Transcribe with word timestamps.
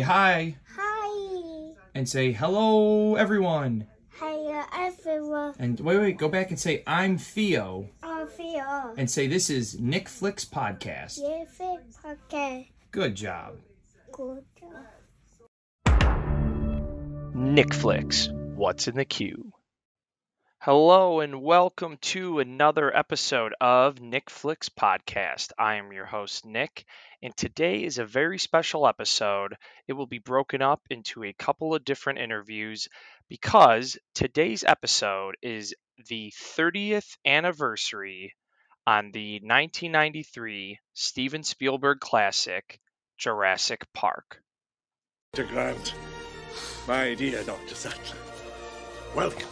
hi 0.00 0.56
Hi. 0.76 1.72
and 1.94 2.08
say 2.08 2.32
hello 2.32 3.14
everyone. 3.16 3.86
Hey 4.20 4.48
uh, 4.52 4.64
everyone. 4.74 5.54
And 5.58 5.80
wait, 5.80 5.98
wait, 5.98 6.18
go 6.18 6.28
back 6.28 6.50
and 6.50 6.58
say 6.58 6.82
I'm 6.86 7.16
Theo 7.18 7.88
I'm 8.02 8.26
Theo. 8.28 8.94
and 8.96 9.10
say 9.10 9.26
this 9.26 9.48
is 9.50 9.78
Nick 9.80 10.08
Flicks 10.08 10.44
podcast. 10.44 11.18
You 11.18 11.46
think 11.50 11.80
okay. 12.04 12.70
Good 12.90 13.14
job. 13.14 13.56
Good 14.12 14.44
job. 14.58 14.86
Nick 17.34 17.72
Flicks, 17.72 18.28
what's 18.54 18.86
in 18.88 18.96
the 18.96 19.04
queue? 19.04 19.52
Hello 20.62 21.20
and 21.20 21.40
welcome 21.40 21.96
to 22.02 22.38
another 22.38 22.94
episode 22.94 23.54
of 23.62 23.98
Nick 23.98 24.28
Flicks 24.28 24.68
Podcast. 24.68 25.52
I 25.58 25.76
am 25.76 25.90
your 25.90 26.04
host, 26.04 26.44
Nick, 26.44 26.84
and 27.22 27.34
today 27.34 27.82
is 27.82 27.96
a 27.96 28.04
very 28.04 28.38
special 28.38 28.86
episode. 28.86 29.56
It 29.88 29.94
will 29.94 30.06
be 30.06 30.18
broken 30.18 30.60
up 30.60 30.82
into 30.90 31.24
a 31.24 31.32
couple 31.32 31.74
of 31.74 31.86
different 31.86 32.18
interviews 32.18 32.88
because 33.30 33.96
today's 34.14 34.62
episode 34.62 35.38
is 35.40 35.74
the 36.10 36.30
30th 36.58 37.16
anniversary 37.24 38.34
on 38.86 39.12
the 39.12 39.36
1993 39.36 40.78
Steven 40.92 41.42
Spielberg 41.42 42.00
classic, 42.00 42.78
Jurassic 43.16 43.86
Park. 43.94 44.42
Dr. 45.32 45.48
Grant, 45.48 45.94
my 46.86 47.14
dear 47.14 47.42
Dr. 47.44 47.74
Sattler, 47.74 48.18
welcome 49.16 49.48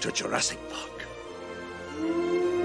to 0.00 0.10
Jurassic 0.10 0.58
Park. 0.70 2.59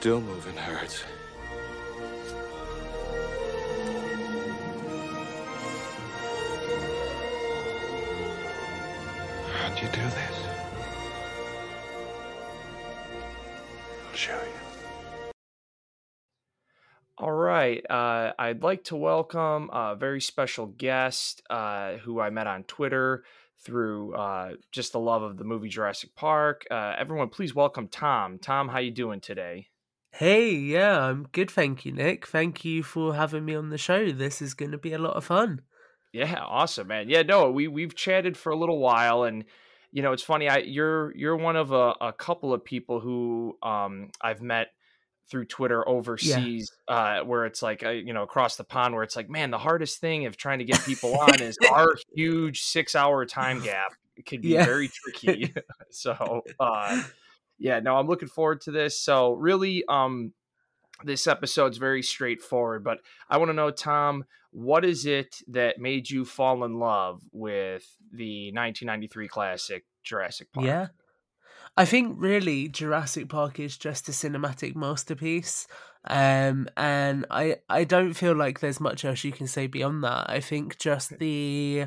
Do 0.00 0.18
move 0.18 0.46
in 0.46 0.56
herds. 0.56 1.04
How'd 9.52 9.78
you 9.78 9.88
do 9.88 10.00
this? 10.00 10.44
I'll 14.08 14.16
show 14.16 14.32
you. 14.32 15.32
All 17.18 17.30
right. 17.30 17.84
Uh, 17.90 18.32
I'd 18.38 18.62
like 18.62 18.84
to 18.84 18.96
welcome 18.96 19.68
a 19.70 19.96
very 19.96 20.22
special 20.22 20.64
guest 20.66 21.42
uh, 21.50 21.96
who 21.98 22.20
I 22.20 22.30
met 22.30 22.46
on 22.46 22.62
Twitter 22.62 23.24
through 23.58 24.14
uh, 24.14 24.52
just 24.72 24.92
the 24.92 25.00
love 25.00 25.22
of 25.22 25.36
the 25.36 25.44
movie 25.44 25.68
Jurassic 25.68 26.14
Park. 26.14 26.66
Uh, 26.70 26.94
everyone, 26.96 27.28
please 27.28 27.54
welcome 27.54 27.86
Tom. 27.86 28.38
Tom, 28.38 28.68
how 28.68 28.78
you 28.78 28.90
doing 28.90 29.20
today? 29.20 29.69
Hey, 30.12 30.54
yeah, 30.54 31.00
I'm 31.06 31.24
good, 31.32 31.50
thank 31.50 31.84
you, 31.84 31.90
Nick. 31.90 32.24
Thank 32.26 32.64
you 32.64 32.82
for 32.84 33.14
having 33.16 33.44
me 33.44 33.56
on 33.56 33.70
the 33.70 33.78
show. 33.78 34.12
This 34.12 34.40
is 34.40 34.54
going 34.54 34.70
to 34.70 34.78
be 34.78 34.92
a 34.92 34.98
lot 34.98 35.16
of 35.16 35.24
fun. 35.24 35.62
Yeah, 36.12 36.42
awesome, 36.42 36.88
man. 36.88 37.08
Yeah, 37.08 37.22
no, 37.22 37.50
we 37.50 37.68
we've 37.68 37.94
chatted 37.94 38.36
for 38.36 38.50
a 38.50 38.56
little 38.56 38.78
while, 38.80 39.22
and 39.24 39.44
you 39.92 40.02
know, 40.02 40.12
it's 40.12 40.22
funny. 40.24 40.48
I 40.48 40.58
you're 40.58 41.14
you're 41.16 41.36
one 41.36 41.54
of 41.56 41.70
a, 41.72 41.94
a 42.00 42.12
couple 42.12 42.52
of 42.52 42.64
people 42.64 42.98
who 43.00 43.56
um 43.62 44.10
I've 44.20 44.42
met 44.42 44.68
through 45.30 45.44
Twitter 45.46 45.88
overseas, 45.88 46.72
uh, 46.88 47.20
where 47.20 47.46
it's 47.46 47.62
like 47.62 47.84
uh, 47.84 47.90
you 47.90 48.12
know 48.12 48.24
across 48.24 48.56
the 48.56 48.64
pond, 48.64 48.94
where 48.94 49.04
it's 49.04 49.14
like, 49.16 49.30
man, 49.30 49.50
the 49.52 49.58
hardest 49.58 50.00
thing 50.00 50.26
of 50.26 50.36
trying 50.36 50.58
to 50.58 50.64
get 50.64 50.82
people 50.82 51.16
on 51.16 51.40
is 51.40 51.56
our 51.68 51.96
huge 52.14 52.62
six 52.62 52.96
hour 52.96 53.24
time 53.24 53.60
gap. 53.60 53.92
It 54.16 54.26
could 54.26 54.42
be 54.42 54.54
Yeah. 54.54 54.64
very 54.64 54.88
tricky. 54.88 55.54
so, 55.90 56.42
uh, 56.58 56.96
yeah, 57.60 57.78
no, 57.78 57.96
I'm 57.96 58.08
looking 58.08 58.28
forward 58.28 58.62
to 58.62 58.72
this. 58.72 58.98
So, 58.98 59.34
really, 59.34 59.84
um, 59.88 60.32
this 61.04 61.26
episode's 61.26 61.78
very 61.78 62.02
straightforward, 62.02 62.82
but 62.82 62.98
I 63.28 63.36
want 63.36 63.50
to 63.50 63.54
know, 63.54 63.70
Tom, 63.70 64.24
what 64.50 64.84
is 64.84 65.06
it 65.06 65.36
that 65.48 65.78
made 65.78 66.10
you 66.10 66.24
fall 66.24 66.64
in 66.64 66.78
love 66.78 67.22
with 67.32 67.84
the 68.12 68.48
1993 68.48 69.28
classic 69.28 69.84
Jurassic 70.02 70.52
Park? 70.52 70.66
Yeah. 70.66 70.88
I 71.76 71.84
think 71.84 72.16
really 72.18 72.68
Jurassic 72.68 73.28
Park 73.28 73.60
is 73.60 73.76
just 73.76 74.08
a 74.08 74.12
cinematic 74.12 74.74
masterpiece. 74.74 75.68
Um, 76.04 76.68
and 76.76 77.26
I, 77.30 77.58
I 77.68 77.84
don't 77.84 78.14
feel 78.14 78.34
like 78.34 78.60
there's 78.60 78.80
much 78.80 79.04
else 79.04 79.22
you 79.22 79.32
can 79.32 79.46
say 79.46 79.66
beyond 79.66 80.02
that. 80.02 80.28
I 80.28 80.40
think 80.40 80.78
just 80.78 81.10
the 81.18 81.86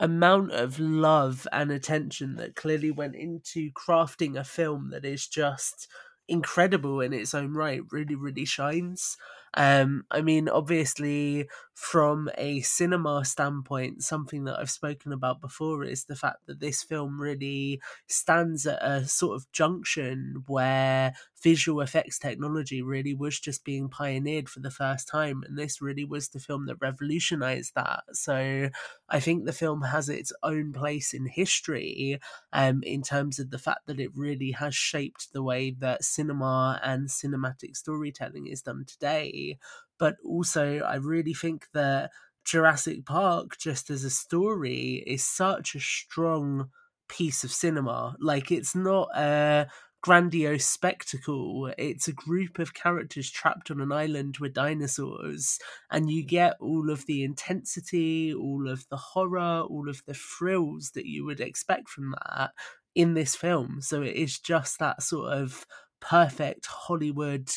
amount 0.00 0.52
of 0.52 0.78
love 0.78 1.46
and 1.52 1.70
attention 1.70 2.36
that 2.36 2.54
clearly 2.56 2.90
went 2.90 3.16
into 3.16 3.70
crafting 3.72 4.36
a 4.36 4.44
film 4.44 4.90
that 4.90 5.04
is 5.04 5.26
just 5.26 5.88
incredible 6.28 7.00
in 7.00 7.12
its 7.12 7.34
own 7.34 7.54
right 7.54 7.80
really 7.90 8.14
really 8.14 8.44
shines. 8.44 9.16
Um 9.54 10.04
i 10.10 10.20
mean 10.20 10.46
obviously 10.48 11.48
from 11.72 12.28
a 12.36 12.60
cinema 12.60 13.24
standpoint 13.24 14.02
something 14.02 14.44
that 14.44 14.58
i've 14.58 14.70
spoken 14.70 15.10
about 15.10 15.40
before 15.40 15.84
is 15.84 16.04
the 16.04 16.16
fact 16.16 16.46
that 16.46 16.60
this 16.60 16.82
film 16.82 17.18
really 17.18 17.80
stands 18.06 18.66
at 18.66 18.78
a 18.82 19.08
sort 19.08 19.36
of 19.36 19.50
junction 19.52 20.44
where 20.46 21.14
visual 21.42 21.80
effects 21.80 22.18
technology 22.18 22.82
really 22.82 23.14
was 23.14 23.38
just 23.38 23.64
being 23.64 23.88
pioneered 23.88 24.48
for 24.48 24.60
the 24.60 24.70
first 24.70 25.06
time 25.08 25.42
and 25.46 25.58
this 25.58 25.80
really 25.80 26.04
was 26.04 26.28
the 26.28 26.40
film 26.40 26.66
that 26.66 26.76
revolutionized 26.80 27.72
that 27.74 28.02
so 28.12 28.68
i 29.08 29.20
think 29.20 29.44
the 29.44 29.52
film 29.52 29.82
has 29.82 30.08
its 30.08 30.32
own 30.42 30.72
place 30.72 31.14
in 31.14 31.26
history 31.26 32.18
um, 32.52 32.80
in 32.82 33.02
terms 33.02 33.38
of 33.38 33.50
the 33.50 33.58
fact 33.58 33.86
that 33.86 34.00
it 34.00 34.10
really 34.14 34.52
has 34.52 34.74
shaped 34.74 35.32
the 35.32 35.42
way 35.42 35.70
that 35.70 36.04
cinema 36.04 36.80
and 36.82 37.08
cinematic 37.08 37.76
storytelling 37.76 38.46
is 38.46 38.62
done 38.62 38.84
today. 38.86 39.58
But 39.98 40.16
also, 40.24 40.78
I 40.80 40.96
really 40.96 41.34
think 41.34 41.66
that 41.72 42.10
Jurassic 42.44 43.04
Park, 43.04 43.58
just 43.58 43.90
as 43.90 44.04
a 44.04 44.10
story, 44.10 45.02
is 45.06 45.24
such 45.24 45.74
a 45.74 45.80
strong 45.80 46.70
piece 47.08 47.44
of 47.44 47.50
cinema. 47.50 48.16
Like, 48.20 48.50
it's 48.50 48.74
not 48.74 49.08
a 49.16 49.66
grandiose 50.00 50.66
spectacle, 50.66 51.72
it's 51.76 52.08
a 52.08 52.12
group 52.12 52.58
of 52.58 52.74
characters 52.74 53.30
trapped 53.30 53.70
on 53.70 53.80
an 53.80 53.92
island 53.92 54.38
with 54.38 54.54
dinosaurs 54.54 55.58
and 55.90 56.10
you 56.10 56.24
get 56.24 56.56
all 56.60 56.90
of 56.90 57.06
the 57.06 57.24
intensity, 57.24 58.32
all 58.32 58.68
of 58.68 58.86
the 58.90 58.96
horror, 58.96 59.62
all 59.62 59.88
of 59.88 60.02
the 60.06 60.14
thrills 60.14 60.92
that 60.94 61.06
you 61.06 61.24
would 61.24 61.40
expect 61.40 61.88
from 61.88 62.14
that 62.26 62.52
in 62.94 63.14
this 63.14 63.34
film. 63.34 63.80
So 63.80 64.02
it 64.02 64.14
is 64.14 64.38
just 64.38 64.78
that 64.78 65.02
sort 65.02 65.32
of 65.32 65.66
perfect 66.00 66.66
Hollywood 66.66 67.50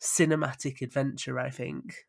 cinematic 0.00 0.80
adventure, 0.82 1.38
I 1.38 1.50
think. 1.50 2.06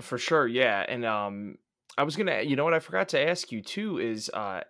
For 0.00 0.18
sure, 0.18 0.46
yeah. 0.46 0.84
And 0.86 1.04
um 1.04 1.56
I 1.96 2.02
was 2.02 2.16
gonna 2.16 2.42
you 2.42 2.56
know 2.56 2.64
what 2.64 2.74
I 2.74 2.80
forgot 2.80 3.08
to 3.10 3.20
ask 3.20 3.50
you 3.50 3.62
too 3.62 3.98
is 3.98 4.30
uh 4.32 4.60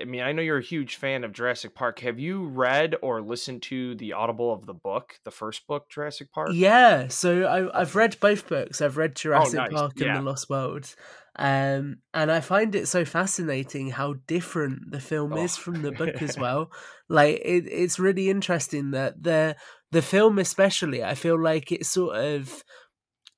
I 0.00 0.04
mean, 0.04 0.20
I 0.22 0.32
know 0.32 0.42
you're 0.42 0.58
a 0.58 0.62
huge 0.62 0.96
fan 0.96 1.24
of 1.24 1.32
Jurassic 1.32 1.74
Park. 1.74 2.00
Have 2.00 2.18
you 2.18 2.46
read 2.46 2.94
or 3.02 3.20
listened 3.22 3.62
to 3.64 3.94
the 3.96 4.12
Audible 4.12 4.52
of 4.52 4.66
the 4.66 4.74
book, 4.74 5.18
the 5.24 5.30
first 5.30 5.66
book, 5.66 5.88
Jurassic 5.88 6.32
Park? 6.32 6.50
Yeah, 6.52 7.08
so 7.08 7.44
I, 7.44 7.80
I've 7.80 7.96
read 7.96 8.16
both 8.20 8.48
books. 8.48 8.80
I've 8.80 8.96
read 8.96 9.16
Jurassic 9.16 9.54
nice, 9.58 9.72
Park 9.72 9.92
and 9.96 10.06
yeah. 10.06 10.16
The 10.16 10.22
Lost 10.22 10.50
World. 10.50 10.94
Um, 11.36 11.98
and 12.12 12.30
I 12.30 12.40
find 12.40 12.74
it 12.74 12.88
so 12.88 13.04
fascinating 13.04 13.90
how 13.90 14.14
different 14.26 14.90
the 14.90 15.00
film 15.00 15.32
is 15.36 15.56
Oh. 15.56 15.60
from 15.60 15.82
the 15.82 15.92
book 15.92 16.20
as 16.20 16.36
well. 16.44 16.70
Like 17.08 17.36
it, 17.44 17.64
it's 17.68 17.98
really 17.98 18.28
interesting 18.30 18.90
that 18.90 19.22
the 19.22 19.56
the 19.92 20.02
film, 20.02 20.38
especially, 20.38 21.02
I 21.02 21.14
feel 21.14 21.40
like 21.40 21.72
it 21.72 21.84
sort 21.86 22.16
of 22.16 22.62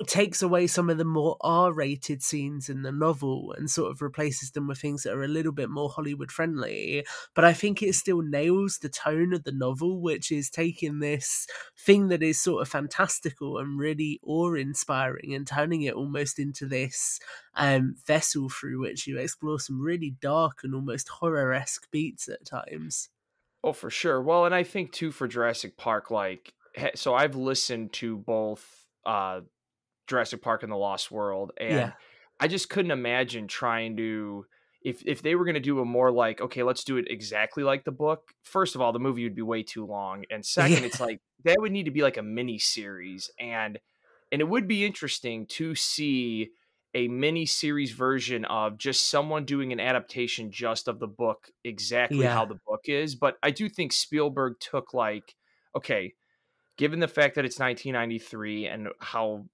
takes 0.07 0.43
away 0.43 0.67
some 0.67 0.89
of 0.91 0.99
the 0.99 1.05
more 1.05 1.37
R-rated 1.41 2.23
scenes 2.23 2.69
in 2.69 2.83
the 2.83 2.93
novel 2.93 3.55
and 3.57 3.71
sort 3.71 3.91
of 3.91 4.03
replaces 4.03 4.51
them 4.53 4.67
with 4.69 4.79
things 4.79 5.03
that 5.03 5.13
are 5.13 5.25
a 5.25 5.29
little 5.29 5.53
bit 5.53 5.71
more 5.71 5.91
Hollywood 5.91 6.31
friendly. 6.31 7.05
But 7.35 7.45
I 7.45 7.53
think 7.53 7.83
it 7.83 7.95
still 7.95 8.23
nails 8.23 8.79
the 8.79 8.89
tone 8.89 9.33
of 9.33 9.45
the 9.45 9.53
novel, 9.53 10.01
which 10.01 10.31
is 10.33 10.51
taking 10.51 10.99
this 10.99 11.47
thing 11.79 12.09
that 12.09 12.23
is 12.23 12.41
sort 12.41 12.63
of 12.63 12.69
fantastical 12.69 13.59
and 13.59 13.79
really 13.79 14.21
awe-inspiring 14.23 15.35
and 15.35 15.47
turning 15.47 15.83
it 15.83 15.95
almost 15.95 16.39
into 16.39 16.67
this 16.67 17.19
um, 17.55 17.97
vessel 18.07 18.49
through 18.49 18.81
which 18.81 19.07
you 19.07 19.19
explore 19.19 19.61
some 19.61 19.81
really 19.81 20.15
dark 20.21 20.61
and 20.63 20.75
almost 20.75 21.09
horror-esque 21.09 21.91
beats 21.91 22.29
at 22.29 22.45
times. 22.45 23.09
Oh, 23.65 23.73
for 23.73 23.91
sure. 23.91 24.21
Well, 24.21 24.45
and 24.45 24.55
I 24.55 24.65
think 24.65 24.93
too 24.93 25.13
for 25.13 25.29
Jurassic 25.29 25.77
Park, 25.77 26.11
like, 26.11 26.53
so 26.95 27.15
I've 27.15 27.37
listened 27.37 27.93
to 27.95 28.17
both 28.17 28.87
uh, 29.05 29.43
Jurassic 30.13 30.43
Park 30.43 30.63
and 30.63 30.71
The 30.71 30.77
Lost 30.77 31.11
World, 31.11 31.53
and 31.59 31.73
Yeah. 31.73 31.93
I 32.39 32.49
just 32.49 32.69
couldn't 32.69 32.91
imagine 32.91 33.49
trying 33.49 33.97
to, 33.97 34.45
if 34.83 35.03
if 35.07 35.23
they 35.23 35.35
were 35.35 35.45
going 35.45 35.55
to 35.55 35.61
do 35.61 35.81
a 35.81 35.85
more 35.85 36.11
like 36.11 36.41
okay 36.41 36.63
let's 36.65 36.83
do 36.85 36.97
it 36.97 37.07
exactly 37.09 37.63
like 37.63 37.85
the 37.85 37.93
book 37.93 38.33
first 38.43 38.75
of 38.75 38.81
all 38.81 38.93
the 38.93 38.99
movie 38.99 39.23
would 39.23 39.35
be 39.35 39.43
way 39.43 39.63
too 39.63 39.87
long 39.87 40.25
and 40.29 40.45
second 40.59 40.79
Yeah. 40.81 40.87
it's 40.87 41.01
like 41.01 41.21
that 41.45 41.57
would 41.61 41.71
need 41.73 41.85
to 41.85 41.93
be 41.93 42.03
like 42.03 42.17
a 42.17 42.23
mini 42.23 42.59
series 42.59 43.31
and 43.39 43.79
and 44.33 44.41
it 44.41 44.49
would 44.49 44.67
be 44.67 44.85
interesting 44.85 45.47
to 45.47 45.75
see 45.77 46.51
a 46.95 47.07
mini 47.07 47.47
series 47.47 47.93
version 47.93 48.45
of 48.47 48.77
just 48.77 49.09
someone 49.09 49.45
doing 49.45 49.73
an 49.73 49.79
adaptation 49.79 50.51
just 50.51 50.89
of 50.89 50.99
the 50.99 51.07
book 51.07 51.49
exactly 51.63 52.27
how 52.27 52.45
the 52.45 52.59
book 52.67 52.81
is 52.87 53.15
but 53.15 53.37
i 53.43 53.53
do 53.53 53.69
think 53.69 53.93
spielberg 53.93 54.55
took 54.59 54.93
like 54.93 55.37
okay 55.77 56.13
given 56.77 56.99
the 56.99 57.07
fact 57.07 57.37
that 57.37 57.45
it's 57.45 57.61
1993 57.61 58.67
and 58.67 58.89
how 58.99 59.45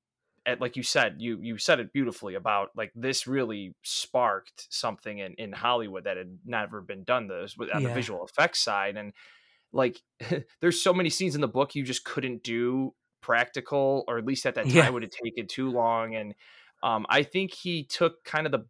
at, 0.46 0.60
like 0.60 0.76
you 0.76 0.82
said 0.82 1.16
you 1.18 1.38
you 1.40 1.58
said 1.58 1.80
it 1.80 1.92
beautifully 1.92 2.34
about 2.34 2.70
like 2.76 2.92
this 2.94 3.26
really 3.26 3.74
sparked 3.82 4.66
something 4.70 5.18
in 5.18 5.34
in 5.34 5.52
hollywood 5.52 6.04
that 6.04 6.16
had 6.16 6.38
never 6.44 6.80
been 6.80 7.04
done 7.04 7.28
this 7.28 7.56
with 7.56 7.70
on 7.70 7.82
the 7.82 7.90
visual 7.90 8.24
effects 8.24 8.60
side 8.60 8.96
and 8.96 9.12
like 9.72 10.00
there's 10.60 10.82
so 10.82 10.92
many 10.92 11.10
scenes 11.10 11.34
in 11.34 11.40
the 11.40 11.48
book 11.48 11.74
you 11.74 11.82
just 11.82 12.04
couldn't 12.04 12.42
do 12.42 12.94
practical 13.20 14.04
or 14.08 14.18
at 14.18 14.24
least 14.24 14.46
at 14.46 14.54
that 14.54 14.68
time 14.68 14.74
Yeah. 14.74 14.90
would 14.92 15.02
have 15.02 15.10
taken 15.10 15.46
too 15.46 15.70
long 15.70 16.14
and 16.14 16.34
um 16.82 17.04
i 17.08 17.22
think 17.22 17.52
he 17.52 17.84
took 17.84 18.24
kind 18.24 18.46
of 18.46 18.52
the 18.52 18.66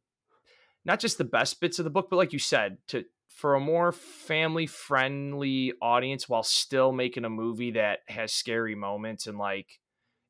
not 0.85 1.00
just 1.00 1.19
the 1.19 1.25
best 1.25 1.61
bits 1.61 1.79
of 1.79 1.85
the 1.85 1.91
book 1.91 2.09
but 2.11 2.17
like 2.17 2.32
you 2.32 2.38
said 2.38 2.79
to 2.87 3.05
for 3.29 3.55
a 3.55 3.61
more 3.61 3.93
family 3.93 4.67
friendly 4.67 5.73
audience 5.81 6.29
while 6.29 6.43
still 6.43 6.93
making 6.93 7.25
a 7.25 7.31
movie 7.31 7.73
that 7.73 8.00
has 8.09 8.32
scary 8.32 8.75
moments 8.75 9.26
and 9.26 9.38
like 9.38 9.81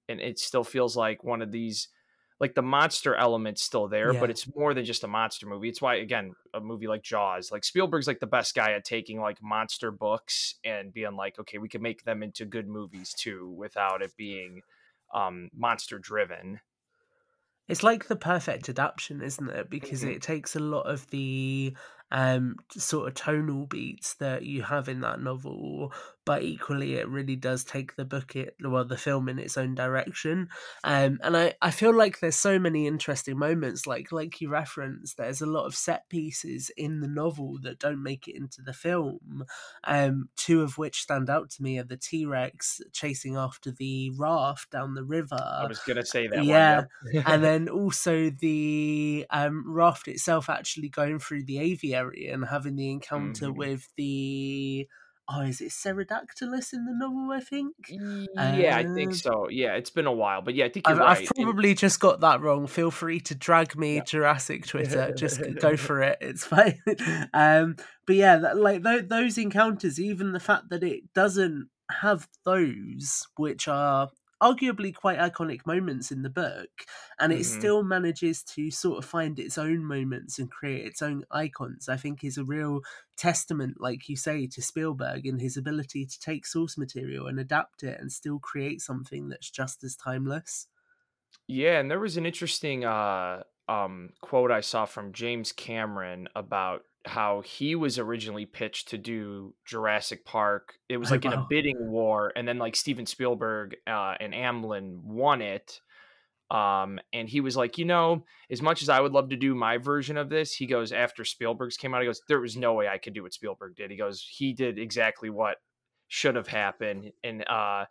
and 0.08 0.20
it 0.20 0.38
still 0.38 0.64
feels 0.64 0.96
like 0.96 1.24
one 1.24 1.42
of 1.42 1.52
these 1.52 1.88
like 2.40 2.54
the 2.54 2.62
monster 2.62 3.14
element's 3.16 3.62
still 3.62 3.88
there 3.88 4.12
Yeah. 4.12 4.14
but 4.14 4.30
it's 4.30 4.46
more 4.54 4.72
than 4.74 4.84
just 4.84 5.04
a 5.04 5.08
monster 5.08 5.46
movie 5.46 5.68
it's 5.68 5.82
why 5.82 5.96
again 5.96 6.34
a 6.54 6.60
movie 6.60 6.86
like 6.86 7.02
jaws 7.02 7.50
like 7.50 7.64
spielberg's 7.64 8.06
like 8.06 8.20
the 8.20 8.26
best 8.26 8.54
guy 8.54 8.72
at 8.72 8.84
taking 8.84 9.20
like 9.20 9.42
monster 9.42 9.90
books 9.90 10.54
and 10.64 10.92
being 10.92 11.16
like 11.16 11.38
okay 11.38 11.58
we 11.58 11.68
can 11.68 11.82
make 11.82 12.04
them 12.04 12.22
into 12.22 12.44
good 12.44 12.68
movies 12.68 13.12
too 13.14 13.50
without 13.50 14.02
it 14.02 14.16
being 14.16 14.62
um 15.14 15.48
monster 15.54 15.98
driven 15.98 16.60
It's 17.68 17.82
like 17.82 18.06
the 18.06 18.16
perfect 18.16 18.68
adaptation, 18.68 19.20
isn't 19.22 19.48
it? 19.50 19.68
Because 19.70 20.02
Mhm. 20.02 20.08
it 20.08 20.22
takes 20.22 20.56
a 20.56 20.60
lot 20.60 20.82
of 20.82 21.06
the 21.10 21.76
um 22.10 22.56
sort 22.70 23.08
of 23.08 23.14
tonal 23.14 23.66
beats 23.66 24.14
that 24.14 24.44
you 24.44 24.62
have 24.62 24.88
in 24.88 25.00
that 25.00 25.20
novel, 25.20 25.92
but 26.24 26.42
equally 26.42 26.94
it 26.94 27.08
really 27.08 27.36
does 27.36 27.64
take 27.64 27.96
the 27.96 28.04
book 28.04 28.36
it 28.36 28.54
well 28.62 28.84
the 28.84 28.96
film 28.96 29.28
in 29.28 29.38
its 29.38 29.58
own 29.58 29.74
direction. 29.74 30.48
Um 30.84 31.18
and 31.22 31.36
I, 31.36 31.54
I 31.60 31.70
feel 31.70 31.94
like 31.94 32.20
there's 32.20 32.36
so 32.36 32.58
many 32.58 32.86
interesting 32.86 33.38
moments 33.38 33.86
like 33.86 34.10
like 34.12 34.40
you 34.40 34.48
referenced, 34.48 35.16
there's 35.16 35.42
a 35.42 35.46
lot 35.46 35.66
of 35.66 35.74
set 35.74 36.08
pieces 36.08 36.70
in 36.76 37.00
the 37.00 37.08
novel 37.08 37.58
that 37.62 37.78
don't 37.78 38.02
make 38.02 38.26
it 38.28 38.36
into 38.36 38.62
the 38.62 38.72
film. 38.72 39.44
Um 39.84 40.28
two 40.36 40.62
of 40.62 40.78
which 40.78 41.02
stand 41.02 41.28
out 41.28 41.50
to 41.50 41.62
me 41.62 41.78
are 41.78 41.84
the 41.84 41.96
T 41.96 42.24
Rex 42.24 42.80
chasing 42.92 43.36
after 43.36 43.70
the 43.70 44.10
raft 44.16 44.70
down 44.70 44.94
the 44.94 45.04
river 45.04 45.38
i 45.40 45.66
was 45.66 45.78
gonna 45.80 46.04
say 46.04 46.26
that 46.26 46.44
yeah, 46.44 46.76
one, 46.76 46.88
yep. 47.12 47.24
and 47.26 47.44
then 47.48 47.68
also 47.68 48.30
the 48.30 49.26
um, 49.30 49.64
raft 49.66 50.08
itself 50.08 50.48
actually 50.48 50.88
going 50.88 51.18
through 51.18 51.44
the 51.44 51.58
aviary 51.58 51.97
and 51.98 52.44
having 52.46 52.76
the 52.76 52.90
encounter 52.90 53.46
Mhm. 53.48 53.56
with 53.56 53.88
the 53.96 54.86
oh 55.30 55.42
is 55.42 55.60
it 55.60 55.68
Pterodactylus 55.70 56.72
in 56.72 56.86
the 56.86 56.94
novel 56.94 57.30
I 57.32 57.40
think 57.40 57.74
yeah 57.90 58.76
i 58.78 58.84
think 58.84 59.14
so 59.14 59.48
yeah 59.50 59.74
it's 59.74 59.90
been 59.90 60.06
a 60.06 60.12
while 60.12 60.40
but 60.40 60.54
yeah 60.54 60.64
i 60.64 60.68
think 60.70 60.86
you're 60.88 60.94
I've, 60.96 61.00
right 61.00 61.10
I've 61.18 61.30
And- 61.36 61.44
probably 61.44 61.74
just 61.74 62.00
got 62.00 62.20
that 62.20 62.40
wrong. 62.40 62.66
Feel 62.66 62.90
free 62.90 63.20
to 63.20 63.34
drag 63.34 63.76
me 63.76 63.96
Yeah. 63.96 64.04
Jurassic 64.04 64.66
Twitter. 64.66 65.12
Just 65.14 65.42
go 65.60 65.76
for 65.86 66.00
it. 66.02 66.16
It's 66.22 66.44
fine. 66.44 66.80
Um, 67.34 67.76
but 68.06 68.16
yeah, 68.16 68.36
that, 68.38 68.56
like 68.56 68.82
th- 68.82 69.08
those 69.08 69.36
encounters, 69.36 70.00
even 70.00 70.32
the 70.32 70.40
fact 70.40 70.70
that 70.70 70.82
it 70.82 71.12
doesn't 71.14 71.68
have 71.90 72.26
those, 72.46 73.26
which 73.36 73.68
are 73.68 74.08
arguably 74.42 74.94
quite 74.94 75.18
iconic 75.18 75.66
moments 75.66 76.10
in 76.12 76.22
the 76.22 76.30
book, 76.30 76.86
and 77.18 77.32
it 77.32 77.44
Mhm. 77.44 77.46
still 77.46 77.82
manages 77.82 78.42
to 78.44 78.70
sort 78.70 78.98
of 78.98 79.08
find 79.08 79.38
its 79.38 79.58
own 79.58 79.84
moments 79.84 80.38
and 80.38 80.50
create 80.50 80.86
its 80.86 81.02
own 81.02 81.24
icons. 81.30 81.88
I 81.88 81.96
think 81.96 82.22
is 82.24 82.38
a 82.38 82.44
real 82.44 82.80
testament, 83.16 83.80
like 83.80 84.08
you 84.08 84.16
say, 84.16 84.46
to 84.46 84.62
Spielberg 84.62 85.26
and 85.26 85.40
his 85.40 85.56
ability 85.56 86.06
to 86.06 86.20
take 86.20 86.46
source 86.46 86.78
material 86.78 87.26
and 87.26 87.38
adapt 87.40 87.82
it 87.82 88.00
and 88.00 88.12
still 88.12 88.38
create 88.38 88.80
something 88.80 89.28
that's 89.28 89.50
just 89.50 89.82
as 89.84 89.96
timeless. 89.96 90.68
Yeah, 91.46 91.80
and 91.80 91.90
there 91.90 91.98
was 92.00 92.16
an 92.16 92.26
interesting 92.26 92.84
uh 92.84 93.44
um 93.68 94.12
quote 94.20 94.50
I 94.50 94.60
saw 94.60 94.84
from 94.86 95.12
James 95.12 95.52
Cameron 95.52 96.28
about 96.34 96.84
how 97.04 97.40
he 97.42 97.74
was 97.74 97.98
originally 97.98 98.44
pitched 98.46 98.88
to 98.88 98.98
do 98.98 99.54
Jurassic 99.64 100.24
Park. 100.24 100.74
It 100.88 100.98
was 100.98 101.10
Oh, 101.10 101.14
like 101.14 101.24
in 101.24 101.32
a 101.32 101.46
bidding 101.48 101.90
war 101.90 102.32
and 102.36 102.46
then 102.46 102.58
like 102.58 102.76
Steven 102.76 103.06
Spielberg 103.06 103.76
uh 103.86 104.14
and 104.20 104.34
Amblin 104.34 105.02
won 105.02 105.40
it. 105.40 105.80
Um 106.50 106.98
and 107.12 107.28
he 107.28 107.40
was 107.40 107.56
like, 107.56 107.78
"You 107.78 107.84
know, 107.84 108.24
as 108.50 108.62
much 108.62 108.82
as 108.82 108.88
I 108.88 109.00
would 109.00 109.12
love 109.12 109.30
to 109.30 109.36
do 109.36 109.54
my 109.54 109.78
version 109.78 110.16
of 110.16 110.28
this, 110.30 110.54
he 110.54 110.66
goes 110.66 110.92
after 110.92 111.24
Spielberg's 111.24 111.76
came 111.76 111.94
out, 111.94 112.00
he 112.00 112.06
goes, 112.06 112.22
there 112.28 112.40
was 112.40 112.56
no 112.56 112.74
way 112.74 112.88
I 112.88 112.98
could 112.98 113.14
do 113.14 113.22
what 113.22 113.34
Spielberg 113.34 113.76
did. 113.76 113.90
He 113.90 113.96
goes, 113.96 114.26
he 114.28 114.52
did 114.52 114.78
exactly 114.78 115.30
what 115.30 115.56
should 116.08 116.36
have 116.36 116.48
happened 116.48 117.12
and 117.22 117.46
uh 117.48 117.84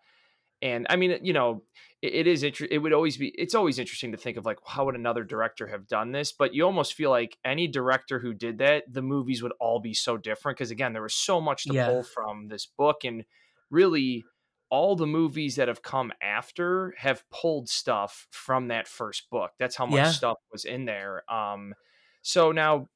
and 0.62 0.88
I 0.90 0.96
mean, 0.96 1.20
you 1.24 1.34
know, 1.34 1.64
it, 2.02 2.14
it 2.14 2.28
is 2.28 2.44
inter- 2.44 2.68
it 2.70 2.80
would 2.80 2.94
always 2.94 3.18
be 3.18 3.30
it's 3.30 3.56
always 3.56 3.80
interesting 3.80 4.12
to 4.12 4.18
think 4.18 4.38
of 4.38 4.46
like 4.46 4.58
how 4.66 4.86
would 4.86 4.96
another 4.96 5.24
director 5.24 5.68
have 5.68 5.88
done 5.88 6.12
this 6.12 6.32
but 6.32 6.54
you 6.54 6.64
almost 6.64 6.94
feel 6.94 7.10
like 7.10 7.38
any 7.44 7.68
director 7.68 8.20
who 8.20 8.34
did 8.34 8.60
that 8.60 8.84
the 8.92 9.02
movies 9.02 9.42
would 9.42 9.54
all 9.60 9.80
be 9.80 9.94
so 9.94 10.16
different 10.18 10.58
because 10.58 10.70
again 10.72 10.94
there 10.94 11.02
was 11.02 11.16
so 11.16 11.42
much 11.42 11.66
to 11.68 11.74
Yeah. 11.74 11.84
pull 11.84 12.04
from 12.04 12.48
this 12.50 12.66
book 12.68 13.04
and 13.04 13.26
really 13.70 14.24
all 14.70 14.96
the 14.96 15.08
movies 15.08 15.56
that 15.56 15.68
have 15.70 15.82
come 15.82 16.12
after 16.22 16.94
have 16.98 17.28
pulled 17.30 17.70
stuff 17.70 18.28
from 18.32 18.68
that 18.68 18.88
first 18.88 19.30
book 19.30 19.52
that's 19.58 19.76
how 19.76 19.86
much 19.86 20.06
Yeah. 20.06 20.18
stuff 20.18 20.38
was 20.52 20.66
in 20.66 20.86
there 20.86 21.30
um 21.32 21.74
so 22.22 22.52
now 22.52 22.88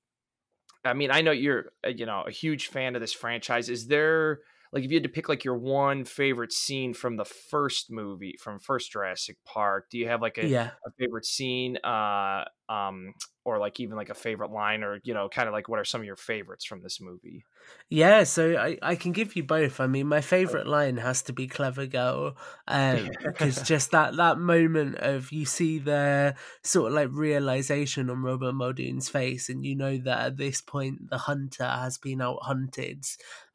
i 0.86 0.94
mean 0.94 1.12
i 1.12 1.22
know 1.22 1.32
you're 1.32 1.72
uh, 1.86 1.90
you 1.90 2.06
know 2.06 2.24
a 2.24 2.32
huge 2.32 2.68
fan 2.68 2.96
of 2.96 3.02
this 3.02 3.14
franchise 3.14 3.70
is 3.70 3.88
there 3.88 4.42
like 4.72 4.84
if 4.84 4.92
you 4.92 4.96
had 4.96 5.04
to 5.04 5.10
pick 5.10 5.30
like 5.30 5.44
your 5.44 5.58
one 5.58 6.06
favorite 6.06 6.52
scene 6.54 6.94
from 6.94 7.18
the 7.18 7.26
first 7.26 7.92
movie 7.92 8.38
from 8.40 8.60
first 8.60 8.92
Jurassic 8.92 9.38
Park, 9.46 9.90
do 9.90 9.98
you 9.98 10.08
have 10.08 10.22
like 10.22 10.38
a, 10.38 10.48
Yeah. 10.48 10.72
a 10.86 10.92
favorite 11.00 11.26
scene 11.26 11.78
uh 11.78 12.46
um 12.72 13.14
or 13.44 13.60
like 13.60 13.80
even 13.80 13.98
like 13.98 14.10
a 14.10 14.16
favorite 14.16 14.52
line 14.52 14.84
or 14.84 15.00
you 15.04 15.14
know 15.14 15.28
kind 15.28 15.48
of 15.48 15.54
like 15.54 15.68
what 15.68 15.80
are 15.80 15.86
some 15.86 16.02
of 16.02 16.06
your 16.06 16.16
favorites 16.16 16.66
from 16.66 16.82
this 16.82 17.02
movie? 17.02 17.44
Yeah, 17.90 18.24
so 18.24 18.56
I, 18.58 18.78
I 18.82 18.96
can 18.96 19.12
give 19.12 19.36
you 19.36 19.44
both. 19.44 19.82
I 19.82 19.88
mean, 19.88 20.08
my 20.08 20.22
favorite 20.22 20.66
line 20.66 20.98
has 20.98 21.22
to 21.24 21.34
be 21.34 21.48
"clever 21.48 21.86
girl," 21.86 22.38
um, 22.68 23.10
because 23.26 23.62
just 23.64 23.92
that 23.92 24.16
that 24.16 24.38
moment 24.38 24.96
of 24.98 25.32
you 25.32 25.46
see 25.46 25.78
the 25.78 26.36
sort 26.64 26.88
of 26.88 26.94
like 26.94 27.10
realization 27.12 28.10
on 28.10 28.24
Robert 28.24 28.54
Muldoon's 28.54 29.10
face, 29.10 29.50
and 29.50 29.66
you 29.66 29.76
know 29.76 29.98
that 29.98 30.26
at 30.26 30.38
this 30.38 30.62
point 30.62 31.10
the 31.10 31.18
hunter 31.18 31.68
has 31.68 31.98
been 31.98 32.22
out 32.22 32.40
hunted. 32.44 33.06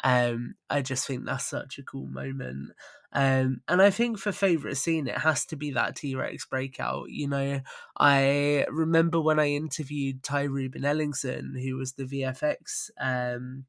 Um, 0.05 0.57
I 0.69 0.83
just 0.83 1.07
think 1.07 1.25
that's 1.25 1.47
such 1.47 1.79
a 1.79 1.83
cool 1.83 2.07
moment. 2.07 2.73
Um, 3.16 3.62
and 3.66 3.80
I 3.80 3.88
think 3.88 4.18
for 4.18 4.30
favorite 4.30 4.76
scene, 4.76 5.08
it 5.08 5.16
has 5.16 5.46
to 5.46 5.56
be 5.56 5.70
that 5.70 5.96
T 5.96 6.14
Rex 6.14 6.44
breakout. 6.44 7.08
You 7.08 7.28
know, 7.28 7.61
I 7.99 8.66
remember 8.68 9.23
when 9.23 9.40
I 9.40 9.52
interviewed 9.52 10.23
TyRuben 10.23 10.82
Ellingson, 10.82 11.58
who 11.58 11.76
was 11.76 11.94
the 11.94 12.04
VFX. 12.04 12.90
Um, 13.00 13.64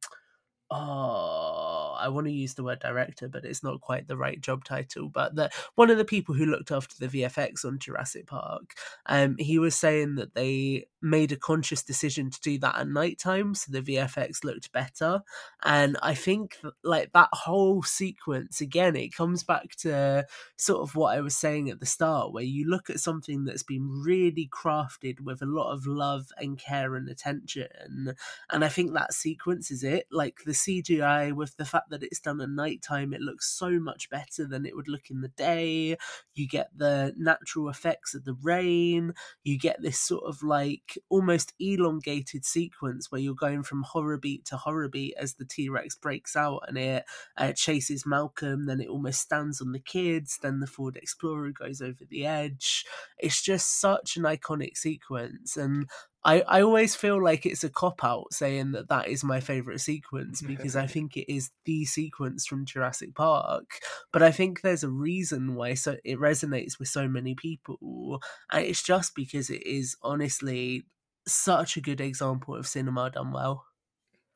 oh, 0.69 1.66
I 1.99 2.09
want 2.09 2.27
to 2.27 2.33
use 2.33 2.53
the 2.53 2.63
word 2.63 2.79
director, 2.79 3.27
but 3.27 3.45
it's 3.45 3.63
not 3.63 3.81
quite 3.81 4.07
the 4.07 4.17
right 4.17 4.39
job 4.39 4.63
title. 4.63 5.09
But 5.09 5.35
the 5.35 5.49
one 5.75 5.89
of 5.89 5.97
the 5.97 6.05
people 6.05 6.35
who 6.35 6.45
looked 6.45 6.71
after 6.71 6.95
the 6.99 7.23
VFX 7.23 7.65
on 7.65 7.79
Jurassic 7.79 8.27
Park, 8.27 8.73
um, 9.05 9.35
he 9.37 9.59
was 9.59 9.75
saying 9.75 10.15
that 10.15 10.35
they 10.35 10.87
made 11.01 11.31
a 11.31 11.37
conscious 11.37 11.83
decision 11.83 12.29
to 12.31 12.41
do 12.41 12.57
that 12.57 12.77
at 12.77 12.87
night 12.87 13.19
time, 13.19 13.53
so 13.53 13.71
the 13.71 13.81
VFX 13.81 14.43
looked 14.43 14.71
better. 14.71 15.21
And 15.63 15.97
I 16.01 16.15
think 16.15 16.57
th- 16.61 16.73
like 16.83 17.11
that 17.13 17.29
whole 17.31 17.83
sequence 17.83 18.61
again, 18.61 18.95
it 18.95 19.15
comes 19.15 19.43
back 19.43 19.75
to 19.77 20.25
sort 20.55 20.81
of 20.81 20.95
what 20.95 21.15
I 21.15 21.21
was 21.21 21.35
saying 21.35 21.69
at 21.69 21.79
the 21.79 21.85
start, 21.85 22.33
where 22.33 22.43
you 22.43 22.67
look 22.67 22.89
at 22.89 22.99
something 22.99 23.45
that's 23.45 23.63
been 23.63 24.01
really 24.03 24.49
crafted 24.51 25.19
with 25.21 25.41
a 25.41 25.45
lot 25.45 25.71
of 25.71 25.85
love 25.85 26.27
and 26.39 26.57
care 26.57 26.95
and 26.95 27.07
attention 27.09 28.15
and 28.49 28.63
I 28.63 28.69
think 28.69 28.93
that 28.93 29.13
sequence 29.13 29.71
is 29.71 29.83
it. 29.83 30.07
Like 30.11 30.39
the 30.45 30.51
CGI 30.51 31.33
with 31.33 31.57
the 31.57 31.65
fact 31.87 32.01
that 32.01 32.05
it's 32.05 32.19
done 32.19 32.41
at 32.41 32.49
nighttime, 32.49 33.13
it 33.13 33.21
looks 33.21 33.47
so 33.47 33.79
much 33.79 34.09
better 34.09 34.47
than 34.47 34.65
it 34.65 34.75
would 34.75 34.87
look 34.87 35.09
in 35.09 35.21
the 35.21 35.27
day. 35.29 35.97
You 36.33 36.47
get 36.47 36.69
the 36.75 37.13
natural 37.17 37.69
effects 37.69 38.13
of 38.13 38.25
the 38.25 38.35
rain. 38.41 39.13
You 39.43 39.57
get 39.57 39.81
this 39.81 39.99
sort 39.99 40.23
of 40.25 40.43
like 40.43 40.97
almost 41.09 41.53
elongated 41.59 42.45
sequence 42.45 43.11
where 43.11 43.21
you're 43.21 43.35
going 43.35 43.63
from 43.63 43.83
horror 43.83 44.17
beat 44.17 44.45
to 44.45 44.57
horror 44.57 44.89
beat 44.89 45.15
as 45.19 45.35
the 45.35 45.45
T 45.45 45.69
Rex 45.69 45.95
breaks 45.95 46.35
out 46.35 46.61
and 46.67 46.77
it 46.77 47.05
uh, 47.37 47.53
chases 47.53 48.05
Malcolm. 48.05 48.65
Then 48.65 48.81
it 48.81 48.89
almost 48.89 49.21
stands 49.21 49.61
on 49.61 49.71
the 49.71 49.79
kids. 49.79 50.39
Then 50.41 50.59
the 50.59 50.67
Ford 50.67 50.97
Explorer 50.97 51.51
goes 51.51 51.81
over 51.81 52.03
the 52.09 52.25
edge. 52.25 52.85
It's 53.17 53.41
just 53.41 53.79
such 53.79 54.17
an 54.17 54.23
iconic 54.23 54.77
sequence 54.77 55.57
and 55.57 55.89
I, 56.23 56.41
I 56.41 56.61
always 56.61 56.95
feel 56.95 57.23
like 57.23 57.45
it's 57.45 57.63
a 57.63 57.69
cop 57.69 58.03
out 58.03 58.33
saying 58.33 58.71
that 58.71 58.89
that 58.89 59.07
is 59.07 59.23
my 59.23 59.39
favorite 59.39 59.79
sequence 59.79 60.41
because 60.41 60.75
I 60.75 60.87
think 60.87 61.15
it 61.15 61.31
is 61.31 61.51
the 61.65 61.85
sequence 61.85 62.45
from 62.45 62.65
Jurassic 62.65 63.15
Park. 63.15 63.79
But 64.11 64.23
I 64.23 64.31
think 64.31 64.61
there's 64.61 64.83
a 64.83 64.89
reason 64.89 65.55
why 65.55 65.75
so 65.75 65.97
it 66.03 66.19
resonates 66.19 66.79
with 66.79 66.89
so 66.89 67.07
many 67.07 67.35
people, 67.35 68.21
and 68.51 68.65
it's 68.65 68.83
just 68.83 69.15
because 69.15 69.49
it 69.49 69.65
is 69.65 69.95
honestly 70.01 70.83
such 71.27 71.77
a 71.77 71.81
good 71.81 72.01
example 72.01 72.55
of 72.55 72.67
cinema 72.67 73.09
done 73.09 73.31
well. 73.31 73.65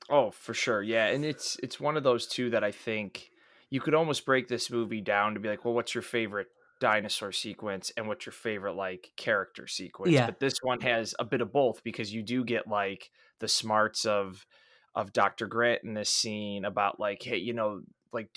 Oh, 0.09 0.31
for 0.31 0.53
sure. 0.53 0.81
Yeah, 0.81 1.07
and 1.07 1.23
it's 1.23 1.57
it's 1.63 1.79
one 1.79 1.97
of 1.97 2.03
those 2.03 2.27
two 2.27 2.50
that 2.51 2.63
I 2.63 2.71
think 2.71 3.31
you 3.69 3.79
could 3.79 3.93
almost 3.93 4.25
break 4.25 4.47
this 4.47 4.69
movie 4.69 5.01
down 5.01 5.33
to 5.33 5.39
be 5.39 5.50
like, 5.50 5.63
well, 5.63 5.73
what's 5.73 5.95
your 5.95 6.01
favorite 6.01 6.47
dinosaur 6.81 7.31
sequence 7.31 7.93
and 7.95 8.07
what's 8.07 8.25
your 8.25 8.33
favorite 8.33 8.73
like 8.73 9.11
character 9.15 9.67
sequence? 9.67 10.11
Yeah. 10.11 10.25
But 10.25 10.39
this 10.39 10.55
one 10.61 10.81
has 10.81 11.15
a 11.19 11.23
bit 11.23 11.39
of 11.39 11.53
both 11.53 11.81
because 11.83 12.13
you 12.13 12.23
do 12.23 12.43
get 12.43 12.67
like 12.67 13.09
the 13.39 13.47
smarts 13.47 14.03
of 14.03 14.45
of 14.93 15.13
Dr. 15.13 15.47
Grant 15.47 15.83
in 15.85 15.93
this 15.93 16.09
scene 16.09 16.65
about 16.65 17.00
like, 17.00 17.23
hey, 17.23 17.38
you 17.38 17.53
know, 17.53 17.81
like 18.11 18.27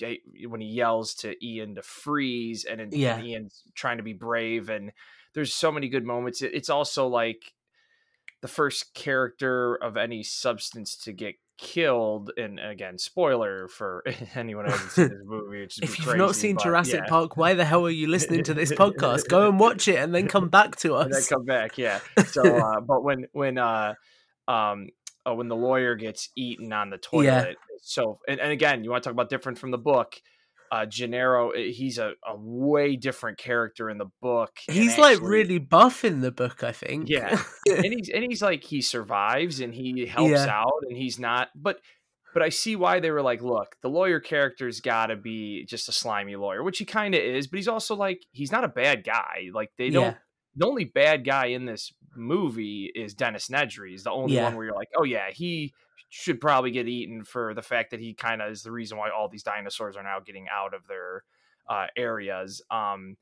when 0.47 0.61
he 0.61 0.67
yells 0.67 1.15
to 1.15 1.35
Ian 1.45 1.75
to 1.75 1.81
freeze 1.81 2.63
and, 2.63 2.79
then 2.79 2.89
Yeah. 2.93 3.19
Ian's 3.19 3.63
trying 3.73 3.97
to 3.97 4.03
be 4.03 4.13
brave 4.13 4.69
and 4.69 4.93
there's 5.33 5.53
so 5.53 5.69
many 5.69 5.89
good 5.89 6.05
moments. 6.05 6.41
It's 6.41 6.69
also 6.69 7.07
like 7.07 7.53
the 8.45 8.51
first 8.51 8.93
character 8.93 9.73
of 9.75 9.97
any 9.97 10.21
substance 10.21 10.95
to 10.95 11.11
get 11.11 11.33
killed 11.57 12.29
and 12.37 12.59
again 12.59 12.97
spoiler 12.99 13.67
for 13.67 14.03
anyone 14.35 14.65
who 14.65 14.71
hasn't 14.71 14.91
seen 14.91 15.09
this 15.09 15.17
movie 15.25 15.61
which 15.61 15.79
If 15.81 15.97
you've 15.97 16.15
not 16.17 16.35
seen 16.35 16.57
Jurassic 16.61 17.01
yeah. 17.05 17.09
Park, 17.09 17.37
why 17.37 17.55
the 17.55 17.65
hell 17.65 17.85
are 17.87 17.89
you 17.89 18.07
listening 18.07 18.43
to 18.43 18.53
this 18.53 18.71
podcast? 18.71 19.29
Go 19.29 19.47
and 19.49 19.59
watch 19.65 19.87
it 19.87 19.95
and 19.95 20.13
then 20.13 20.27
come 20.27 20.49
back 20.49 20.75
to 20.77 20.95
and 20.97 21.11
then 21.11 21.17
us. 21.21 21.27
come 21.27 21.43
back 21.45 21.77
yeah 21.79 22.01
so 22.27 22.43
uh 22.43 22.81
but 22.81 23.03
when 23.03 23.25
when 23.31 23.57
uh 23.57 23.95
um 24.47 24.89
uh, 25.27 25.33
when 25.33 25.47
the 25.47 25.55
lawyer 25.55 25.95
gets 25.95 26.29
eaten 26.35 26.71
on 26.71 26.91
the 26.91 26.99
toilet 26.99 27.25
Yeah. 27.25 27.53
so 27.81 28.19
and, 28.27 28.39
and 28.39 28.51
again 28.51 28.83
you 28.83 28.91
want 28.91 29.01
to 29.03 29.07
talk 29.09 29.13
about 29.15 29.29
different 29.31 29.57
from 29.57 29.71
the 29.71 29.79
book 29.79 30.21
uh 30.71 30.85
Gennaro 30.85 31.51
eh, 31.51 31.71
he's 31.71 31.97
a, 31.97 32.13
a 32.27 32.35
way 32.35 32.95
different 32.95 33.37
character 33.37 33.89
in 33.89 33.97
the 33.97 34.09
book 34.21 34.51
He's 34.69 34.97
like 34.97 35.19
really 35.21 35.57
buff 35.59 36.03
in 36.03 36.21
the 36.21 36.31
book, 36.31 36.63
I 36.63 36.71
think. 36.71 37.09
Yeah. 37.09 37.41
and 37.67 37.85
he's 37.85 38.09
and 38.09 38.23
he's 38.23 38.41
like 38.41 38.63
he 38.63 38.81
survives 38.81 39.59
and 39.59 39.73
he 39.73 40.05
helps 40.09 40.31
Yeah. 40.31 40.47
out 40.49 40.83
and 40.87 40.97
he's 40.97 41.19
not 41.19 41.49
but 41.55 41.79
but 42.33 42.43
I 42.43 42.49
see 42.49 42.75
why 42.75 42.99
they 42.99 43.11
were 43.11 43.21
like, 43.21 43.41
look, 43.41 43.77
the 43.81 43.87
lawyer 43.87 44.19
character's 44.19 44.81
got 44.81 45.05
to 45.05 45.15
be 45.15 45.63
just 45.69 45.87
a 45.87 45.93
slimy 45.93 46.35
lawyer, 46.35 46.63
which 46.63 46.79
he 46.79 46.83
kind 46.83 47.15
of 47.15 47.21
is, 47.21 47.47
but 47.47 47.55
he's 47.59 47.69
also 47.69 47.95
like 47.95 48.25
he's 48.31 48.51
not 48.51 48.65
a 48.65 48.67
bad 48.67 49.05
guy. 49.05 49.49
Like 49.53 49.71
they 49.77 49.89
don't 49.89 50.03
Yeah. 50.03 50.13
the 50.57 50.65
only 50.67 50.83
bad 50.83 51.23
guy 51.25 51.45
in 51.47 51.65
this 51.65 51.93
movie 52.13 52.91
is 52.93 53.13
Dennis 53.13 53.47
Nedry. 53.47 53.91
He's 53.91 54.03
the 54.03 54.11
only 54.11 54.35
Yeah. 54.35 54.43
one 54.43 54.55
where 54.57 54.65
you're 54.65 54.75
like, 54.75 54.89
oh 54.97 55.03
yeah, 55.05 55.29
he 55.31 55.73
should 56.09 56.39
probably 56.41 56.71
get 56.71 56.87
eaten 56.87 57.23
for 57.23 57.53
the 57.53 57.61
fact 57.61 57.91
that 57.91 57.99
he 57.99 58.13
kind 58.13 58.41
of 58.41 58.51
is 58.51 58.63
the 58.63 58.71
reason 58.71 58.97
why 58.97 59.09
all 59.09 59.27
these 59.29 59.43
dinosaurs 59.43 59.97
are 59.97 60.03
now 60.03 60.19
getting 60.19 60.47
out 60.49 60.73
of 60.73 60.87
their 60.87 61.23
uh, 61.67 61.87
areas. 61.95 62.61
Um, 62.69 63.17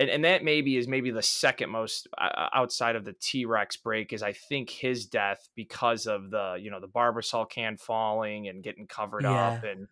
and 0.00 0.10
and 0.10 0.24
that 0.24 0.42
maybe 0.42 0.76
is 0.76 0.88
maybe 0.88 1.10
the 1.10 1.22
second 1.22 1.70
most 1.70 2.08
uh, 2.18 2.48
outside 2.52 2.96
of 2.96 3.04
the 3.04 3.12
T 3.14 3.44
Rex 3.44 3.76
break 3.76 4.12
is 4.12 4.22
I 4.22 4.32
think 4.32 4.70
his 4.70 5.06
death 5.06 5.48
because 5.54 6.06
of 6.06 6.30
the 6.30 6.58
you 6.60 6.70
know 6.70 6.80
the 6.80 6.88
barbasol 6.88 7.48
can 7.48 7.76
falling 7.76 8.48
and 8.48 8.62
getting 8.62 8.86
covered 8.88 9.26
up 9.26 9.62
and 9.62 9.88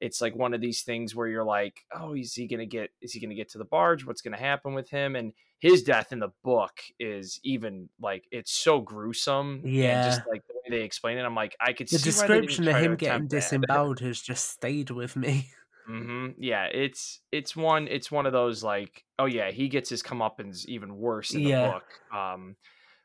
it's 0.00 0.20
like 0.20 0.34
one 0.34 0.54
of 0.54 0.60
these 0.60 0.82
things 0.82 1.14
where 1.14 1.26
you're 1.28 1.44
like 1.44 1.84
oh 1.92 2.14
is 2.14 2.34
he 2.34 2.46
gonna 2.46 2.66
get 2.66 2.90
is 3.00 3.12
he 3.12 3.20
gonna 3.20 3.34
get 3.34 3.48
to 3.50 3.58
the 3.58 3.64
barge 3.64 4.06
what's 4.06 4.22
gonna 4.22 4.36
happen 4.36 4.74
with 4.74 4.90
him 4.90 5.16
and 5.16 5.32
his 5.58 5.82
death 5.82 6.12
in 6.12 6.20
the 6.20 6.30
book 6.42 6.80
is 6.98 7.38
even 7.42 7.88
like 8.00 8.26
it's 8.30 8.52
so 8.52 8.80
gruesome 8.80 9.68
and 9.82 10.02
Yeah. 10.02 10.02
just 10.02 10.26
like 10.26 10.46
the 10.46 10.59
they 10.70 10.82
explain 10.82 11.18
it 11.18 11.22
I'm 11.24 11.34
like 11.34 11.56
I 11.60 11.72
could 11.74 11.88
The 11.90 11.98
see 11.98 12.12
why 12.12 12.28
they 12.28 12.40
didn't 12.40 12.60
description 12.60 12.68
of 12.68 12.76
him 12.76 12.96
getting 12.96 13.26
attempt 13.26 13.30
that. 13.32 13.62
disemboweled 13.66 14.00
has 14.00 14.20
just 14.20 14.48
stayed 14.50 14.90
with 14.90 15.16
me. 15.16 15.50
Mm-hmm. 15.88 16.40
Yeah, 16.42 16.66
it's 16.66 17.20
it's 17.32 17.56
one 17.56 17.88
it's 17.88 18.10
one 18.12 18.26
of 18.26 18.32
those 18.32 18.62
like 18.62 19.04
oh 19.18 19.24
yeah 19.24 19.50
he 19.50 19.68
gets 19.68 19.88
his 19.90 20.02
comeuppance 20.02 20.66
even 20.66 20.94
worse 20.96 21.34
in 21.34 21.42
the 21.42 21.50
Yeah. 21.50 21.68
book. 21.72 21.84
Um, 22.14 22.56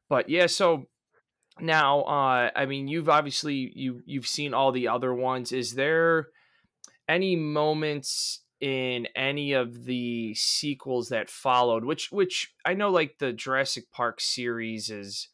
but 0.09 0.29
yeah, 0.29 0.47
so 0.47 0.85
now 1.59 2.01
uh, 2.03 2.51
I 2.55 2.65
mean 2.65 2.87
you've 2.87 3.09
obviously 3.09 3.71
you 3.75 4.01
you've 4.05 4.27
seen 4.27 4.53
all 4.53 4.71
the 4.71 4.87
other 4.89 5.13
ones. 5.13 5.51
Is 5.51 5.73
there 5.75 6.27
any 7.09 7.35
moments 7.35 8.43
in 8.61 9.07
any 9.15 9.53
of 9.53 9.85
the 9.85 10.33
sequels 10.35 11.09
that 11.09 11.29
followed? 11.29 11.85
Which 11.85 12.11
which 12.11 12.53
I 12.65 12.73
know 12.73 12.91
like 12.91 13.17
the 13.19 13.33
Jurassic 13.33 13.91
Park 13.91 14.21
series 14.21 14.89
is. 14.89 15.29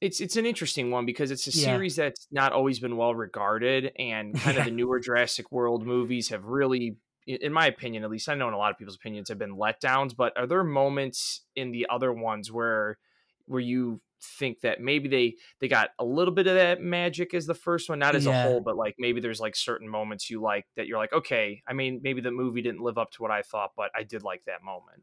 It's 0.00 0.20
it's 0.20 0.36
an 0.36 0.46
interesting 0.46 0.90
one 0.90 1.06
because 1.06 1.30
it's 1.30 1.46
a 1.48 1.52
Yeah. 1.52 1.64
series 1.64 1.96
that's 1.96 2.28
not 2.30 2.52
always 2.52 2.78
been 2.78 2.96
well 2.96 3.14
regarded, 3.14 3.90
and 3.98 4.38
kind 4.38 4.56
of 4.56 4.64
the 4.64 4.70
newer 4.70 5.00
Jurassic 5.00 5.50
World 5.50 5.84
movies 5.84 6.28
have 6.28 6.44
really, 6.44 6.96
in 7.26 7.52
my 7.52 7.66
opinion, 7.66 8.04
at 8.04 8.10
least 8.10 8.28
I 8.28 8.34
know 8.34 8.46
in 8.46 8.54
a 8.54 8.58
lot 8.58 8.70
of 8.70 8.78
people's 8.78 8.96
opinions, 8.96 9.28
have 9.28 9.38
been 9.38 9.56
letdowns. 9.56 10.14
But 10.16 10.36
are 10.36 10.46
there 10.46 10.62
moments 10.62 11.42
in 11.56 11.72
the 11.72 11.86
other 11.90 12.12
ones 12.12 12.52
where 12.52 12.98
where 13.46 13.60
you 13.60 14.00
think 14.20 14.60
that 14.60 14.80
maybe 14.80 15.08
they 15.08 15.34
they 15.60 15.66
got 15.68 15.90
a 15.98 16.04
little 16.04 16.34
bit 16.34 16.46
of 16.46 16.54
that 16.54 16.80
magic 16.80 17.34
as 17.34 17.46
the 17.46 17.54
first 17.54 17.88
one, 17.88 17.98
not 17.98 18.14
as 18.14 18.26
Yeah. 18.26 18.28
a 18.28 18.32
whole, 18.32 18.60
but 18.60 18.76
like 18.76 18.94
maybe 18.98 19.20
there's 19.20 19.40
like 19.40 19.56
certain 19.56 19.88
moments 19.88 20.30
you 20.30 20.40
like 20.40 20.66
that 20.76 20.86
you're 20.86 20.98
like, 20.98 21.12
okay, 21.12 21.60
I 21.66 21.72
mean, 21.72 22.00
maybe 22.04 22.20
the 22.20 22.30
movie 22.30 22.62
didn't 22.62 22.82
live 22.82 22.98
up 22.98 23.10
to 23.12 23.22
what 23.22 23.32
I 23.32 23.42
thought, 23.42 23.72
but 23.76 23.90
I 23.96 24.04
did 24.04 24.22
like 24.22 24.44
that 24.46 24.62
moment. 24.62 25.02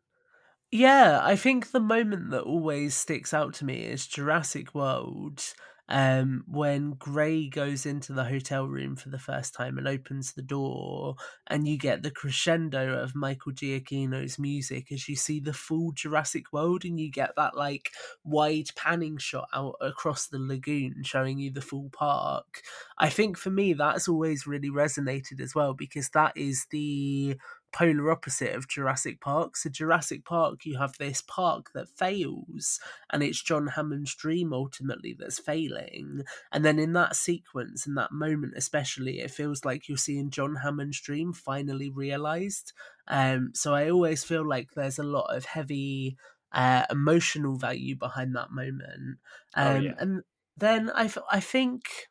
Yeah, 0.77 1.21
I 1.23 1.37
think 1.37 1.71
the 1.71 1.79
moment 1.79 2.31
that 2.31 2.41
always 2.41 2.95
sticks 2.95 3.33
out 3.33 3.53
to 3.55 3.65
me 3.65 3.83
is 3.83 4.07
Jurassic 4.07 4.75
World. 4.75 5.41
Um, 5.87 6.43
when 6.47 6.95
Gray 6.97 7.47
goes 7.47 7.85
into 7.85 8.11
the 8.11 8.23
hotel 8.25 8.65
room 8.67 8.95
for 8.97 9.07
the 9.09 9.19
first 9.19 9.53
time 9.53 9.77
and 9.77 9.87
opens 9.87 10.33
the 10.33 10.41
door, 10.41 11.15
and 11.47 11.65
you 11.65 11.77
get 11.77 12.03
the 12.03 12.11
crescendo 12.11 12.99
of 13.01 13.15
Michael 13.15 13.53
Giacchino's 13.53 14.37
music 14.37 14.91
as 14.91 15.07
you 15.07 15.15
see 15.15 15.39
the 15.39 15.53
full 15.53 15.93
Jurassic 15.93 16.51
World, 16.51 16.83
and 16.83 16.99
you 16.99 17.09
get 17.09 17.35
that 17.37 17.55
like 17.55 17.91
wide 18.25 18.69
panning 18.75 19.17
shot 19.17 19.47
out 19.53 19.75
across 19.79 20.27
the 20.27 20.39
lagoon 20.39 21.03
showing 21.03 21.37
you 21.39 21.51
the 21.51 21.61
full 21.61 21.89
park. 21.93 22.63
I 22.97 23.09
think 23.09 23.37
for 23.37 23.49
me, 23.49 23.73
that's 23.73 24.09
always 24.09 24.45
really 24.45 24.69
resonated 24.71 25.39
as 25.39 25.55
well 25.55 25.73
because 25.73 26.09
that 26.09 26.35
is 26.35 26.65
the 26.71 27.37
polar 27.75 28.09
opposite 28.09 28.55
of 28.55 28.69
Jurassic 28.69 29.19
Park. 29.19 29.57
So 29.57 29.69
Jurassic 29.69 30.23
Park, 30.23 30.65
you 30.65 30.77
have 30.77 30.97
this 30.97 31.21
park 31.21 31.71
that 31.73 31.89
fails, 31.89 32.79
and 33.11 33.21
it's 33.21 33.43
John 33.43 33.67
Hammond's 33.67 34.15
dream 34.15 34.53
ultimately 34.53 35.13
that's 35.19 35.39
failing. 35.39 36.23
And 36.53 36.63
then 36.63 36.79
in 36.79 36.93
that 36.93 37.17
sequence, 37.17 37.85
in 37.85 37.95
that 37.95 38.13
moment 38.13 38.53
especially, 38.55 39.19
it 39.19 39.29
feels 39.29 39.65
like 39.65 39.89
you're 39.89 39.97
seeing 39.97 40.29
John 40.29 40.55
Hammond's 40.63 41.01
dream 41.01 41.33
finally 41.33 41.89
realized. 41.89 42.71
Um, 43.07 43.51
so 43.53 43.73
I 43.73 43.89
always 43.89 44.23
feel 44.23 44.47
like 44.47 44.71
there's 44.71 44.97
a 44.97 45.03
lot 45.03 45.35
of 45.35 45.43
heavy 45.43 46.15
uh, 46.53 46.85
emotional 46.89 47.57
value 47.57 47.97
behind 47.97 48.33
that 48.35 48.51
moment. 48.51 49.17
Oh, 49.57 49.75
Um, 49.75 49.83
yeah. 49.83 49.93
And 49.99 50.21
then 50.55 50.89
I, 50.95 51.11
I 51.29 51.41
think 51.41 52.07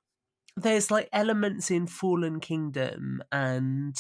there's 0.57 0.91
like 0.91 1.09
elements 1.11 1.71
in 1.71 1.87
Fallen 1.87 2.39
Kingdom 2.39 3.23
and 3.33 3.97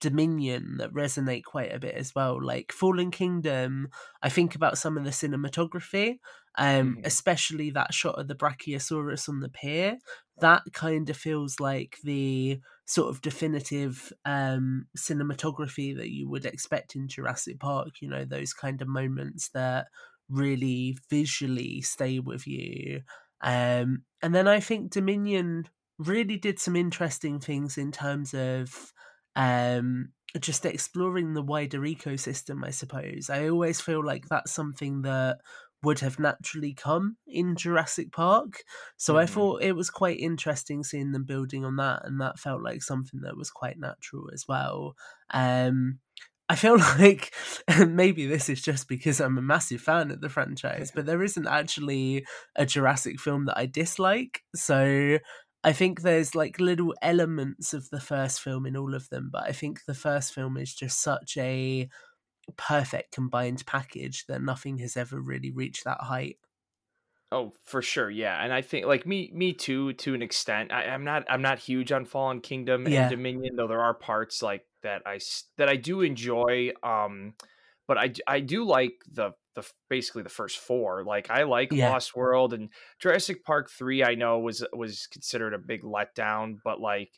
Dominion 0.00 0.76
that 0.78 0.92
resonate 0.92 1.44
quite 1.44 1.72
a 1.74 1.78
bit 1.78 1.94
as 1.94 2.14
well. 2.14 2.42
Like 2.42 2.72
Fallen 2.72 3.10
Kingdom, 3.10 3.88
I 4.22 4.28
think 4.28 4.54
about 4.54 4.78
some 4.78 4.96
of 4.98 5.04
the 5.04 5.10
cinematography, 5.10 6.18
um, 6.56 6.96
Mhm. 6.96 7.04
especially 7.04 7.70
that 7.70 7.94
shot 7.94 8.18
of 8.18 8.28
the 8.28 8.34
Brachiosaurus 8.34 9.28
on 9.28 9.40
the 9.40 9.48
pier. 9.48 9.98
That 10.38 10.62
kind 10.72 11.08
of 11.08 11.16
feels 11.16 11.60
like 11.60 11.98
the 12.04 12.60
sort 12.86 13.08
of 13.08 13.22
definitive 13.22 14.12
um, 14.24 14.86
cinematography 14.96 15.96
that 15.96 16.10
you 16.10 16.28
would 16.28 16.44
expect 16.44 16.94
in 16.94 17.08
Jurassic 17.08 17.58
Park. 17.58 18.00
You 18.02 18.08
know, 18.08 18.24
those 18.24 18.52
kind 18.52 18.82
of 18.82 18.88
moments 18.88 19.48
that 19.50 19.88
really 20.28 20.96
visually 21.08 21.80
stay 21.80 22.18
with 22.18 22.46
you. 22.46 23.02
Um, 23.40 24.04
and 24.22 24.34
then 24.34 24.48
I 24.48 24.60
think 24.60 24.90
Dominion 24.92 25.68
really 25.98 26.36
did 26.36 26.58
some 26.58 26.76
interesting 26.76 27.38
things 27.40 27.78
in 27.78 27.92
terms 27.92 28.34
of 28.34 28.92
um, 29.36 30.12
just 30.40 30.66
exploring 30.66 31.34
the 31.34 31.42
wider 31.42 31.80
ecosystem, 31.80 32.64
I 32.66 32.70
suppose. 32.70 33.30
I 33.30 33.48
always 33.48 33.80
feel 33.80 34.04
like 34.04 34.28
that's 34.28 34.52
something 34.52 35.02
that 35.02 35.38
would 35.82 36.00
have 36.00 36.18
naturally 36.18 36.74
come 36.74 37.18
in 37.26 37.54
Jurassic 37.56 38.12
Park. 38.12 38.64
So 38.96 39.18
I 39.18 39.26
Mhm. 39.26 39.26
thought 39.26 39.62
it 39.62 39.72
was 39.76 39.90
quite 39.90 40.18
interesting 40.18 40.82
seeing 40.84 41.12
them 41.12 41.24
building 41.24 41.64
on 41.64 41.76
that, 41.76 42.04
and 42.04 42.20
that 42.20 42.38
felt 42.40 42.62
like 42.62 42.82
something 42.82 43.20
that 43.22 43.36
was 43.36 43.50
quite 43.50 43.78
natural 43.78 44.30
as 44.32 44.46
well. 44.48 44.96
Um, 45.30 46.00
I 46.48 46.56
feel 46.56 46.78
like 46.98 47.34
maybe 47.86 48.26
this 48.26 48.48
is 48.48 48.62
just 48.62 48.88
because 48.88 49.20
I'm 49.20 49.38
a 49.38 49.42
massive 49.42 49.80
fan 49.80 50.10
of 50.10 50.20
the 50.20 50.28
franchise, 50.28 50.90
but 50.94 51.06
there 51.06 51.22
isn't 51.22 51.46
actually 51.46 52.26
a 52.54 52.64
Jurassic 52.66 53.20
film 53.20 53.46
that 53.46 53.58
I 53.58 53.66
dislike. 53.66 54.42
So 54.54 55.18
I 55.66 55.72
think 55.72 56.02
there's 56.02 56.36
like 56.36 56.60
little 56.60 56.94
elements 57.02 57.74
of 57.74 57.90
the 57.90 58.00
first 58.00 58.40
film 58.40 58.66
in 58.66 58.76
all 58.76 58.94
of 58.94 59.08
them, 59.08 59.30
but 59.32 59.42
I 59.42 59.52
think 59.52 59.84
the 59.84 59.94
first 59.94 60.32
film 60.32 60.56
is 60.56 60.72
just 60.72 61.02
such 61.02 61.36
a 61.36 61.88
perfect 62.56 63.12
combined 63.12 63.66
package 63.66 64.26
that 64.28 64.40
nothing 64.40 64.78
has 64.78 64.96
ever 64.96 65.20
really 65.20 65.50
reached 65.50 65.82
that 65.82 66.02
height. 66.02 66.38
Oh, 67.32 67.52
for 67.64 67.82
sure, 67.82 68.08
yeah, 68.08 68.40
and 68.44 68.52
I 68.52 68.62
think 68.62 68.86
like 68.86 69.04
me, 69.04 69.32
me 69.34 69.52
too, 69.52 69.92
to 69.94 70.14
an 70.14 70.22
extent. 70.22 70.72
I, 70.72 70.84
I'm 70.84 71.02
not, 71.02 71.24
I'm 71.28 71.42
not 71.42 71.58
huge 71.58 71.90
on 71.90 72.04
Fallen 72.04 72.40
Kingdom 72.40 72.86
Yeah. 72.86 73.00
and 73.02 73.10
Dominion, 73.10 73.56
though 73.56 73.66
there 73.66 73.82
are 73.82 73.94
parts 73.94 74.42
like 74.42 74.64
that 74.84 75.02
I 75.04 75.18
that 75.56 75.68
I 75.68 75.74
do 75.74 76.02
enjoy. 76.02 76.70
Um, 76.84 77.34
but 77.86 77.98
I 77.98 78.12
I 78.26 78.40
do 78.40 78.64
like 78.64 78.94
the 79.10 79.32
the 79.54 79.66
basically 79.88 80.22
the 80.22 80.28
first 80.28 80.58
four. 80.58 81.04
Like 81.04 81.30
I 81.30 81.44
like 81.44 81.72
Yeah. 81.72 81.90
Lost 81.90 82.14
World 82.14 82.52
and 82.52 82.68
Jurassic 82.98 83.44
Park 83.44 83.70
three. 83.70 84.04
I 84.04 84.14
know 84.14 84.38
was 84.38 84.64
was 84.72 85.06
considered 85.06 85.54
a 85.54 85.58
big 85.58 85.82
letdown, 85.82 86.56
but 86.64 86.80
like 86.80 87.10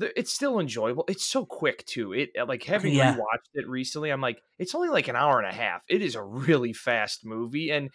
it's 0.00 0.32
still 0.32 0.58
enjoyable. 0.58 1.04
It's 1.08 1.24
so 1.24 1.44
quick 1.46 1.84
too. 1.86 2.12
It 2.14 2.30
uh, 2.38 2.46
like 2.46 2.64
having 2.64 2.94
Yeah. 2.94 3.14
rewatched 3.14 3.50
it 3.54 3.68
recently, 3.68 4.10
I'm 4.10 4.20
like, 4.20 4.40
it's 4.58 4.74
only 4.74 4.88
like 4.88 5.08
an 5.08 5.14
hour 5.16 5.38
and 5.38 5.46
a 5.48 5.54
half. 5.54 5.82
It 5.88 6.02
is 6.02 6.14
a 6.16 6.22
really 6.22 6.72
fast 6.72 7.24
movie, 7.24 7.70
and 7.70 7.90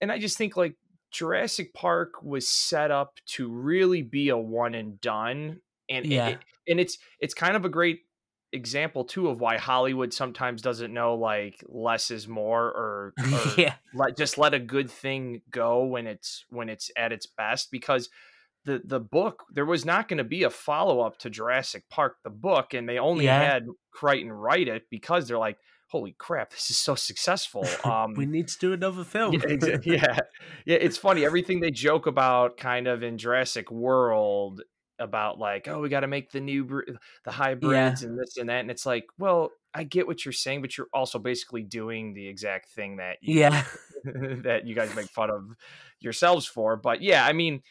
and 0.00 0.12
I 0.12 0.18
just 0.18 0.36
think 0.38 0.56
like 0.56 0.76
Jurassic 1.10 1.72
Park 1.74 2.22
was 2.22 2.46
set 2.46 2.90
up 2.90 3.18
to 3.28 3.50
really 3.50 4.02
be 4.02 4.28
a 4.28 4.36
one 4.36 4.74
and 4.74 5.00
done, 5.00 5.60
and 5.88 6.06
Yeah. 6.06 6.28
it- 6.28 6.40
and 6.68 6.80
it's 6.80 6.98
it's 7.20 7.34
kind 7.34 7.56
of 7.56 7.64
a 7.64 7.68
great 7.68 8.00
example 8.52 9.04
too 9.04 9.28
of 9.28 9.40
why 9.40 9.56
Hollywood 9.58 10.12
sometimes 10.14 10.62
doesn't 10.62 10.92
know 10.92 11.14
like 11.14 11.62
less 11.68 12.10
is 12.10 12.26
more 12.28 12.64
or, 12.64 13.12
or 13.18 13.52
yeah, 13.58 13.74
let 13.94 14.16
just 14.16 14.38
let 14.38 14.54
a 14.54 14.58
good 14.58 14.90
thing 14.90 15.42
go 15.50 15.84
when 15.84 16.06
it's 16.06 16.44
when 16.50 16.68
it's 16.68 16.90
at 16.96 17.12
its 17.12 17.26
best 17.26 17.70
because 17.70 18.08
the 18.64 18.80
the 18.84 19.00
book 19.00 19.44
there 19.52 19.66
was 19.66 19.84
not 19.84 20.08
going 20.08 20.18
to 20.18 20.24
be 20.24 20.42
a 20.44 20.50
follow 20.50 21.00
up 21.00 21.18
to 21.18 21.30
Jurassic 21.30 21.84
Park 21.90 22.16
the 22.24 22.30
book 22.30 22.74
and 22.74 22.88
they 22.88 22.98
only 22.98 23.26
Yeah. 23.26 23.38
had 23.42 23.66
Crichton 23.92 24.32
write 24.32 24.68
it 24.68 24.84
because 24.90 25.28
they're 25.28 25.38
like 25.38 25.58
holy 25.88 26.16
crap 26.18 26.50
this 26.50 26.68
is 26.70 26.76
so 26.76 26.96
successful 26.96 27.64
um 27.84 28.14
we 28.14 28.26
need 28.26 28.48
to 28.48 28.58
do 28.58 28.72
another 28.72 29.04
film. 29.14 29.34
yeah, 29.34 29.76
yeah, 29.84 30.18
yeah. 30.64 30.76
It's 30.80 30.98
funny. 30.98 31.24
Everything 31.24 31.60
they 31.60 31.70
joke 31.70 32.06
about, 32.06 32.56
kind 32.56 32.88
of 32.88 33.04
in 33.04 33.18
Jurassic 33.18 33.70
World, 33.70 34.62
about 34.98 35.38
like, 35.38 35.68
oh, 35.68 35.80
we 35.80 35.88
got 35.88 36.00
to 36.00 36.06
make 36.06 36.30
the 36.30 36.40
new 36.40 36.64
br- 36.64 36.90
the 37.24 37.30
hybrids 37.30 38.02
and 38.02 38.18
this 38.18 38.36
and 38.36 38.48
that, 38.48 38.60
and 38.60 38.70
it's 38.70 38.86
like, 38.86 39.06
well, 39.18 39.52
I 39.74 39.84
get 39.84 40.06
what 40.06 40.24
you're 40.24 40.32
saying, 40.32 40.62
but 40.62 40.76
you're 40.76 40.88
also 40.92 41.18
basically 41.18 41.62
doing 41.62 42.14
the 42.14 42.26
exact 42.26 42.70
thing 42.70 42.96
that 42.96 43.18
you, 43.20 43.40
yeah, 43.40 43.64
that 44.04 44.66
you 44.66 44.74
guys 44.74 44.94
make 44.94 45.08
fun 45.08 45.30
of 45.30 45.56
yourselves 46.00 46.46
for. 46.46 46.76
But 46.76 47.02
yeah, 47.02 47.24
I 47.26 47.32
mean, 47.32 47.62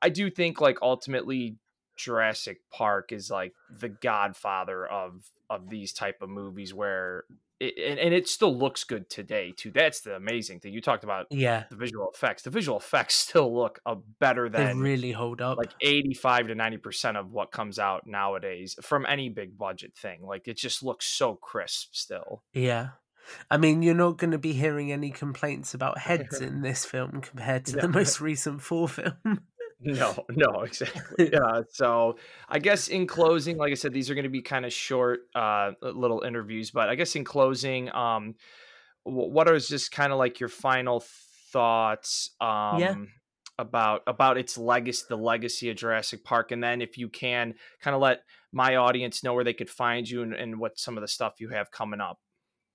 I 0.00 0.08
do 0.08 0.30
think 0.30 0.60
like 0.60 0.78
ultimately 0.82 1.56
Jurassic 1.96 2.60
Park 2.70 3.12
is 3.12 3.30
like 3.30 3.52
the 3.70 3.88
godfather 3.88 4.86
of 4.86 5.30
of 5.50 5.68
these 5.68 5.92
type 5.92 6.22
of 6.22 6.30
movies 6.30 6.72
where 6.72 7.24
it, 7.62 7.90
and, 7.90 7.98
and 7.98 8.14
it 8.14 8.28
still 8.28 8.56
looks 8.56 8.84
good 8.84 9.08
today 9.08 9.52
too. 9.56 9.70
That's 9.70 10.00
the 10.00 10.14
amazing 10.16 10.60
thing. 10.60 10.72
You 10.72 10.80
talked 10.80 11.04
about 11.04 11.26
yeah. 11.30 11.64
the 11.70 11.76
visual 11.76 12.10
effects. 12.12 12.42
The 12.42 12.50
visual 12.50 12.78
effects 12.78 13.14
still 13.26 13.54
look 13.54 13.80
uh, 13.86 13.96
better 14.18 14.48
They 14.48 14.64
than 14.64 14.80
really 14.80 15.12
hold 15.12 15.40
up. 15.40 15.58
like 15.58 15.72
85 15.80 16.48
to 16.48 16.54
90% 16.54 17.16
of 17.16 17.30
what 17.30 17.52
comes 17.52 17.78
out 17.78 18.06
nowadays 18.06 18.76
from 18.82 19.06
any 19.08 19.28
big 19.28 19.56
budget 19.56 19.94
thing. 19.96 20.22
Like 20.22 20.48
it 20.48 20.56
just 20.56 20.82
looks 20.82 21.06
so 21.06 21.34
crisp 21.36 21.90
still. 21.94 22.42
Yeah. 22.52 22.88
I 23.50 23.56
mean, 23.56 23.82
you're 23.82 23.94
not 23.94 24.18
going 24.18 24.32
to 24.32 24.38
be 24.38 24.52
hearing 24.52 24.90
any 24.90 25.10
complaints 25.10 25.74
about 25.74 25.98
heads 26.08 26.40
in 26.40 26.62
this 26.62 26.84
film 26.84 27.20
compared 27.20 27.66
to 27.66 27.76
No. 27.76 27.82
the 27.82 27.88
most 27.88 28.20
recent 28.20 28.60
four 28.62 28.88
film. 28.88 29.42
No, 29.82 30.24
no, 30.30 30.60
exactly. 30.62 31.30
Yeah. 31.32 31.62
So 31.70 32.16
I 32.48 32.58
guess 32.58 32.88
in 32.88 33.06
closing, 33.06 33.56
like 33.56 33.72
I 33.72 33.74
said, 33.74 33.92
these 33.92 34.10
are 34.10 34.14
going 34.14 34.24
to 34.24 34.30
be 34.30 34.42
kind 34.42 34.64
of 34.64 34.72
short, 34.72 35.20
uh, 35.34 35.72
little 35.82 36.22
interviews. 36.22 36.70
But 36.70 36.88
I 36.88 36.94
guess 36.94 37.16
in 37.16 37.24
closing, 37.24 37.92
um, 37.94 38.34
what 39.04 39.48
are 39.48 39.58
just 39.58 39.90
kind 39.90 40.12
of 40.12 40.18
like 40.18 40.40
your 40.40 40.48
final 40.48 41.02
thoughts, 41.52 42.30
um, 42.40 43.08
about 43.58 44.02
about 44.06 44.38
its 44.38 44.56
legacy, 44.56 45.04
the 45.08 45.16
legacy 45.16 45.70
of 45.70 45.76
Jurassic 45.76 46.24
Park, 46.24 46.52
and 46.52 46.62
then 46.62 46.80
if 46.80 46.96
you 46.96 47.08
can, 47.08 47.54
kind 47.80 47.94
of 47.94 48.00
let 48.00 48.22
my 48.52 48.76
audience 48.76 49.22
know 49.22 49.34
where 49.34 49.44
they 49.44 49.52
could 49.52 49.70
find 49.70 50.08
you 50.08 50.22
and, 50.22 50.34
and 50.34 50.58
what 50.58 50.78
some 50.78 50.96
of 50.96 51.02
the 51.02 51.08
stuff 51.08 51.34
you 51.38 51.48
have 51.50 51.70
coming 51.70 52.00
up. 52.00 52.18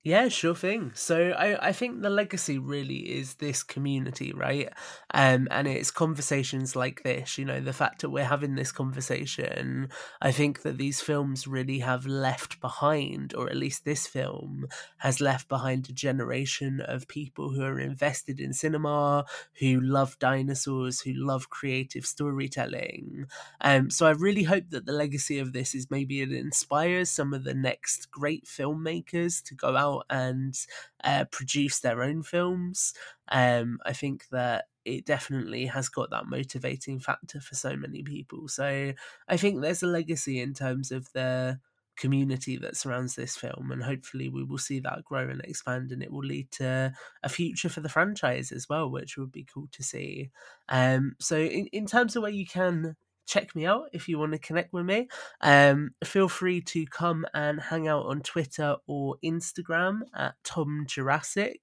Yeah, 0.07 0.29
sure 0.29 0.55
thing. 0.55 0.91
So 0.95 1.31
I, 1.31 1.67
I 1.67 1.71
think 1.73 2.01
the 2.01 2.09
legacy 2.09 2.57
really 2.57 2.99
is 3.19 3.33
this 3.33 3.61
community, 3.61 4.31
right? 4.31 4.69
Um, 5.13 5.49
and 5.51 5.67
it's 5.67 5.91
conversations 5.91 6.77
like 6.77 7.03
this, 7.03 7.37
you 7.37 7.43
know, 7.43 7.59
the 7.59 7.73
fact 7.73 7.99
that 8.01 8.09
we're 8.09 8.23
having 8.23 8.55
this 8.55 8.71
conversation. 8.71 9.89
I 10.21 10.31
think 10.31 10.61
that 10.61 10.77
these 10.77 11.01
films 11.01 11.45
really 11.45 11.79
have 11.79 12.05
left 12.05 12.61
behind, 12.61 13.33
or 13.35 13.49
at 13.49 13.57
least 13.57 13.83
this 13.83 14.07
film 14.07 14.67
has 14.99 15.19
left 15.19 15.49
behind 15.49 15.89
a 15.89 15.93
generation 15.93 16.79
of 16.79 17.09
people 17.09 17.49
who 17.51 17.63
are 17.63 17.77
invested 17.79 18.39
in 18.39 18.53
cinema, 18.53 19.25
who 19.59 19.81
love 19.81 20.17
dinosaurs, 20.19 21.01
who 21.01 21.11
love 21.13 21.49
creative 21.49 22.05
storytelling. 22.05 23.25
Um, 23.61 23.89
so 23.89 24.05
I 24.07 24.11
really 24.11 24.43
hope 24.43 24.69
that 24.69 24.85
the 24.85 24.93
legacy 24.93 25.39
of 25.39 25.53
this 25.53 25.75
is 25.75 25.91
maybe 25.91 26.21
it 26.21 26.31
inspires 26.31 27.09
some 27.09 27.33
of 27.33 27.43
the 27.43 27.53
next 27.53 28.09
great 28.11 28.45
filmmakers 28.45 29.43
to 29.45 29.55
go 29.55 29.75
out 29.75 29.96
and 30.09 30.55
uh, 31.03 31.25
produce 31.31 31.79
their 31.79 32.03
own 32.03 32.23
films. 32.23 32.93
Um, 33.29 33.79
I 33.85 33.93
think 33.93 34.27
that 34.31 34.65
it 34.85 35.05
definitely 35.05 35.65
has 35.65 35.89
got 35.89 36.09
that 36.11 36.27
motivating 36.27 36.99
factor 36.99 37.41
for 37.41 37.55
so 37.55 37.75
many 37.75 38.03
people. 38.03 38.47
So 38.47 38.93
I 39.27 39.37
think 39.37 39.61
there's 39.61 39.83
a 39.83 39.87
legacy 39.87 40.39
in 40.39 40.53
terms 40.53 40.91
of 40.91 41.11
the 41.13 41.59
community 41.97 42.57
that 42.57 42.77
surrounds 42.77 43.15
this 43.15 43.35
film 43.35 43.71
and 43.71 43.83
hopefully 43.83 44.29
we 44.29 44.43
will 44.43 44.57
see 44.57 44.79
that 44.79 45.03
grow 45.03 45.27
and 45.27 45.41
expand 45.41 45.91
and 45.91 46.03
it 46.03 46.11
will 46.11 46.23
lead 46.23 46.49
to 46.51 46.93
a 47.23 47.29
future 47.29 47.69
for 47.69 47.81
the 47.81 47.89
franchise 47.89 48.51
as 48.51 48.69
well 48.69 48.89
which 48.89 49.17
would 49.17 49.31
be 49.31 49.47
cool 49.51 49.67
to 49.71 49.81
see 49.83 50.29
um 50.69 51.15
so 51.19 51.37
in, 51.37 51.65
in 51.67 51.87
terms 51.87 52.15
of 52.15 52.21
where 52.21 52.31
you 52.31 52.45
can 52.45 52.95
check 53.27 53.55
me 53.55 53.65
out 53.65 53.89
if 53.93 54.07
you 54.07 54.17
want 54.17 54.31
to 54.31 54.39
connect 54.39 54.73
with 54.73 54.85
me. 54.85 55.09
Um, 55.41 55.91
feel 56.03 56.29
free 56.29 56.61
to 56.61 56.85
come 56.87 57.25
and 57.33 57.59
hang 57.59 57.87
out 57.87 58.05
on 58.05 58.21
Twitter 58.21 58.77
or 58.87 59.17
Instagram 59.23 59.99
at 60.15 60.35
Tom 60.43 60.85
Jurassic. 60.87 61.59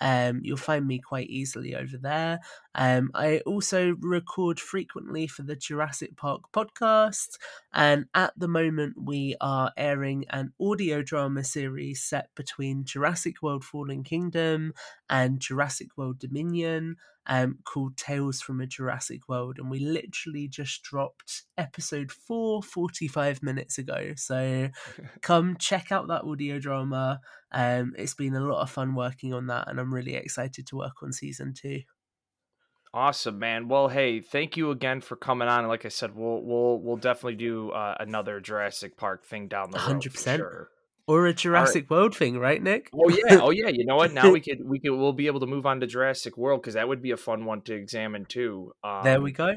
Um, 0.00 0.40
you'll 0.44 0.58
find 0.58 0.86
me 0.86 1.00
quite 1.00 1.28
easily 1.28 1.74
over 1.74 1.96
there. 1.96 2.40
Um, 2.74 3.10
I 3.14 3.38
also 3.38 3.96
record 4.00 4.60
frequently 4.60 5.26
for 5.26 5.42
the 5.42 5.56
Jurassic 5.56 6.16
Park 6.16 6.42
podcast, 6.52 7.38
and 7.72 8.04
at 8.14 8.32
the 8.36 8.46
moment 8.46 8.94
we 9.02 9.34
are 9.40 9.72
airing 9.76 10.26
an 10.30 10.52
audio 10.60 11.02
drama 11.02 11.42
series 11.42 12.04
set 12.04 12.28
between 12.36 12.84
Jurassic 12.84 13.42
World 13.42 13.64
Fallen 13.64 14.04
Kingdom 14.04 14.74
and 15.10 15.40
Jurassic 15.40 15.88
World 15.96 16.18
Dominion 16.20 16.96
um, 17.28 17.58
called 17.64 17.96
Tales 17.96 18.40
from 18.40 18.60
a 18.60 18.66
Jurassic 18.66 19.28
World. 19.28 19.58
And 19.58 19.70
we 19.70 19.78
literally 19.78 20.48
just 20.48 20.82
dropped 20.82 21.42
episode 21.56 22.10
four 22.10 22.62
45 22.62 23.42
minutes 23.42 23.78
ago. 23.78 24.12
So 24.16 24.70
come 25.22 25.56
check 25.58 25.92
out 25.92 26.08
that 26.08 26.24
audio 26.24 26.58
drama. 26.58 27.20
Um, 27.52 27.94
it's 27.96 28.14
been 28.14 28.34
a 28.34 28.40
lot 28.40 28.62
of 28.62 28.70
fun 28.70 28.94
working 28.94 29.32
on 29.32 29.46
that, 29.46 29.68
and 29.68 29.78
I'm 29.78 29.94
really 29.94 30.14
excited 30.14 30.66
to 30.66 30.76
work 30.76 31.02
on 31.02 31.12
season 31.12 31.54
two. 31.54 31.80
Awesome, 32.94 33.38
man. 33.38 33.68
Well, 33.68 33.88
hey, 33.88 34.20
thank 34.20 34.56
you 34.56 34.70
again 34.70 35.02
for 35.02 35.14
coming 35.14 35.46
on. 35.48 35.60
And 35.60 35.68
like 35.68 35.84
I 35.84 35.88
said, 35.90 36.16
we'll 36.16 36.42
we'll 36.42 36.78
we'll 36.80 36.96
definitely 36.96 37.36
do 37.36 37.70
uh, 37.70 37.96
another 38.00 38.40
Jurassic 38.40 38.96
Park 38.96 39.26
thing 39.26 39.46
down 39.48 39.70
the 39.70 39.78
road. 39.78 40.02
100%. 40.02 40.36
Sure. 40.36 40.68
Or 41.08 41.26
a 41.26 41.32
Jurassic 41.32 41.88
World 41.88 42.14
thing, 42.14 42.38
right, 42.38 42.62
Nick? 42.62 42.90
Oh 42.92 43.08
yeah, 43.08 43.40
oh 43.40 43.48
yeah. 43.48 43.68
You 43.68 43.86
know 43.86 43.96
what? 43.96 44.12
Now 44.12 44.30
we 44.30 44.40
could 44.46 44.58
we 44.62 44.78
could 44.78 44.92
we'll 44.92 45.14
be 45.14 45.26
able 45.26 45.40
to 45.40 45.46
move 45.46 45.64
on 45.64 45.80
to 45.80 45.86
Jurassic 45.86 46.36
World 46.36 46.60
because 46.60 46.74
that 46.74 46.86
would 46.86 47.00
be 47.00 47.12
a 47.12 47.16
fun 47.16 47.46
one 47.46 47.62
to 47.62 47.74
examine 47.74 48.26
too. 48.26 48.72
Um, 48.84 49.04
there 49.04 49.20
we 49.20 49.32
go. 49.32 49.56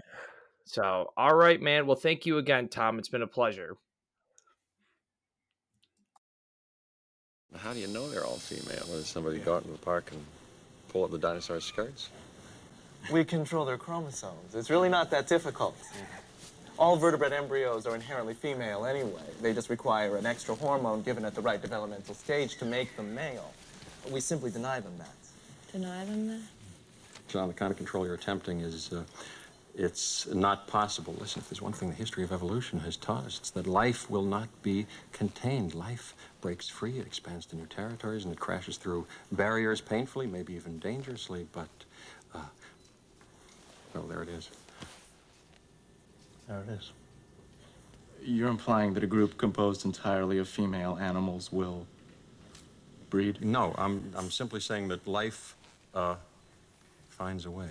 So, 0.64 1.12
all 1.18 1.36
right, 1.36 1.62
man. 1.62 1.88
Well, 1.88 1.98
thank 1.98 2.26
you 2.26 2.38
again, 2.38 2.70
Tom. 2.70 3.00
It's 3.00 3.10
been 3.10 3.22
a 3.22 3.28
pleasure. 3.28 3.76
How 7.58 7.74
do 7.74 7.80
you 7.80 7.88
know 7.88 8.10
they're 8.10 8.26
all 8.26 8.38
female? 8.38 8.86
Does 8.88 9.08
somebody 9.08 9.40
go 9.40 9.58
out 9.58 9.66
in 9.66 9.74
the 9.74 9.78
park 9.78 10.10
and 10.14 10.24
pull 10.88 11.04
up 11.04 11.12
the 11.12 11.18
dinosaur 11.18 11.60
skirts? 11.60 12.10
We 13.12 13.26
control 13.26 13.66
their 13.66 13.78
chromosomes. 13.78 14.56
It's 14.56 14.70
really 14.70 14.88
not 14.88 15.12
that 15.12 15.28
difficult. 15.28 15.76
All 16.82 16.96
vertebrate 16.96 17.32
embryos 17.32 17.86
are 17.86 17.94
inherently 17.94 18.34
female 18.34 18.88
anyway. 18.88 19.22
They 19.40 19.54
just 19.54 19.70
require 19.70 20.16
an 20.16 20.26
extra 20.26 20.56
hormone 20.56 21.04
given 21.04 21.24
at 21.24 21.36
the 21.36 21.42
right 21.42 21.62
developmental 21.62 22.16
stage 22.16 22.58
to 22.58 22.66
make 22.66 22.98
them 22.98 23.14
male. 23.14 23.54
We 24.10 24.20
simply 24.20 24.50
deny 24.50 24.80
them 24.80 24.98
that. 24.98 25.14
Deny 25.72 26.04
them 26.06 26.28
that? 26.30 26.42
John, 27.28 27.50
the 27.50 27.54
kind 27.54 27.70
of 27.70 27.78
control 27.78 28.04
you're 28.04 28.16
attempting 28.16 28.62
is, 28.62 28.92
uh, 28.92 29.04
it's 29.76 30.26
not 30.34 30.66
possible. 30.66 31.16
Listen, 31.20 31.44
if 31.44 31.50
there's 31.50 31.62
one 31.62 31.72
thing 31.72 31.90
the 31.90 31.94
history 31.94 32.24
of 32.24 32.32
evolution 32.32 32.80
has 32.80 32.98
taught 32.98 33.26
us, 33.26 33.38
it's 33.38 33.52
that 33.52 33.68
life 33.68 34.10
will 34.10 34.26
not 34.26 34.48
be 34.64 34.88
contained. 35.14 35.76
Life 35.76 36.16
breaks 36.42 36.68
free, 36.68 36.98
it 36.98 37.06
expands 37.06 37.46
to 37.46 37.56
new 37.56 37.68
territories, 37.68 38.24
and 38.24 38.34
it 38.34 38.40
crashes 38.40 38.78
through 38.78 39.06
barriers 39.32 39.82
painfully, 39.82 40.26
maybe 40.26 40.56
even 40.56 40.80
dangerously, 40.80 41.46
but, 41.54 41.70
uh, 42.34 42.40
well, 43.94 44.08
there 44.08 44.24
it 44.24 44.30
is. 44.30 44.50
There 46.52 46.64
it 46.68 46.80
is. 46.80 46.92
You're 48.22 48.50
implying 48.50 48.94
that 48.96 49.04
a 49.04 49.08
group 49.08 49.38
composed 49.38 49.86
entirely 49.86 50.38
of 50.38 50.50
female 50.50 50.98
animals 51.00 51.50
will 51.50 51.88
breed? 53.10 53.42
No, 53.42 53.74
I'm, 53.78 54.12
I'm 54.18 54.30
simply 54.30 54.60
saying 54.60 54.90
that 54.90 55.08
life, 55.08 55.56
uh, 55.96 56.18
finds 57.08 57.46
a 57.46 57.52
way. 57.52 57.70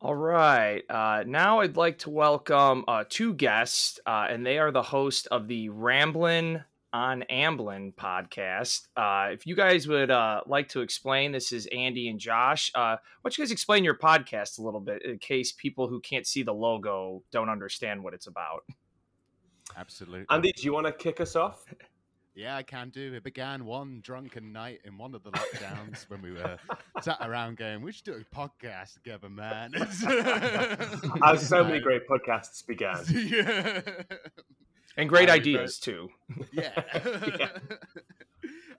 All 0.00 0.16
right. 0.16 0.82
Uh, 0.90 1.22
now 1.24 1.60
I'd 1.60 1.76
like 1.76 1.98
to 2.00 2.10
welcome 2.10 2.84
uh, 2.88 3.04
two 3.08 3.32
guests, 3.32 4.00
uh, 4.04 4.26
and 4.28 4.44
they 4.44 4.58
are 4.58 4.72
the 4.72 4.82
host 4.82 5.28
of 5.30 5.46
the 5.46 5.68
Ramblin' 5.68 6.64
on 6.94 7.24
Amblin 7.28 7.92
podcast. 7.92 8.86
Uh, 8.96 9.32
if 9.32 9.48
you 9.48 9.56
guys 9.56 9.88
would 9.88 10.12
uh, 10.12 10.42
like 10.46 10.68
to 10.68 10.80
explain, 10.80 11.32
this 11.32 11.50
is 11.50 11.66
Andy 11.66 12.08
and 12.08 12.20
Josh. 12.20 12.70
Uh, 12.72 12.96
why 12.96 12.98
don't 13.24 13.36
you 13.36 13.44
guys 13.44 13.50
explain 13.50 13.82
your 13.82 13.98
podcast 13.98 14.60
a 14.60 14.62
little 14.62 14.80
bit 14.80 15.04
in 15.04 15.18
case 15.18 15.50
people 15.50 15.88
who 15.88 16.00
can't 16.00 16.24
see 16.24 16.44
the 16.44 16.54
logo 16.54 17.24
don't 17.32 17.48
understand 17.48 18.02
what 18.02 18.14
it's 18.14 18.28
about? 18.28 18.64
Absolutely. 19.76 20.24
Andy, 20.30 20.52
do 20.52 20.62
you 20.62 20.72
want 20.72 20.86
to 20.86 20.92
kick 20.92 21.20
us 21.20 21.36
off? 21.36 21.66
Yeah, 22.36 22.56
I 22.56 22.64
can 22.64 22.88
do. 22.88 23.14
It 23.14 23.22
began 23.22 23.64
one 23.64 24.00
drunken 24.02 24.52
night 24.52 24.80
in 24.84 24.98
one 24.98 25.14
of 25.14 25.22
the 25.22 25.30
lockdowns 25.30 26.10
when 26.10 26.20
we 26.20 26.32
were 26.32 26.58
sat 27.00 27.18
around 27.20 27.58
going, 27.58 27.80
"We 27.80 27.92
should 27.92 28.02
do 28.02 28.14
a 28.14 28.34
podcast 28.34 28.94
together, 28.94 29.28
man." 29.28 29.72
As 31.22 31.46
so 31.46 31.62
many 31.62 31.78
great 31.80 32.08
podcasts 32.08 32.66
began. 32.66 33.04
yeah. 33.08 33.82
And 34.96 35.08
great 35.08 35.30
ideas, 35.30 35.78
too. 35.78 36.10
Yeah. 36.52 36.72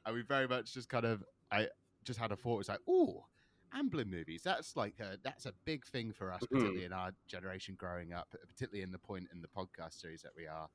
and 0.05 0.15
we 0.15 0.21
very 0.21 0.47
much 0.47 0.73
just 0.73 0.89
kind 0.89 1.05
of, 1.05 1.23
I 1.51 1.67
just 2.03 2.19
had 2.19 2.31
a 2.31 2.35
thought. 2.35 2.59
It's 2.59 2.69
like, 2.69 2.79
"Oh, 2.87 3.25
Amblin 3.75 4.07
movies. 4.07 4.41
That's 4.43 4.75
like 4.75 4.99
a, 4.99 5.17
that's 5.23 5.45
a 5.45 5.53
big 5.65 5.85
thing 5.85 6.13
for 6.13 6.31
us, 6.31 6.43
mm-hmm. 6.43 6.55
particularly 6.55 6.85
in 6.85 6.93
our 6.93 7.11
generation 7.27 7.75
growing 7.77 8.13
up, 8.13 8.27
uh, 8.33 8.37
particularly 8.47 8.83
in 8.83 8.91
the 8.91 8.97
point 8.97 9.27
in 9.33 9.41
the 9.41 9.47
podcast 9.47 9.99
series 9.99 10.21
that 10.21 10.31
we 10.35 10.47
are 10.47 10.69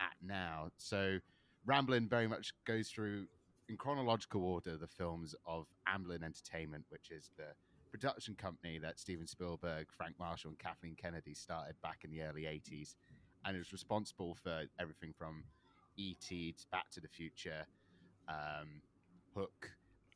at 0.00 0.14
now." 0.22 0.68
So, 0.78 1.18
Ramblin' 1.64 2.08
very 2.08 2.28
much 2.28 2.52
goes 2.64 2.88
through 2.88 3.26
in 3.68 3.76
chronological 3.76 4.44
order 4.44 4.76
the 4.76 4.86
films 4.86 5.34
of 5.46 5.66
Amblin 5.88 6.22
Entertainment, 6.22 6.84
which 6.88 7.10
is 7.10 7.30
the 7.36 7.54
production 7.90 8.34
company 8.34 8.78
that 8.78 8.98
Steven 8.98 9.26
Spielberg, 9.26 9.86
Frank 9.90 10.16
Marshall, 10.18 10.50
and 10.50 10.58
Kathleen 10.58 10.94
Kennedy 10.96 11.34
started 11.34 11.74
back 11.82 12.00
in 12.04 12.10
the 12.10 12.22
early 12.22 12.42
80s 12.42 12.94
and 13.44 13.56
is 13.56 13.72
responsible 13.72 14.36
for 14.42 14.62
everything 14.80 15.12
from 15.16 15.44
E.T. 15.96 16.54
to 16.58 16.66
Back 16.70 16.90
to 16.90 17.00
the 17.00 17.08
Future, 17.08 17.66
um, 18.28 18.82
Hook, 19.34 19.70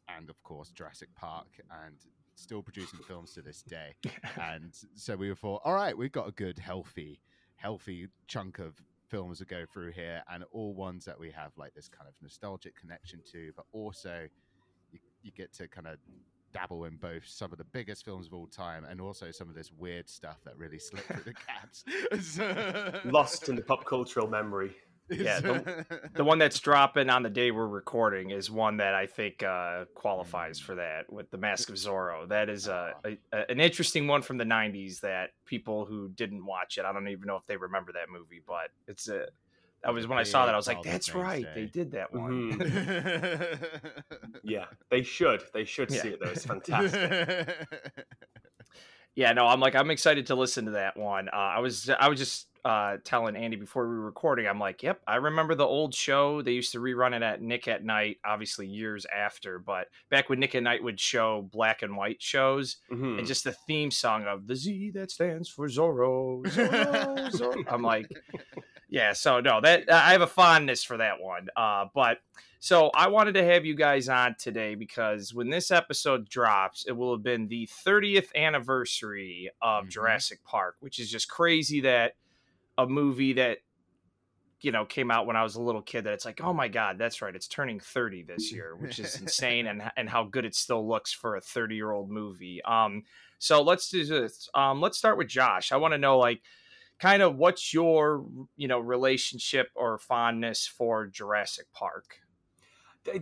and 0.09 0.29
of 0.29 0.43
course 0.43 0.71
Jurassic 0.71 1.09
Park, 1.15 1.49
and 1.85 1.97
still 2.35 2.63
producing 2.63 3.01
films 3.07 3.33
to 3.35 3.43
this 3.43 3.63
day. 3.63 3.95
and 4.41 4.75
so 4.95 5.17
we 5.17 5.35
thought, 5.35 5.63
all 5.65 5.75
right, 5.75 5.97
we've 5.97 6.13
got 6.13 6.29
a 6.29 6.33
good, 6.33 6.59
healthy, 6.59 7.21
healthy 7.57 8.09
chunk 8.27 8.59
of 8.59 8.75
films 9.09 9.39
to 9.39 9.45
go 9.45 9.65
through 9.73 9.93
here, 9.93 10.23
and 10.33 10.45
all 10.53 10.75
ones 10.75 11.05
that 11.05 11.19
we 11.19 11.31
have 11.31 11.53
like 11.57 11.75
this 11.75 11.89
kind 11.89 12.09
of 12.09 12.15
nostalgic 12.23 12.77
connection 12.77 13.21
to, 13.33 13.53
but 13.57 13.67
also 13.73 14.29
you, 14.93 14.99
you 15.23 15.31
get 15.33 15.53
to 15.53 15.69
kind 15.69 15.87
of 15.87 15.99
dabble 16.53 16.85
in 16.85 16.97
both 16.97 17.27
some 17.27 17.53
of 17.53 17.59
the 17.59 17.65
biggest 17.65 18.05
films 18.05 18.27
of 18.27 18.35
all 18.35 18.47
time 18.47 18.85
and 18.85 19.01
also 19.01 19.31
some 19.31 19.49
of 19.49 19.55
this 19.55 19.71
weird 19.73 20.09
stuff 20.09 20.39
that 20.45 20.57
really 20.57 20.79
slipped 20.79 21.07
through 21.07 21.23
the 21.25 21.35
gaps. 21.47 23.05
Lost 23.05 23.49
in 23.49 23.57
the 23.57 23.63
pop 23.63 23.85
cultural 23.85 24.27
memory. 24.27 24.75
Yeah, 25.13 25.41
the, 25.41 26.01
the 26.15 26.23
one 26.23 26.39
that's 26.39 26.61
dropping 26.61 27.11
on 27.11 27.25
the 27.25 27.31
day 27.31 27.51
we're 27.51 27.67
recording 27.67 28.31
is 28.31 28.49
one 28.49 28.77
that 28.77 28.95
I 28.95 29.07
think 29.07 29.43
uh, 29.43 29.87
qualifies 29.95 30.61
for 30.61 30.77
that 30.77 31.13
with 31.13 31.31
the 31.33 31.37
Mask 31.37 31.69
of 31.69 31.75
Zorro. 31.75 32.29
That 32.29 32.49
is 32.49 32.69
a, 32.69 32.93
a, 33.05 33.19
a- 33.33 33.51
an 33.51 33.59
interesting 33.59 34.07
one 34.07 34.23
from 34.23 34.37
the 34.39 34.45
'90s 34.45 35.01
that 35.01 35.31
people 35.47 35.85
who 35.85 36.11
didn't 36.11 36.47
watch 36.47 36.79
it, 36.79 36.85
I 36.85 36.93
don't 36.93 37.09
even 37.09 37.27
know 37.27 37.35
if 37.35 37.45
they 37.49 37.57
remember 37.57 37.91
that 37.93 38.09
movie, 38.09 38.41
but 38.47 38.71
it's 38.87 39.09
a. 39.09 39.27
That 39.83 39.95
was 39.95 40.07
when 40.07 40.19
I 40.19 40.25
saw 40.25 40.45
that 40.47 40.55
I 40.55 40.57
was 40.59 40.67
like, 40.69 40.83
"That's 40.83 41.09
Father's 41.09 41.25
right, 41.25 41.47
they 41.55 41.65
did 41.67 41.93
that 41.93 42.13
one." 42.13 42.53
Mhm. 42.59 44.03
Yeah, 44.43 44.67
they 44.91 45.03
should. 45.03 45.43
They 45.55 45.65
should 45.65 45.91
Yeah. 45.91 46.03
see 46.03 46.09
it 46.09 46.21
though. 46.23 46.31
It's 46.31 46.45
fantastic. 46.47 47.67
Yeah, 49.17 49.33
no, 49.33 49.45
I'm 49.47 49.59
like 49.59 49.75
I'm 49.75 49.91
excited 49.91 50.27
to 50.29 50.37
listen 50.37 50.67
to 50.67 50.71
that 50.73 50.97
one. 50.97 51.29
Uh, 51.29 51.37
I 51.37 51.59
was 51.59 51.91
I 51.91 52.09
was 52.09 52.19
just 52.19 52.47
uh, 52.65 52.99
telling 53.05 53.35
Andy 53.37 53.57
before 53.57 53.89
we 53.89 53.95
were 53.97 54.05
recording. 54.05 54.47
I'm 54.47 54.61
like, 54.61 54.85
yep, 54.85 55.01
I 55.07 55.17
remember 55.17 55.55
the 55.57 55.67
old 55.67 55.95
show. 55.95 56.43
They 56.43 56.53
used 56.53 56.73
to 56.73 56.79
rerun 56.79 57.15
it 57.17 57.23
at 57.23 57.43
Nick 57.43 57.67
at 57.67 57.83
Night, 57.85 58.19
obviously 58.25 58.69
years 58.69 59.07
after, 59.15 59.59
but 59.59 59.89
back 60.11 60.29
when 60.31 60.39
Nick 60.39 60.55
at 60.55 60.63
Night 60.63 60.83
would 60.83 61.01
show 61.01 61.43
black 61.53 61.83
and 61.83 61.97
white 61.97 62.23
shows, 62.23 62.77
Mhm. 62.93 63.19
and 63.19 63.27
just 63.27 63.43
the 63.45 63.53
theme 63.53 63.91
song 63.91 64.27
of 64.27 64.47
the 64.47 64.55
Z 64.55 64.91
that 64.93 65.11
stands 65.11 65.49
for 65.49 65.67
Zorro, 65.67 66.45
Zorro, 66.45 67.31
Zorro. 67.33 67.65
I'm 67.69 67.83
like, 67.83 68.07
yeah. 68.91 69.13
So 69.15 69.41
no, 69.41 69.61
that 69.63 69.91
I 69.91 70.13
have 70.13 70.21
a 70.21 70.27
fondness 70.27 70.85
for 70.85 70.99
that 70.99 71.21
one. 71.21 71.49
Uh, 71.57 71.87
but 71.95 72.19
so 72.59 72.91
I 72.95 73.09
wanted 73.09 73.33
to 73.35 73.45
have 73.45 73.65
you 73.65 73.75
guys 73.75 74.09
on 74.11 74.37
today 74.39 74.75
because 74.75 75.33
when 75.33 75.49
this 75.49 75.71
episode 75.71 76.29
drops, 76.29 76.85
it 76.87 76.93
will 76.93 77.13
have 77.15 77.23
been 77.23 77.49
the 77.49 77.67
30th 77.87 78.35
anniversary 78.35 79.51
of 79.63 79.87
Mhm. 79.87 79.91
Jurassic 79.91 80.45
Park, 80.45 80.77
which 80.81 80.99
is 80.99 81.11
just 81.11 81.31
crazy 81.31 81.81
that 81.81 82.17
a 82.77 82.87
movie 82.87 83.33
that 83.35 83.59
you 84.63 84.73
know 84.73 84.85
came 84.85 85.11
out 85.11 85.27
when 85.27 85.37
I 85.37 85.43
was 85.43 85.55
a 85.55 85.63
little 85.63 85.81
kid 85.81 86.05
that 86.05 86.13
it's 86.13 86.27
like, 86.27 86.43
oh 86.43 86.53
my 86.53 86.69
god, 86.69 86.99
that's 86.99 87.23
right, 87.23 87.35
it's 87.35 87.49
turning 87.49 87.81
30 87.81 88.23
this 88.25 88.53
year, 88.53 88.77
which 88.77 88.99
is 88.99 89.19
insane, 89.21 89.67
and 89.67 89.91
and 89.97 90.09
how 90.09 90.25
good 90.25 90.45
it 90.45 90.55
still 90.55 90.87
looks 90.87 91.13
for 91.13 91.37
a 91.37 91.41
30 91.41 91.77
year 91.77 91.93
old 91.93 92.11
movie. 92.11 92.61
Um, 92.65 93.05
so 93.39 93.63
let's 93.63 93.89
do 93.89 94.05
this. 94.05 94.51
Um, 94.55 94.83
let's 94.83 94.99
start 94.99 95.17
with 95.17 95.29
Josh. 95.29 95.73
I 95.73 95.77
want 95.77 95.93
to 95.93 95.99
know 95.99 96.19
like 96.19 96.43
kind 97.01 97.23
of 97.23 97.37
what's 97.37 97.73
your 97.73 98.27
you 98.57 98.69
know 98.69 98.79
relationship 98.79 99.69
or 99.75 99.99
fondness 99.99 100.67
for 100.67 101.07
Jurassic 101.07 101.67
Park. 101.73 102.21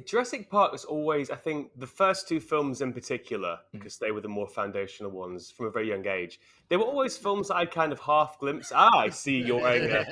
Jurassic 0.07 0.51
Park 0.51 0.73
was 0.73 0.85
always, 0.85 1.31
I 1.31 1.37
think, 1.37 1.71
the 1.77 1.87
first 1.87 2.27
two 2.27 2.41
films 2.41 2.81
in 2.81 2.93
particular, 2.93 3.59
Hmm. 3.71 3.79
because 3.79 3.97
they 3.97 4.11
were 4.11 4.21
the 4.21 4.29
more 4.29 4.49
foundational 4.49 5.13
ones 5.13 5.53
from 5.53 5.67
a 5.67 5.71
very 5.71 5.89
young 5.89 6.05
age. 6.07 6.41
They 6.69 6.77
were 6.77 6.85
always 6.85 7.17
films 7.17 7.47
that 7.49 7.57
I'd 7.57 7.71
kind 7.71 7.93
of 7.93 8.01
half 8.01 8.39
glimpse. 8.41 8.73
Ah, 8.75 8.99
I 8.99 9.09
see 9.11 9.37
you're 9.39 9.61
wearing 9.63 9.91
a 9.93 10.05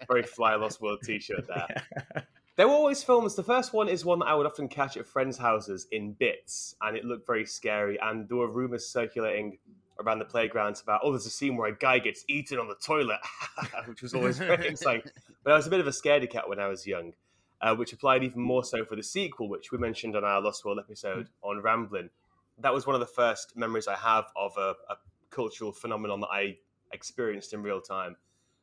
very 0.08 0.24
Fly 0.24 0.56
Lost 0.56 0.80
World 0.80 0.98
t-shirt 1.04 1.46
there. 1.46 2.26
They 2.56 2.64
were 2.64 2.70
always 2.70 3.02
films. 3.02 3.34
The 3.34 3.42
first 3.42 3.72
one 3.72 3.88
is 3.88 4.04
one 4.04 4.20
that 4.20 4.26
I 4.26 4.34
would 4.36 4.46
often 4.46 4.68
catch 4.68 4.96
at 4.96 5.06
friends' 5.06 5.36
houses 5.36 5.88
in 5.90 6.12
bits, 6.12 6.76
and 6.82 6.96
it 6.96 7.04
looked 7.04 7.26
very 7.26 7.44
scary. 7.44 7.98
And 8.00 8.28
there 8.28 8.36
were 8.36 8.46
rumors 8.48 8.86
circulating 8.86 9.58
around 10.00 10.18
the 10.18 10.24
playgrounds 10.24 10.80
about, 10.80 11.00
oh, 11.02 11.10
there's 11.10 11.26
a 11.26 11.30
scene 11.30 11.56
where 11.56 11.68
a 11.68 11.76
guy 11.76 11.98
gets 11.98 12.24
eaten 12.28 12.58
on 12.58 12.68
the 12.68 12.74
toilet, 12.74 13.20
which 13.86 14.02
was 14.02 14.14
always 14.14 14.38
very 14.38 14.68
exciting. 14.68 15.10
But 15.42 15.52
I 15.52 15.56
was 15.56 15.66
a 15.66 15.70
bit 15.70 15.80
of 15.80 15.86
a 15.86 15.90
scaredy 15.90 16.28
cat 16.28 16.48
when 16.48 16.58
I 16.58 16.66
was 16.66 16.86
young, 16.86 17.12
uh, 17.60 17.74
which 17.74 17.92
applied 17.92 18.24
even 18.24 18.40
more 18.40 18.64
so 18.64 18.84
for 18.84 18.96
the 18.96 19.02
sequel, 19.02 19.48
which 19.48 19.72
we 19.72 19.78
mentioned 19.78 20.16
on 20.16 20.24
our 20.24 20.40
Lost 20.40 20.64
World 20.64 20.78
episode 20.78 21.28
on 21.42 21.62
Ramblin'. 21.62 22.10
That 22.58 22.72
was 22.72 22.86
one 22.86 22.94
of 22.94 23.00
the 23.00 23.06
first 23.06 23.56
memories 23.56 23.88
I 23.88 23.96
have 23.96 24.26
of 24.36 24.56
a, 24.56 24.74
a 24.90 24.96
cultural 25.30 25.72
phenomenon 25.72 26.20
that 26.20 26.30
I 26.30 26.56
experienced 26.92 27.52
in 27.52 27.62
real 27.62 27.80
time. 27.80 28.16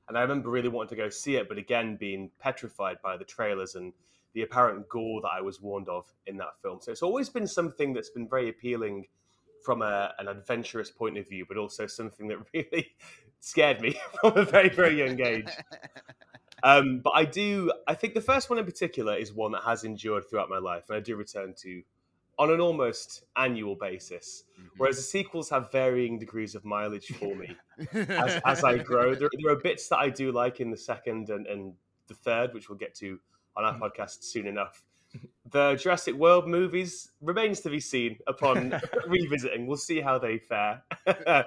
And 0.08 0.18
I 0.18 0.22
remember 0.22 0.50
really 0.50 0.70
wanting 0.70 0.98
to 0.98 1.04
go 1.04 1.10
see 1.10 1.36
it, 1.36 1.48
but 1.48 1.58
again, 1.58 1.96
being 1.98 2.32
petrified 2.40 2.98
by 3.02 3.18
the 3.18 3.24
trailers 3.24 3.76
and 3.76 3.94
the 4.34 4.42
apparent 4.42 4.88
gore 4.90 5.22
that 5.22 5.32
I 5.34 5.42
was 5.42 5.62
warned 5.62 5.90
of 5.90 6.06
in 6.26 6.38
that 6.38 6.60
film. 6.62 6.80
So 6.82 6.92
it's 6.92 7.04
always 7.04 7.30
been 7.30 7.48
something 7.48 7.94
that's 7.94 8.10
been 8.10 8.28
very 8.28 8.50
appealing 8.50 9.08
from 9.64 9.82
a, 9.82 10.14
an 10.20 10.28
adventurous 10.28 10.90
point 10.90 11.18
of 11.18 11.28
view, 11.28 11.46
but 11.48 11.58
also 11.58 11.88
something 11.88 12.28
that 12.28 12.38
really 12.54 12.92
scared 13.40 13.82
me 13.82 13.96
from 14.22 14.38
a 14.38 14.46
very, 14.46 14.70
very 14.70 14.98
young 14.98 15.20
age. 15.22 15.50
Um, 16.64 17.02
but 17.04 17.14
I 17.16 17.26
do, 17.26 17.72
I 17.88 17.96
think 17.96 18.14
the 18.14 18.22
first 18.22 18.52
one 18.52 18.60
in 18.60 18.66
particular 18.66 19.16
is 19.16 19.34
one 19.34 19.52
that 19.54 19.64
has 19.64 19.84
endured 19.84 20.30
throughout 20.30 20.48
my 20.48 20.60
life, 20.60 20.84
and 20.90 20.96
I 20.96 21.00
do 21.00 21.16
return 21.16 21.56
to 21.62 21.82
on 22.38 22.52
an 22.52 22.60
almost 22.60 23.24
annual 23.36 23.76
basis. 23.76 24.44
Whereas 24.78 24.98
the 24.98 25.02
sequels 25.02 25.50
have 25.50 25.72
varying 25.72 26.20
degrees 26.20 26.54
of 26.54 26.64
mileage 26.64 27.08
for 27.20 27.36
me 27.36 27.56
as, 27.94 28.40
as 28.46 28.64
I 28.64 28.78
grow. 28.78 29.16
There, 29.16 29.30
there 29.44 29.54
are 29.54 29.60
bits 29.60 29.88
that 29.90 29.98
I 29.98 30.10
do 30.10 30.32
like 30.32 30.60
in 30.60 30.70
the 30.70 30.78
second 30.78 31.30
and, 31.30 31.48
and 31.48 31.74
the 32.08 32.14
third, 32.14 32.54
which 32.54 32.70
we'll 32.70 32.78
get 32.78 32.94
to 32.96 33.20
on 33.56 33.66
our 33.66 33.78
podcast 33.80 34.24
soon 34.24 34.48
enough. 34.48 34.84
The 35.52 35.76
Jurassic 35.76 36.16
World 36.16 36.48
movies 36.48 37.12
remains 37.22 37.60
to 37.62 37.70
be 37.70 37.80
seen 37.80 38.18
upon 38.28 38.80
revisiting. 39.08 39.68
We'll 39.68 39.78
see 39.78 40.00
how 40.02 40.18
they 40.18 40.38
fare. 40.38 40.82
but 41.06 41.46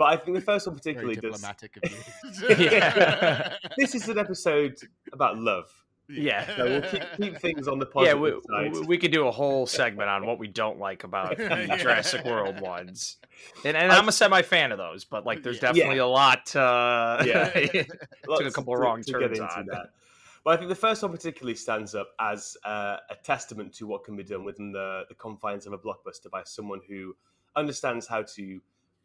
I 0.00 0.16
think 0.16 0.34
the 0.36 0.40
first 0.42 0.66
one 0.66 0.76
Very 0.82 0.94
particularly 0.94 1.14
does. 1.16 1.40
diplomatic 1.40 1.76
of 1.82 1.90
you. 1.90 2.56
Yeah. 2.70 3.54
this 3.76 3.94
is 3.94 4.08
an 4.08 4.18
episode 4.18 4.76
about 5.12 5.38
love. 5.38 5.66
Yeah. 6.08 6.46
So 6.56 6.64
we'll 6.64 6.82
keep, 6.82 7.02
keep 7.16 7.38
things 7.38 7.66
on 7.68 7.78
the 7.78 7.86
Yeah, 7.86 8.12
positive 8.14 8.20
we, 8.20 8.30
side. 8.70 8.72
we- 8.72 8.86
we 8.86 8.98
could 8.98 9.10
do 9.12 9.26
a 9.26 9.30
whole 9.30 9.66
segment 9.66 10.08
on 10.10 10.26
what 10.26 10.38
we 10.38 10.48
don't 10.48 10.78
like 10.78 11.04
about 11.04 11.36
the 11.38 11.44
Yeah. 11.44 11.76
Jurassic 11.78 12.24
World 12.26 12.60
ones, 12.60 13.16
and, 13.64 13.74
and 13.76 13.90
I'm 13.90 14.06
a 14.08 14.12
semi 14.12 14.42
fan 14.42 14.70
of 14.72 14.76
those, 14.78 15.04
but 15.04 15.24
like 15.24 15.42
there's 15.42 15.56
Yeah. 15.56 15.72
definitely 15.72 15.98
a 15.98 16.06
lot. 16.06 16.54
Uh, 16.54 17.22
Yeah. 17.26 17.48
took 17.50 18.42
a 18.46 18.50
couple 18.50 18.74
of 18.74 18.80
to- 18.80 18.82
wrong 18.84 19.02
to 19.02 19.12
turns 19.12 19.40
on. 19.40 19.66
that. 19.66 19.90
But 20.44 20.52
I 20.52 20.56
think 20.58 20.68
the 20.68 20.74
first 20.74 21.02
one 21.02 21.10
particularly 21.10 21.56
stands 21.56 21.94
up 21.94 22.10
as 22.20 22.56
uh, 22.66 22.98
a 23.08 23.14
testament 23.22 23.72
to 23.76 23.86
what 23.86 24.04
can 24.04 24.14
be 24.14 24.22
done 24.22 24.44
within 24.44 24.72
the, 24.72 25.04
the 25.08 25.14
confines 25.14 25.66
of 25.66 25.72
a 25.72 25.78
blockbuster 25.78 26.30
by 26.30 26.42
someone 26.44 26.80
who 26.86 27.16
understands 27.56 28.06
how 28.06 28.22
to 28.34 28.60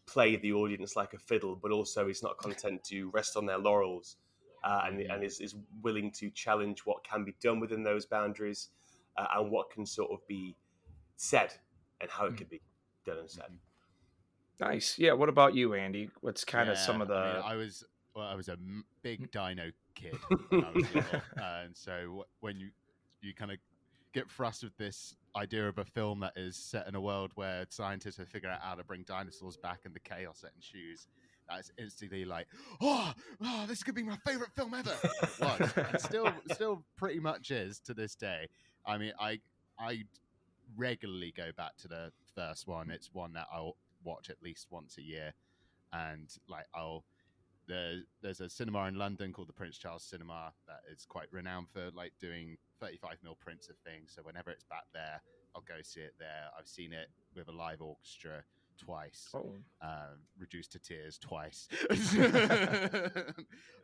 play 0.05 0.35
the 0.35 0.51
audience 0.51 0.97
like 0.97 1.13
a 1.13 1.17
fiddle, 1.17 1.55
but 1.55 1.71
also 1.71 2.09
is 2.09 2.21
not 2.21 2.37
content 2.39 2.83
to 2.83 3.09
rest 3.11 3.37
on 3.37 3.45
their 3.45 3.57
laurels 3.57 4.17
uh, 4.65 4.81
and, 4.85 4.99
and 4.99 5.23
is, 5.23 5.39
is 5.39 5.55
willing 5.81 6.11
to 6.11 6.29
challenge 6.31 6.81
what 6.81 7.03
can 7.05 7.23
be 7.23 7.33
done 7.41 7.61
within 7.61 7.83
those 7.83 8.05
boundaries 8.05 8.69
uh, 9.15 9.27
and 9.37 9.49
what 9.49 9.71
can 9.71 9.85
sort 9.85 10.11
of 10.11 10.25
be 10.27 10.57
said 11.15 11.53
and 12.01 12.09
how 12.11 12.25
it 12.25 12.35
can 12.35 12.47
be 12.47 12.59
done 13.05 13.19
and 13.19 13.29
said. 13.29 13.51
Nice. 14.59 14.99
Yeah. 14.99 15.13
What 15.13 15.29
about 15.29 15.55
you, 15.55 15.73
Andy? 15.73 16.09
What's 16.19 16.43
kind 16.43 16.69
of 16.69 16.77
some 16.77 17.01
of 17.01 17.07
the? 17.07 17.13
I, 17.13 17.33
mean, 17.33 17.43
I 17.45 17.55
was 17.55 17.85
well, 18.15 18.27
I 18.27 18.35
was 18.35 18.49
a 18.49 18.57
big 19.01 19.19
hmm. 19.19 19.25
dino 19.31 19.71
kid 19.95 20.15
when 20.49 20.65
I 20.65 20.71
was 20.71 20.93
little, 20.93 21.21
and 21.37 21.75
so 21.75 22.25
when 22.39 22.59
you 22.59 22.69
you 23.21 23.33
kind 23.33 23.51
of 23.51 23.57
get 24.13 24.29
thrust 24.29 24.63
with 24.63 24.75
this 24.77 25.15
idea 25.35 25.67
of 25.67 25.77
a 25.77 25.85
film 25.85 26.19
that 26.21 26.33
is 26.35 26.55
set 26.55 26.87
in 26.87 26.95
a 26.95 27.01
world 27.01 27.31
where 27.35 27.65
scientists 27.69 28.17
have 28.17 28.27
figured 28.27 28.51
out 28.51 28.61
how 28.61 28.75
to 28.75 28.83
bring 28.83 29.03
dinosaurs 29.03 29.57
back 29.57 29.81
and 29.85 29.93
the 29.93 29.99
chaos 29.99 30.41
that 30.41 30.51
ensues. 30.55 31.07
That's 31.47 31.71
instantly 31.77 32.25
like, 32.25 32.47
oh, 32.81 33.11
oh, 33.43 33.65
this 33.67 33.83
could 33.83 33.95
be 33.95 34.03
my 34.03 34.17
favorite 34.25 34.51
film 34.55 34.73
ever. 34.73 34.93
It 35.93 36.01
still, 36.01 36.31
still 36.51 36.83
pretty 36.95 37.19
much 37.19 37.51
is 37.51 37.79
to 37.81 37.93
this 37.93 38.15
day. 38.15 38.47
I 38.85 38.97
mean, 38.97 39.13
I, 39.19 39.39
I 39.79 40.03
regularly 40.77 41.33
go 41.35 41.49
back 41.57 41.75
to 41.77 41.87
the 41.87 42.11
first 42.35 42.67
one. 42.67 42.91
It's 42.91 43.09
one 43.13 43.33
that 43.33 43.47
I'll 43.51 43.75
watch 44.03 44.29
at 44.29 44.37
least 44.43 44.67
once 44.69 44.97
a 44.97 45.01
year, 45.01 45.33
and 45.91 46.29
like 46.47 46.65
I'll 46.75 47.03
there, 47.69 48.01
there's 48.21 48.41
a 48.41 48.49
cinema 48.49 48.87
in 48.87 48.95
London 48.95 49.31
called 49.31 49.47
the 49.47 49.53
Prince 49.53 49.77
Charles 49.77 50.03
Cinema 50.03 50.51
that 50.67 50.81
is 50.91 51.05
quite 51.05 51.27
renowned 51.31 51.67
for 51.71 51.89
like 51.95 52.11
doing 52.19 52.57
35 52.81 53.17
mil 53.23 53.35
prints 53.39 53.69
of 53.69 53.77
things. 53.85 54.11
So 54.13 54.21
whenever 54.23 54.51
it's 54.51 54.65
back 54.65 54.83
there, 54.93 55.21
I'll 55.55 55.61
go 55.61 55.75
see 55.81 56.01
it 56.01 56.15
there. 56.19 56.45
I've 56.57 56.67
seen 56.67 56.91
it 56.91 57.09
with 57.35 57.47
a 57.47 57.51
live 57.53 57.81
orchestra 57.81 58.43
twice, 58.77 59.29
Oh. 59.33 59.55
um, 59.81 60.19
reduced 60.37 60.71
to 60.73 60.79
tears 60.79 61.17
twice. 61.17 61.67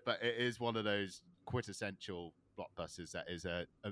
but 0.05 0.21
it 0.21 0.35
is 0.39 0.59
one 0.59 0.75
of 0.75 0.83
those 0.83 1.21
quintessential 1.45 2.33
blockbusters 2.57 3.11
that 3.11 3.25
is 3.29 3.45
a, 3.45 3.65
a 3.83 3.91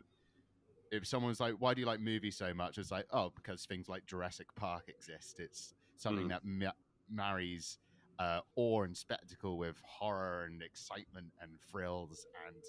if 0.92 1.08
someone's 1.08 1.40
like, 1.40 1.56
"Why 1.60 1.74
do 1.74 1.82
you 1.82 1.88
like 1.88 2.00
movies 2.00 2.38
so 2.38 2.54
much?" 2.54 2.78
It's 2.78 2.92
like, 2.92 3.06
"Oh, 3.12 3.32
because 3.36 3.66
things 3.66 3.90
like 3.90 4.06
Jurassic 4.06 4.48
Park 4.56 4.84
exist. 4.88 5.40
It's 5.40 5.74
something 5.98 6.26
Mm. 6.28 6.30
that 6.30 6.42
ma- 6.46 6.72
marries 7.10 7.80
uh, 8.20 8.42
awe 8.56 8.84
and 8.84 8.96
spectacle 8.96 9.58
with 9.58 9.76
horror 9.84 10.44
and 10.46 10.62
excitement 10.62 11.28
and 11.42 11.52
thrills. 11.72 12.26
And 12.48 12.64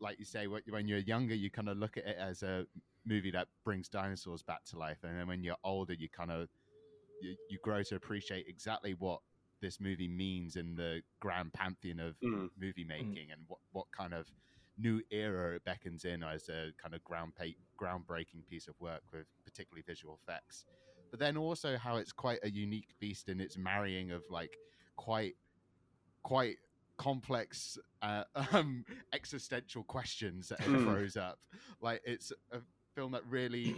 like 0.00 0.18
you 0.18 0.24
say, 0.24 0.46
when 0.46 0.88
you're 0.88 0.98
younger, 0.98 1.34
you 1.34 1.50
kind 1.50 1.68
of 1.68 1.76
look 1.78 1.96
at 1.96 2.06
it 2.06 2.16
as 2.18 2.42
a 2.42 2.66
movie 3.04 3.30
that 3.30 3.48
brings 3.64 3.88
dinosaurs 3.88 4.42
back 4.42 4.64
to 4.66 4.78
life, 4.78 4.98
and 5.04 5.18
then 5.18 5.26
when 5.28 5.42
you're 5.44 5.56
older, 5.64 5.94
you 5.94 6.08
kind 6.08 6.30
of 6.30 6.48
you, 7.20 7.34
you 7.48 7.58
grow 7.62 7.82
to 7.82 7.94
appreciate 7.96 8.46
exactly 8.46 8.94
what 8.98 9.20
this 9.62 9.80
movie 9.80 10.08
means 10.08 10.56
in 10.56 10.74
the 10.74 11.00
grand 11.20 11.52
pantheon 11.52 11.98
of 12.00 12.16
Mm. 12.22 12.50
movie 12.60 12.84
making 12.84 13.30
and 13.32 13.40
what, 13.48 13.58
what 13.72 13.86
kind 13.96 14.12
of 14.12 14.26
new 14.76 15.00
era 15.10 15.56
it 15.56 15.64
beckons 15.64 16.04
in 16.04 16.22
as 16.22 16.50
a 16.50 16.72
kind 16.76 16.94
of 16.94 17.02
ground 17.04 17.34
pa- 17.34 17.44
groundbreaking 17.80 18.46
piece 18.46 18.68
of 18.68 18.74
work 18.80 19.00
with 19.12 19.26
particularly 19.46 19.82
visual 19.86 20.18
effects 20.22 20.66
but 21.10 21.20
then 21.20 21.36
also 21.36 21.76
how 21.76 21.96
it's 21.96 22.12
quite 22.12 22.38
a 22.42 22.50
unique 22.50 22.94
beast 23.00 23.28
in 23.28 23.40
its 23.40 23.56
marrying 23.56 24.10
of 24.10 24.22
like 24.30 24.56
quite 24.96 25.34
quite 26.22 26.56
complex 26.96 27.78
uh, 28.02 28.24
um, 28.52 28.84
existential 29.12 29.84
questions 29.84 30.48
that 30.48 30.60
it 30.60 30.66
Mm. 30.66 30.84
throws 30.84 31.16
up 31.16 31.38
like 31.80 32.00
it's 32.04 32.32
a 32.52 32.58
film 32.94 33.12
that 33.12 33.22
really 33.28 33.76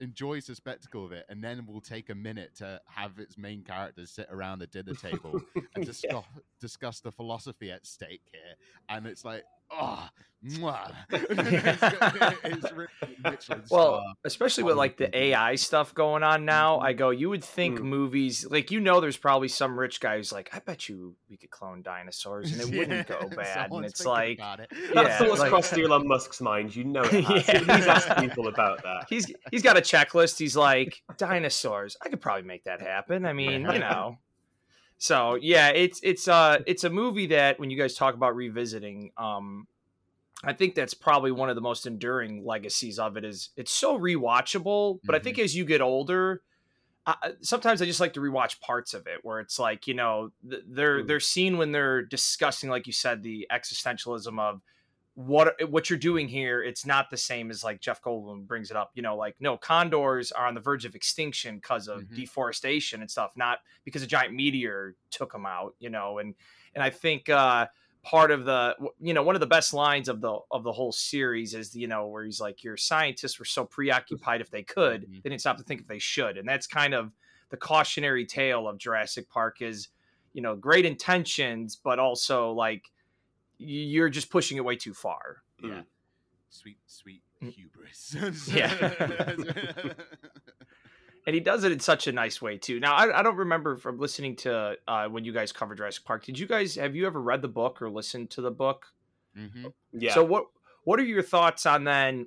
enjoys 0.00 0.46
the 0.46 0.54
spectacle 0.54 1.04
of 1.04 1.10
it 1.12 1.24
and 1.28 1.42
then 1.42 1.66
will 1.66 1.80
take 1.80 2.08
a 2.10 2.14
minute 2.14 2.54
to 2.54 2.80
have 2.86 3.18
its 3.18 3.36
main 3.36 3.62
characters 3.64 4.10
sit 4.12 4.28
around 4.30 4.60
the 4.60 4.66
dinner 4.68 4.94
table 4.94 5.40
and 5.74 5.84
discuss, 5.86 6.24
discuss 6.60 7.00
the 7.00 7.10
philosophy 7.10 7.70
at 7.72 7.84
stake 7.86 8.22
here 8.30 8.54
and 8.90 9.06
it's 9.06 9.24
like 9.24 9.42
oh 9.70 10.08
mwah. 10.44 10.92
it's, 11.10 12.64
it's 12.64 13.48
really 13.48 13.66
Well, 13.70 14.02
especially 14.24 14.64
with 14.64 14.76
like 14.76 14.96
the 14.96 15.16
AI 15.16 15.56
stuff 15.56 15.94
going 15.94 16.22
on 16.22 16.44
now, 16.44 16.80
I 16.80 16.90
mm-hmm. 16.90 16.98
go, 16.98 17.10
you 17.10 17.28
would 17.30 17.44
think 17.44 17.78
mm. 17.78 17.84
movies 17.84 18.46
like 18.48 18.70
you 18.70 18.80
know, 18.80 19.00
there's 19.00 19.16
probably 19.16 19.48
some 19.48 19.78
rich 19.78 20.00
guy 20.00 20.16
who's 20.16 20.32
like, 20.32 20.50
I 20.52 20.60
bet 20.60 20.88
you 20.88 21.16
we 21.28 21.36
could 21.36 21.50
clone 21.50 21.82
dinosaurs 21.82 22.52
and 22.52 22.60
it 22.60 22.78
wouldn't 22.78 23.06
go 23.08 23.28
bad. 23.28 23.70
And 23.72 23.84
it's 23.84 24.02
thinking 24.02 24.12
like, 24.12 24.38
about 24.38 24.60
it. 24.60 24.70
That 24.94 25.06
yeah, 25.06 25.18
thought's 25.18 25.40
like- 25.40 25.50
crossed 25.50 25.76
Elon 25.76 26.06
Musk's 26.06 26.40
mind. 26.40 26.74
You 26.74 26.84
know 26.84 27.02
it 27.02 27.24
has. 27.24 27.48
Yeah. 27.48 27.76
He's 27.76 27.86
asked 27.86 28.16
people 28.18 28.48
about 28.48 28.82
that. 28.82 29.06
he's 29.08 29.26
he's 29.50 29.62
got 29.62 29.76
a 29.76 29.80
checklist. 29.80 30.38
He's 30.38 30.56
like 30.56 31.02
dinosaurs. 31.16 31.96
I 32.02 32.08
could 32.08 32.20
probably 32.20 32.46
make 32.46 32.64
that 32.64 32.80
happen. 32.80 33.26
I 33.26 33.32
mean, 33.32 33.62
you 33.62 33.78
know. 33.78 34.18
So 34.98 35.36
yeah, 35.36 35.68
it's 35.68 36.00
it's 36.02 36.26
uh 36.26 36.58
it's 36.66 36.84
a 36.84 36.90
movie 36.90 37.28
that 37.28 37.58
when 37.60 37.70
you 37.70 37.78
guys 37.78 37.94
talk 37.94 38.14
about 38.14 38.34
revisiting, 38.34 39.12
um, 39.16 39.68
I 40.42 40.52
think 40.52 40.74
that's 40.74 40.94
probably 40.94 41.30
one 41.30 41.48
of 41.48 41.54
the 41.54 41.60
most 41.60 41.86
enduring 41.86 42.44
legacies 42.44 42.98
of 42.98 43.16
it. 43.16 43.24
Is 43.24 43.50
it's 43.56 43.72
so 43.72 43.98
rewatchable, 43.98 44.98
but 45.04 45.14
I 45.14 45.20
think 45.20 45.38
as 45.38 45.56
you 45.56 45.64
get 45.64 45.80
older. 45.80 46.42
I, 47.06 47.32
sometimes 47.40 47.80
I 47.80 47.86
just 47.86 48.00
like 48.00 48.12
to 48.14 48.20
rewatch 48.20 48.60
parts 48.60 48.92
of 48.92 49.06
it 49.06 49.20
where 49.22 49.40
it's 49.40 49.58
like 49.58 49.86
you 49.86 49.94
know 49.94 50.30
th- 50.46 50.64
they're 50.68 51.02
they're 51.02 51.20
seen 51.20 51.56
when 51.56 51.72
they're 51.72 52.02
discussing 52.02 52.68
like 52.68 52.86
you 52.86 52.92
said 52.92 53.22
the 53.22 53.46
existentialism 53.50 54.38
of 54.38 54.60
what 55.18 55.56
eh, 55.60 55.64
what 55.64 55.90
you're 55.90 55.98
doing 55.98 56.28
here 56.28 56.62
it's 56.62 56.86
not 56.86 57.10
the 57.10 57.16
same 57.16 57.50
as 57.50 57.64
like 57.64 57.80
jeff 57.80 58.00
goldblum 58.00 58.46
brings 58.46 58.70
it 58.70 58.76
up 58.76 58.92
you 58.94 59.02
know 59.02 59.16
like 59.16 59.34
no 59.40 59.56
condors 59.56 60.30
are 60.30 60.46
on 60.46 60.54
the 60.54 60.60
verge 60.60 60.84
of 60.84 60.94
extinction 60.94 61.56
because 61.56 61.88
of 61.88 62.02
mm-hmm. 62.02 62.14
deforestation 62.14 63.00
and 63.00 63.10
stuff 63.10 63.32
not 63.34 63.58
because 63.84 64.00
a 64.00 64.06
giant 64.06 64.32
meteor 64.32 64.94
took 65.10 65.32
them 65.32 65.44
out 65.44 65.74
you 65.80 65.90
know 65.90 66.18
and 66.18 66.36
and 66.76 66.84
i 66.84 66.88
think 66.88 67.28
uh 67.28 67.66
part 68.04 68.30
of 68.30 68.44
the 68.44 68.76
you 69.00 69.12
know 69.12 69.24
one 69.24 69.34
of 69.34 69.40
the 69.40 69.46
best 69.46 69.74
lines 69.74 70.08
of 70.08 70.20
the 70.20 70.38
of 70.52 70.62
the 70.62 70.70
whole 70.70 70.92
series 70.92 71.52
is 71.52 71.74
you 71.74 71.88
know 71.88 72.06
where 72.06 72.24
he's 72.24 72.40
like 72.40 72.62
your 72.62 72.76
scientists 72.76 73.40
were 73.40 73.44
so 73.44 73.64
preoccupied 73.64 74.40
if 74.40 74.52
they 74.52 74.62
could 74.62 75.02
mm-hmm. 75.02 75.14
they 75.24 75.30
didn't 75.30 75.40
stop 75.40 75.56
to 75.56 75.64
think 75.64 75.80
if 75.80 75.88
they 75.88 75.98
should 75.98 76.38
and 76.38 76.48
that's 76.48 76.68
kind 76.68 76.94
of 76.94 77.10
the 77.50 77.56
cautionary 77.56 78.24
tale 78.24 78.68
of 78.68 78.78
jurassic 78.78 79.28
park 79.28 79.62
is 79.62 79.88
you 80.32 80.42
know 80.42 80.54
great 80.54 80.86
intentions 80.86 81.74
but 81.74 81.98
also 81.98 82.52
like 82.52 82.84
you're 83.58 84.08
just 84.08 84.30
pushing 84.30 84.56
it 84.56 84.64
way 84.64 84.76
too 84.76 84.94
far. 84.94 85.42
Yeah. 85.62 85.82
Sweet, 86.50 86.78
sweet 86.86 87.22
hubris. 87.40 88.16
Yeah. 88.52 88.92
and 91.26 91.34
he 91.34 91.40
does 91.40 91.64
it 91.64 91.72
in 91.72 91.80
such 91.80 92.06
a 92.06 92.12
nice 92.12 92.40
way 92.40 92.56
too. 92.56 92.80
Now, 92.80 92.94
I, 92.94 93.20
I 93.20 93.22
don't 93.22 93.36
remember 93.36 93.76
from 93.76 93.98
listening 93.98 94.36
to 94.36 94.76
uh, 94.86 95.08
when 95.08 95.24
you 95.24 95.32
guys 95.32 95.52
covered 95.52 95.76
Jurassic 95.78 96.04
Park. 96.04 96.24
Did 96.24 96.38
you 96.38 96.46
guys 96.46 96.76
have 96.76 96.96
you 96.96 97.06
ever 97.06 97.20
read 97.20 97.42
the 97.42 97.48
book 97.48 97.82
or 97.82 97.90
listened 97.90 98.30
to 98.30 98.40
the 98.40 98.50
book? 98.50 98.86
Mm-hmm. 99.36 99.66
Yeah. 99.92 100.14
So 100.14 100.24
what 100.24 100.46
what 100.84 100.98
are 100.98 101.04
your 101.04 101.22
thoughts 101.22 101.66
on 101.66 101.84
then 101.84 102.26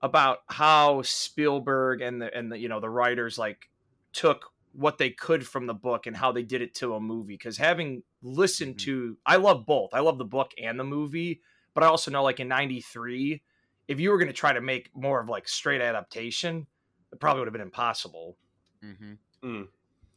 about 0.00 0.38
how 0.48 1.02
Spielberg 1.02 2.00
and 2.02 2.22
the 2.22 2.34
and 2.36 2.52
the 2.52 2.58
you 2.58 2.68
know 2.68 2.80
the 2.80 2.90
writers 2.90 3.38
like 3.38 3.68
took 4.12 4.52
what 4.76 4.98
they 4.98 5.10
could 5.10 5.46
from 5.46 5.66
the 5.66 5.74
book 5.74 6.06
and 6.06 6.16
how 6.16 6.32
they 6.32 6.42
did 6.42 6.62
it 6.62 6.74
to 6.76 6.94
a 6.94 7.00
movie? 7.00 7.34
Because 7.34 7.56
having 7.56 8.02
listened 8.22 8.78
to, 8.80 9.16
I 9.24 9.36
love 9.36 9.66
both. 9.66 9.90
I 9.92 10.00
love 10.00 10.18
the 10.18 10.24
book 10.24 10.52
and 10.62 10.78
the 10.78 10.84
movie, 10.84 11.40
but 11.74 11.82
I 11.82 11.86
also 11.86 12.10
know 12.10 12.22
like 12.22 12.40
in 12.40 12.48
'93, 12.48 13.42
if 13.88 14.00
you 14.00 14.10
were 14.10 14.18
going 14.18 14.28
to 14.28 14.34
try 14.34 14.52
to 14.52 14.60
make 14.60 14.90
more 14.94 15.20
of 15.20 15.28
like 15.28 15.48
straight 15.48 15.80
adaptation, 15.80 16.66
it 17.12 17.20
probably 17.20 17.40
would 17.40 17.48
have 17.48 17.52
been 17.52 17.62
impossible. 17.62 18.36
Mm-hmm. 18.84 19.12
Mm. 19.44 19.68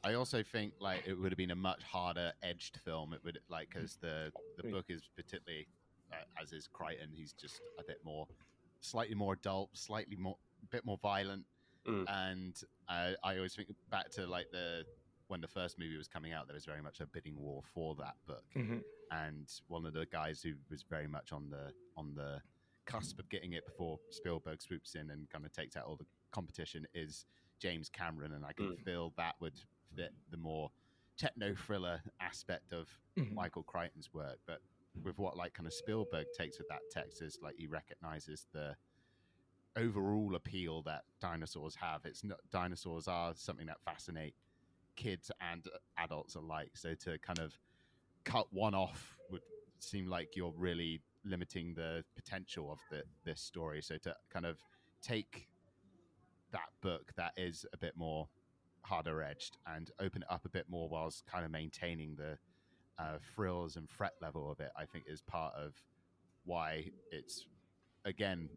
I 0.04 0.14
also 0.14 0.44
think 0.44 0.74
like 0.80 1.04
it 1.06 1.14
would 1.14 1.32
have 1.32 1.38
been 1.38 1.52
a 1.52 1.56
much 1.56 1.84
harder 1.84 2.32
edged 2.42 2.78
film. 2.86 3.14
It 3.14 3.22
would 3.24 3.40
like 3.50 3.70
because 3.74 3.98
the 3.98 4.32
the 4.58 4.70
book 4.70 4.86
is 4.90 5.02
particularly 5.16 5.68
uh, 6.12 6.42
as 6.42 6.54
is 6.54 6.68
Crichton. 6.68 7.10
He's 7.14 7.34
just 7.34 7.62
a 7.78 7.84
bit 7.84 8.00
more, 8.04 8.28
slightly 8.82 9.16
more 9.16 9.34
adult, 9.34 9.70
slightly 9.74 10.16
more, 10.16 10.38
a 10.64 10.68
bit 10.68 10.86
more 10.86 10.98
violent. 11.02 11.44
Mm. 11.88 12.06
And 12.10 12.62
uh, 12.88 13.12
I 13.24 13.36
always 13.38 13.56
think 13.56 13.70
back 13.90 14.10
to 14.12 14.26
like 14.28 14.52
the 14.52 14.86
when 15.28 15.42
the 15.42 15.48
first 15.48 15.78
movie 15.78 15.96
was 15.98 16.08
coming 16.08 16.34
out, 16.34 16.48
there 16.48 16.56
was 16.56 16.66
very 16.66 16.82
much 16.82 17.00
a 17.02 17.06
bidding 17.06 17.36
war 17.40 17.62
for 17.74 17.94
that 17.96 18.16
book. 18.26 18.44
Mhm. 18.56 18.82
And 19.12 19.48
one 19.68 19.86
of 19.86 19.94
the 19.94 20.08
guys 20.08 20.42
who 20.42 20.54
was 20.72 20.82
very 20.84 21.08
much 21.08 21.32
on 21.32 21.50
the 21.50 21.72
on 21.96 22.16
the 22.16 22.42
cusp 22.86 23.20
of 23.20 23.30
getting 23.30 23.54
it 23.54 23.66
before 23.66 24.00
Spielberg 24.10 24.62
swoops 24.62 24.96
in 24.96 25.12
and 25.12 25.30
kind 25.30 25.46
of 25.46 25.52
takes 25.52 25.78
out 25.78 25.86
all 25.86 25.96
the 25.96 26.08
competition 26.32 26.88
is 26.96 27.26
James 27.60 27.90
Cameron, 27.90 28.32
and 28.34 28.44
I 28.46 28.54
can 28.54 28.72
Mm. 28.76 28.84
feel 28.84 29.14
that 29.18 29.36
would 29.40 29.60
fit 29.96 30.14
the 30.32 30.38
more 30.38 30.72
techno 31.18 31.54
thriller 31.54 32.02
aspect 32.20 32.72
of 32.74 32.90
Mhm. 33.16 33.34
Michael 33.34 33.64
Crichton's 33.64 34.12
work. 34.14 34.40
But 34.48 34.62
with 35.04 35.20
what 35.20 35.38
like 35.38 35.54
kind 35.54 35.68
of 35.68 35.74
Spielberg 35.74 36.26
takes 36.36 36.58
with 36.58 36.68
that 36.70 36.82
text 36.90 37.22
is 37.22 37.38
like 37.42 37.56
he 37.58 37.68
recognizes 37.68 38.48
the 38.52 38.76
overall 39.78 40.36
appeal 40.36 40.82
that 40.84 41.04
dinosaurs 41.22 41.76
have. 41.76 42.02
It's 42.06 42.24
not 42.24 42.40
dinosaurs 42.52 43.08
are 43.08 43.34
something 43.36 43.68
that 43.68 43.82
fascinate 43.84 44.36
kids 44.96 45.32
and 45.40 45.66
adults 45.98 46.36
alike. 46.36 46.72
So 46.74 46.94
to 46.96 47.18
kind 47.20 47.40
of 47.40 47.54
cut 48.26 48.48
one 48.52 48.76
off 48.76 49.18
would 49.32 49.42
seem 49.80 50.08
like 50.08 50.36
you're 50.36 50.54
really 50.58 51.02
limiting 51.26 51.74
the 51.74 52.04
potential 52.16 52.72
of 52.72 52.80
the 52.92 53.04
this 53.26 53.42
story. 53.42 53.82
So 53.82 53.98
to 53.98 54.16
kind 54.32 54.46
of 54.46 54.58
take 55.02 55.48
that 56.52 56.70
book 56.82 57.12
that 57.16 57.34
is 57.38 57.66
a 57.74 57.78
bit 57.78 57.94
more 57.96 58.28
harder 58.82 59.22
edged 59.22 59.58
and 59.68 59.92
open 60.00 60.24
it 60.24 60.28
up 60.32 60.46
a 60.46 60.50
bit 60.50 60.66
more 60.70 60.90
whilst 60.90 61.26
kind 61.26 61.46
of 61.46 61.52
maintaining 61.52 62.16
the 62.16 62.38
uh, 62.98 63.18
frills 63.36 63.76
and 63.76 63.90
fret 63.90 64.14
level 64.22 64.52
of 64.52 64.60
it, 64.60 64.72
I 64.76 64.86
think 64.86 65.06
is 65.08 65.22
part 65.22 65.54
of 65.56 65.74
why 66.46 66.90
it's 67.12 67.46
again 68.06 68.50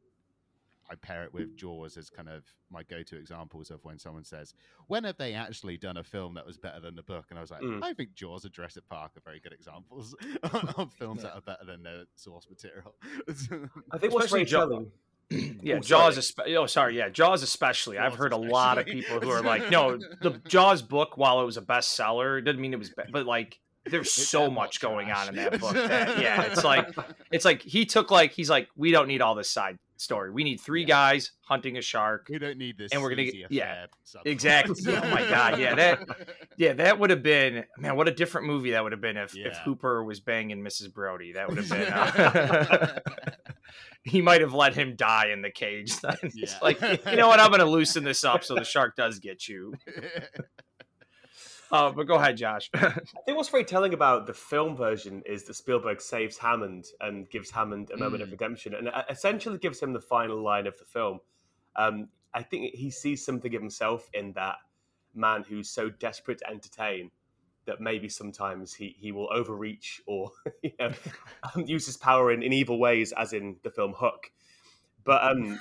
I 0.91 0.95
pair 0.97 1.25
it 1.25 1.33
with 1.33 1.57
Jaws 1.57 1.97
as 1.97 2.11
kind 2.11 2.29
of 2.29 2.45
my 2.71 2.83
go-to 2.83 3.17
examples 3.17 3.71
of 3.71 3.85
when 3.85 3.99
someone 3.99 4.25
says, 4.25 4.55
"When 4.89 5.05
have 5.05 5.17
they 5.17 5.33
actually 5.35 5.77
done 5.79 5.97
a 5.97 6.05
film 6.05 6.35
that 6.35 6.45
was 6.47 6.59
better 6.59 6.81
than 6.81 6.97
the 6.97 7.03
book?" 7.03 7.27
And 7.31 7.39
I 7.39 7.43
was 7.43 7.51
like, 7.51 7.63
Mm. 7.63 7.83
I 7.83 7.95
think 7.95 8.15
Jaws 8.15 8.45
and 8.45 8.53
Jurassic 8.53 8.87
Park 8.89 9.13
are 9.17 9.21
very 9.25 9.41
good 9.41 9.53
examples 9.53 10.15
of 10.43 10.93
films 10.95 11.23
that 11.23 11.35
are 11.35 11.41
better 11.41 11.65
than 11.65 11.83
their 11.83 12.05
source 12.17 12.47
material. 12.51 12.95
I 13.29 13.33
think 13.99 14.13
what's 14.13 14.31
very 14.31 14.43
Especially 14.43 14.45
Jaw- 14.45 14.61
telling. 14.67 14.91
Yeah, 15.63 15.77
Oh, 15.77 15.81
Jaws. 15.81 16.33
sorry. 16.35 16.51
Espe- 16.51 16.57
oh, 16.59 16.67
sorry. 16.67 16.99
Yeah, 16.99 17.09
Jaws 17.09 17.43
especially. 17.43 17.97
I've 17.97 18.13
Jaws 18.13 18.19
heard 18.19 18.33
a 18.33 18.37
lot 18.37 18.77
of 18.77 18.85
people 18.85 19.19
who 19.21 19.31
are 19.31 19.41
like, 19.41 19.71
no, 19.71 19.97
the 19.97 20.41
Jaws 20.47 20.83
book, 20.83 21.17
while 21.17 21.41
it 21.41 21.45
was 21.47 21.57
a 21.57 21.63
bestseller, 21.63 22.39
it 22.39 22.43
doesn't 22.43 22.61
mean 22.61 22.75
it 22.75 22.79
was, 22.79 22.91
bad, 22.91 23.11
but 23.13 23.25
like, 23.25 23.59
there's 23.87 24.09
It's 24.09 24.29
so 24.29 24.49
much 24.51 24.55
much 24.55 24.81
going 24.81 25.07
trash. 25.09 25.29
on 25.29 25.29
in 25.31 25.35
that 25.37 25.59
book. 25.61 25.73
That, 25.73 26.21
yeah, 26.21 26.43
it's 26.43 26.63
like, 26.65 26.89
it's 27.31 27.45
like 27.47 27.63
he 27.63 27.87
took 27.87 28.11
like, 28.11 28.33
he's 28.33 28.51
like, 28.51 28.69
we 28.77 28.91
don't 28.91 29.09
need 29.09 29.23
all 29.23 29.35
this 29.35 29.49
side 29.51 29.79
story. 30.03 30.31
We 30.31 30.45
need 30.45 30.61
three 30.61 30.85
guys 30.85 31.33
hunting 31.43 31.77
a 31.79 31.83
shark. 31.83 32.27
we 32.31 32.39
don't 32.39 32.59
need 32.59 32.77
this. 32.79 32.93
And 32.93 33.03
we're 33.03 33.11
gonna 33.11 33.25
get- 33.25 33.51
yeah, 33.51 33.87
exactly. 34.25 34.75
Oh 34.89 35.01
my 35.11 35.27
God, 35.29 35.59
yeah, 35.59 35.75
that- 35.75 36.07
Yeah, 36.59 36.75
that 36.75 36.99
would 36.99 37.11
have 37.11 37.23
been 37.23 37.65
man. 37.79 37.97
What 37.97 38.09
a 38.09 38.13
different 38.13 38.47
movie 38.47 38.73
that 38.73 38.83
would 38.83 38.93
have 38.93 39.01
been 39.01 39.17
if, 39.17 39.35
if 39.37 39.57
Hooper 39.65 40.05
was 40.05 40.21
banging 40.21 40.63
Mrs. 40.63 40.93
Brody. 40.93 41.33
That 41.33 41.49
would 41.49 41.59
have 41.59 41.69
been. 41.69 41.93
Uh, 41.93 42.99
he 44.05 44.21
might 44.21 44.41
have 44.43 44.53
let 44.53 44.75
him 44.75 44.95
die 44.97 45.29
in 45.33 45.43
the 45.43 45.51
cage. 45.51 45.93
It's 46.23 46.37
Yeah. 46.37 46.59
like 46.61 46.81
you 46.81 47.17
know 47.17 47.29
what? 47.29 47.41
I'm 47.41 47.49
going 47.49 47.61
to 47.61 47.67
loosen 47.67 48.05
this 48.05 48.23
up 48.25 48.45
so 48.45 48.55
the 48.55 48.65
shark 48.65 48.97
does 48.97 49.19
get 49.19 49.49
you. 49.49 49.75
Uh, 51.73 51.91
but 51.91 52.07
go 52.07 52.17
ahead, 52.17 52.37
Josh. 52.37 52.71
I 52.75 52.91
think 53.25 53.37
what's 53.39 53.49
very 53.49 53.65
telling 53.65 53.95
about 53.95 54.27
the 54.27 54.35
film 54.35 54.77
version 54.77 55.23
is 55.25 55.45
that 55.45 55.55
Spielberg 55.55 56.03
saves 56.03 56.37
Hammond 56.37 56.85
and 57.01 57.29
gives 57.31 57.51
Hammond 57.51 57.91
a 57.91 57.97
moment 57.97 58.23
of 58.23 58.29
Mm. 58.29 58.33
redemption, 58.33 58.75
and 58.75 58.89
uh, 58.89 59.05
essentially 59.09 59.57
gives 59.59 59.81
him 59.83 59.95
the 59.95 60.01
final 60.01 60.43
line 60.43 60.67
of 60.67 60.77
the 60.79 60.85
film. 60.85 61.21
Um, 61.75 62.09
I 62.35 62.43
think 62.43 62.75
he 62.75 62.91
sees 62.91 63.25
something 63.25 63.55
of 63.55 63.63
himself 63.63 64.11
in 64.13 64.33
that 64.35 64.57
man 65.15 65.45
who's 65.49 65.71
so 65.71 65.89
desperate 65.89 66.39
to 66.39 66.51
entertain 66.51 67.11
that 67.65 67.81
maybe 67.81 68.09
sometimes 68.09 68.75
he, 68.75 68.95
he 68.99 69.13
will 69.13 69.29
overreach 69.33 70.03
or 70.07 70.31
you 70.63 70.73
know, 70.79 70.91
use 71.65 71.87
his 71.87 71.97
power 71.97 72.33
in, 72.33 72.43
in 72.43 72.53
evil 72.53 72.79
ways, 72.79 73.13
as 73.13 73.33
in 73.33 73.57
the 73.63 73.71
film 73.71 73.95
Hook. 73.97 74.31
But 75.05 75.23
um, 75.23 75.59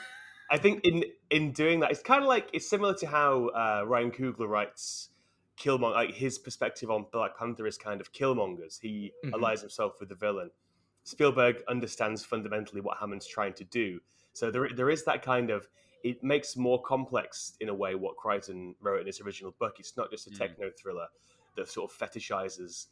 I 0.49 0.57
think 0.57 0.83
in 0.83 1.05
in 1.29 1.53
doing 1.53 1.79
that, 1.79 1.91
it's 1.91 2.01
kind 2.03 2.21
of 2.21 2.27
like 2.27 2.49
it's 2.51 2.69
similar 2.69 2.95
to 2.95 3.07
how 3.07 3.47
uh, 3.47 3.83
Ryan 3.85 4.11
Coogler 4.11 4.49
writes 4.49 5.07
Killmonger. 5.61 5.93
Like 5.93 6.13
his 6.13 6.39
perspective 6.39 6.89
on 6.89 7.05
Black 7.11 7.37
Panther 7.37 7.67
is 7.67 7.77
kind 7.77 8.01
of 8.01 8.11
Killmonger's. 8.11 8.79
He 8.79 9.11
Mhm. 9.23 9.33
allies 9.33 9.61
himself 9.61 9.99
with 9.99 10.09
the 10.09 10.15
villain. 10.15 10.51
Spielberg 11.03 11.63
understands 11.67 12.23
fundamentally 12.25 12.81
what 12.81 12.97
Hammond's 12.97 13.27
trying 13.27 13.53
to 13.55 13.63
do. 13.65 13.99
So 14.33 14.49
there 14.51 14.69
there 14.73 14.89
is 14.89 15.03
that 15.05 15.21
kind 15.23 15.49
of 15.49 15.67
it 16.03 16.23
makes 16.23 16.55
more 16.55 16.81
complex 16.81 17.55
in 17.59 17.69
a 17.69 17.73
way 17.73 17.93
what 17.95 18.15
Crichton 18.17 18.75
wrote 18.81 19.01
in 19.01 19.05
his 19.07 19.21
original 19.21 19.51
book. 19.59 19.79
It's 19.79 19.95
not 19.97 20.09
just 20.09 20.25
a 20.27 20.31
Mm. 20.31 20.37
techno 20.37 20.71
thriller 20.71 21.07
that 21.55 21.67
sort 21.69 21.91
of 21.91 21.97
fetishizes 21.97 22.87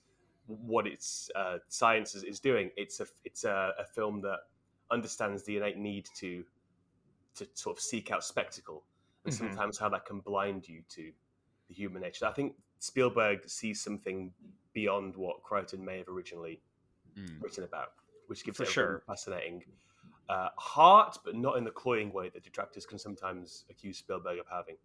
what 0.45 0.85
its 0.87 1.29
uh, 1.35 1.57
science 1.67 2.13
is, 2.15 2.23
is 2.23 2.39
doing. 2.39 2.71
It's 2.77 2.99
a 2.99 3.07
it's 3.23 3.43
a, 3.45 3.73
a 3.79 3.85
film 3.85 4.21
that 4.21 4.39
understands 4.91 5.43
the 5.43 5.57
innate 5.57 5.77
need 5.77 6.07
to 6.17 6.45
to 7.35 7.47
sort 7.53 7.77
of 7.77 7.81
seek 7.81 8.11
out 8.11 8.23
spectacle, 8.23 8.83
and 9.23 9.33
Mhm. 9.33 9.37
sometimes 9.37 9.77
how 9.77 9.89
that 9.89 10.05
can 10.05 10.19
blind 10.19 10.67
you 10.67 10.83
to 10.89 11.13
the 11.69 11.73
human 11.75 12.01
nature. 12.01 12.25
I 12.25 12.33
think 12.33 12.55
Spielberg 12.79 13.47
sees 13.47 13.81
something 13.81 14.33
beyond 14.73 15.15
what 15.15 15.41
Crichton 15.43 15.83
may 15.85 15.99
have 15.99 16.09
originally 16.09 16.61
Mm. 17.17 17.41
written 17.41 17.63
about, 17.63 17.93
which 18.27 18.43
gives 18.43 18.57
For 18.57 18.63
it 18.63 18.69
a 18.69 18.71
sure. 18.71 19.03
fascinating 19.07 19.63
uh, 20.29 20.49
heart, 20.57 21.17
but 21.25 21.35
not 21.35 21.57
in 21.57 21.63
the 21.63 21.71
cloying 21.71 22.13
way 22.13 22.29
that 22.29 22.43
detractors 22.43 22.85
can 22.85 22.99
sometimes 22.99 23.65
accuse 23.69 23.97
Spielberg 23.97 24.39
of 24.39 24.45
having. 24.47 24.77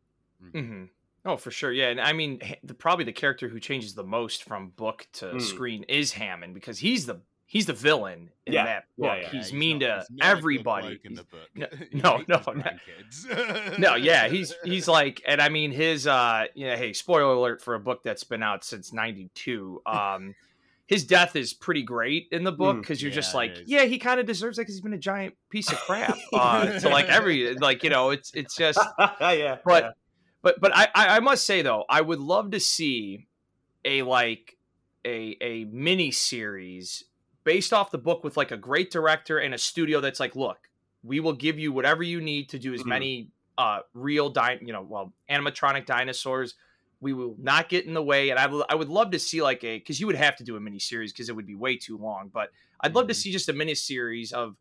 hmm 0.53 0.85
Oh, 1.27 1.39
for 1.39 1.51
sure. 1.51 1.73
Yeah, 1.73 1.89
and 1.89 1.99
I 2.01 2.13
mean, 2.13 2.41
the, 2.63 2.75
probably 2.75 3.07
the 3.07 3.13
character 3.13 3.49
who 3.49 3.59
changes 3.59 3.95
the 3.95 4.05
most 4.05 4.45
from 4.45 4.71
book 4.71 5.07
to 5.15 5.27
Mm. 5.27 5.41
screen 5.41 5.83
is 5.85 6.13
Hammond 6.13 6.53
because 6.55 6.79
he's 6.79 7.07
the 7.07 7.23
he's 7.55 7.65
the 7.67 7.73
villain 7.73 8.29
in 8.47 8.53
Yeah, 8.53 8.65
that 8.67 8.85
book. 8.99 9.17
yeah. 9.23 9.29
he's, 9.31 9.51
Yeah, 9.53 9.59
mean 9.59 9.79
not- 9.79 9.87
to 9.87 9.95
he's 10.01 10.11
not 10.11 10.27
a 10.27 10.35
good 10.35 10.39
everybody. 10.39 10.87
bloke 10.89 11.05
in 11.07 11.15
the 11.15 11.25
He's- 11.55 11.69
book. 11.71 11.95
no- 11.95 12.25
no, 12.29 12.53
no, 12.53 13.77
no. 13.79 13.95
yeah, 13.95 14.29
he's 14.29 14.55
he's 14.65 14.87
like, 14.89 15.23
and 15.27 15.41
I 15.41 15.49
mean 15.49 15.71
his, 15.73 16.07
uh, 16.07 16.45
yeah, 16.55 16.77
hey, 16.77 16.93
spoiler 16.93 17.33
alert 17.33 17.63
for 17.63 17.75
a 17.75 17.81
book 17.81 18.03
that's 18.03 18.25
been 18.25 18.43
out 18.43 18.63
since 18.65 18.93
'92. 18.93 19.81
Um, 19.87 20.35
his 20.87 21.05
death 21.07 21.35
is 21.35 21.55
pretty 21.55 21.83
great 21.83 22.29
in 22.31 22.45
the 22.45 22.53
book 22.53 22.77
Mm, 22.77 22.81
because 22.83 23.01
you're 23.01 23.11
just 23.11 23.35
like, 23.35 23.57
yeah, 23.65 23.85
he 23.85 23.99
kind 23.99 24.21
of 24.21 24.27
deserves 24.27 24.59
it 24.59 24.63
because 24.63 24.75
he's 24.75 24.83
been 24.83 24.93
a 24.93 24.99
giant 24.99 25.35
piece 25.49 25.73
of 25.73 25.79
crap. 25.79 26.15
Uh, 26.35 26.79
to 26.81 26.91
like 26.91 27.07
every, 27.07 27.55
like 27.55 27.83
you 27.83 27.89
know, 27.89 28.11
it's 28.11 28.31
it's 28.35 28.55
just 28.55 28.79
yeah, 29.21 29.57
but 29.65 29.83
yeah. 29.85 29.91
but 30.43 30.61
but 30.61 30.77
I, 30.77 30.89
I 30.95 31.17
I 31.17 31.21
must 31.21 31.47
say 31.47 31.63
though 31.63 31.85
I 31.89 32.01
would 32.03 32.19
love 32.21 32.51
to 32.51 32.61
see 32.61 33.29
a 33.85 34.03
like 34.03 34.57
a 35.07 35.37
a 35.41 35.65
mini 35.67 36.11
series 36.11 37.05
based 37.45 37.73
off 37.73 37.91
the 37.91 37.99
book 37.99 38.25
with 38.25 38.37
like 38.37 38.51
a 38.51 38.57
great 38.57 38.91
director 38.91 39.39
and 39.39 39.55
a 39.55 39.59
studio 39.59 40.01
that's 40.01 40.21
like 40.21 40.35
look 40.35 40.69
we 41.03 41.21
will 41.21 41.35
give 41.35 41.59
you 41.59 41.71
whatever 41.73 42.03
you 42.03 42.21
need 42.21 42.49
to 42.49 42.59
do 42.59 42.73
as 42.75 42.83
Mhm. 42.83 42.87
many 42.87 43.29
uh 43.59 43.81
real 43.93 44.31
di- 44.31 44.59
you 44.63 44.73
know 44.73 44.83
well 44.83 45.13
animatronic 45.31 45.87
dinosaurs. 45.87 46.55
We 47.01 47.13
will 47.13 47.37
not 47.39 47.69
get 47.69 47.85
in 47.85 47.93
the 47.93 48.03
way. 48.03 48.31
And 48.31 48.39
I, 48.39 48.47
I 48.71 48.75
would 48.75 48.89
love 48.89 49.11
to 49.11 49.19
see 49.19 49.43
like 49.43 49.63
a 49.63 49.79
because 49.79 50.01
you 50.01 50.07
would 50.07 50.17
have 50.17 50.37
to 50.37 50.45
do 50.45 50.57
a 50.57 50.61
mini 50.61 50.79
series 50.79 51.13
because 51.13 51.29
it 51.29 51.37
would 51.37 51.47
be 51.47 51.55
way 51.55 51.77
too 51.77 51.99
long 51.99 52.31
but 52.33 52.51
i'd 52.81 52.95
love 52.95 53.07
to 53.09 53.13
Mhm. 53.15 53.17
see 53.17 53.31
just 53.33 53.49
a 53.51 53.53
mini 53.53 53.75
series 53.75 54.33
of 54.33 54.57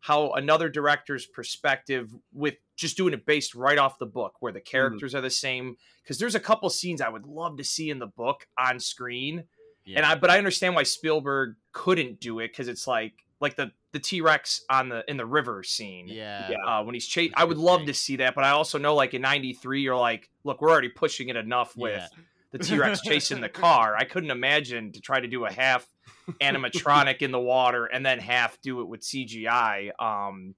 how 0.00 0.30
another 0.34 0.68
director's 0.68 1.26
perspective 1.26 2.14
with 2.32 2.54
just 2.76 2.96
doing 2.96 3.12
it 3.12 3.26
based 3.26 3.56
right 3.56 3.78
off 3.78 3.98
the 3.98 4.06
book 4.06 4.36
where 4.38 4.52
the 4.52 4.60
characters 4.60 5.12
are 5.12 5.20
the 5.20 5.28
same. 5.30 5.76
Because 6.04 6.18
there's 6.18 6.36
a 6.36 6.40
couple 6.40 6.70
scenes 6.70 7.00
i 7.00 7.08
would 7.08 7.26
love 7.26 7.56
to 7.56 7.64
see 7.64 7.90
in 7.90 7.98
the 7.98 8.06
book 8.06 8.46
on 8.56 8.78
screen. 8.78 9.42
And 9.96 10.06
i 10.06 10.14
but 10.14 10.30
i 10.30 10.38
understand 10.38 10.76
why 10.76 10.84
spielberg 10.84 11.56
couldn't 11.78 12.18
do 12.20 12.40
it 12.40 12.48
because 12.48 12.68
it's 12.68 12.86
like 12.86 13.12
like 13.40 13.54
the 13.56 13.70
the 13.92 13.98
t-rex 14.00 14.64
on 14.68 14.88
the 14.88 15.04
in 15.08 15.16
the 15.16 15.24
river 15.24 15.62
scene 15.62 16.08
yeah, 16.08 16.50
Yeah. 16.50 16.56
uh, 16.66 16.82
when 16.82 16.94
he's 16.94 17.06
chasing. 17.06 17.30
That's 17.30 17.42
I 17.42 17.44
a 17.44 17.48
would 17.48 17.56
love 17.58 17.78
thing. 17.80 17.86
to 17.86 17.94
see 17.94 18.16
that, 18.16 18.34
but 18.34 18.44
I 18.44 18.50
also 18.50 18.78
know, 18.78 18.94
like 18.94 19.14
in 19.14 19.22
'93, 19.22 19.80
you're 19.80 19.96
like, 19.96 20.28
look, 20.44 20.60
we're 20.60 20.70
already 20.70 20.88
pushing 20.90 21.28
it 21.28 21.36
enough 21.36 21.76
with 21.76 21.94
Yeah. 21.96 22.08
the 22.50 22.58
T 22.58 22.76
Rex 22.78 23.00
chasing 23.00 23.40
the 23.40 23.48
car. 23.48 23.94
I 23.96 24.04
couldn't 24.04 24.30
imagine 24.30 24.92
to 24.92 25.00
try 25.00 25.20
to 25.20 25.28
do 25.28 25.44
a 25.46 25.52
half 25.52 25.86
animatronic 26.42 27.22
in 27.22 27.30
the 27.30 27.40
water 27.40 27.86
and 27.86 28.04
then 28.04 28.18
half 28.18 28.60
do 28.60 28.80
it 28.80 28.88
with 28.88 29.00
CGI. 29.02 29.90
Um, 30.00 30.54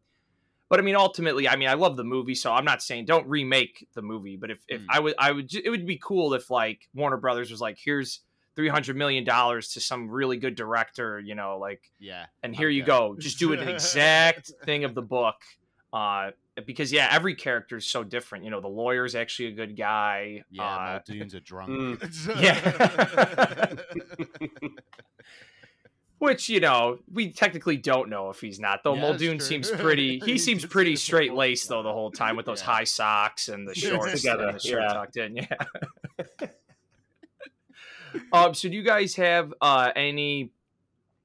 but 0.69 0.79
I 0.79 0.83
mean, 0.83 0.95
ultimately, 0.97 1.49
I 1.49 1.57
mean, 1.57 1.69
I 1.69 1.75
love 1.75 1.97
the 1.97 2.05
movie, 2.05 2.35
so 2.35 2.53
I'm 2.53 2.65
not 2.65 2.81
saying 2.83 3.05
don't 3.07 3.27
remake 3.29 3.87
the 3.95 4.03
movie. 4.03 4.37
But 4.37 4.51
if, 4.53 4.59
if 4.69 4.81
Mm. 4.83 4.87
I 4.89 5.01
would, 5.01 5.15
I 5.19 5.33
would, 5.33 5.49
ju- 5.49 5.63
it 5.65 5.71
would 5.71 5.87
be 5.87 5.99
cool 6.03 6.33
if 6.35 6.51
like 6.51 6.89
Warner 6.95 7.17
Brothers 7.17 7.51
was 7.51 7.61
like, 7.61 7.79
here's. 7.83 8.21
Three 8.57 8.69
hundred 8.69 8.97
million 8.97 9.25
dollars 9.25 9.69
to 9.75 9.81
some 9.81 10.11
really 10.11 10.37
good 10.37 10.55
director, 10.55 11.21
you 11.21 11.35
know, 11.35 11.59
like 11.59 11.83
yeah. 11.99 12.27
and 12.43 12.55
here 12.55 12.69
you 12.69 12.83
go 12.83 13.15
just 13.19 13.39
do 13.39 13.53
an 13.53 13.69
exact 13.69 14.53
thing 14.65 14.85
of 14.85 14.95
the 14.95 15.03
book 15.03 15.37
uh 15.93 16.31
because 16.67 16.93
yeah 16.93 17.09
every 17.11 17.35
character 17.35 17.77
is 17.77 17.87
so 17.87 18.05
different 18.05 18.45
you 18.45 18.51
know 18.51 18.61
the 18.61 18.69
lawyer's 18.69 19.15
actually 19.17 19.49
a 19.49 19.53
good 19.53 19.77
guy 19.77 20.43
Yeah, 20.51 20.63
uh, 20.63 21.01
Muldoon's 21.09 21.35
a 21.35 21.41
drunk. 21.41 22.01
Mm. 22.01 22.37
Yeah. 24.41 24.49
which 26.19 26.49
you 26.49 26.61
know 26.61 26.99
we 27.13 27.33
technically 27.33 27.77
don't 27.77 28.09
know 28.09 28.31
if 28.31 28.41
he's 28.41 28.61
not 28.61 28.81
though 28.85 28.95
Yeah, 28.95 29.01
muldoon 29.01 29.41
seems 29.51 29.69
pretty 29.71 30.21
he 30.25 30.39
seems 30.39 30.65
pretty 30.65 30.95
straight 30.97 31.35
laced 31.35 31.69
though 31.69 31.83
the 31.83 31.93
whole 31.93 32.11
time 32.13 32.37
with 32.37 32.47
those 32.47 32.61
Yeah. 32.61 32.67
high 32.67 32.85
socks 32.85 33.49
and 33.49 33.67
the 33.67 33.75
shorts 33.75 34.13
together, 34.21 34.47
and 34.49 34.55
the 34.57 34.61
shirt 34.61 34.83
yeah. 34.83 34.93
tucked 34.93 35.17
in 35.17 35.37
yeah 35.37 35.47
um 38.33 38.55
so 38.55 38.69
do 38.69 38.75
you 38.77 38.83
guys 38.83 39.15
have 39.17 39.53
uh 39.61 39.91
any 39.97 40.51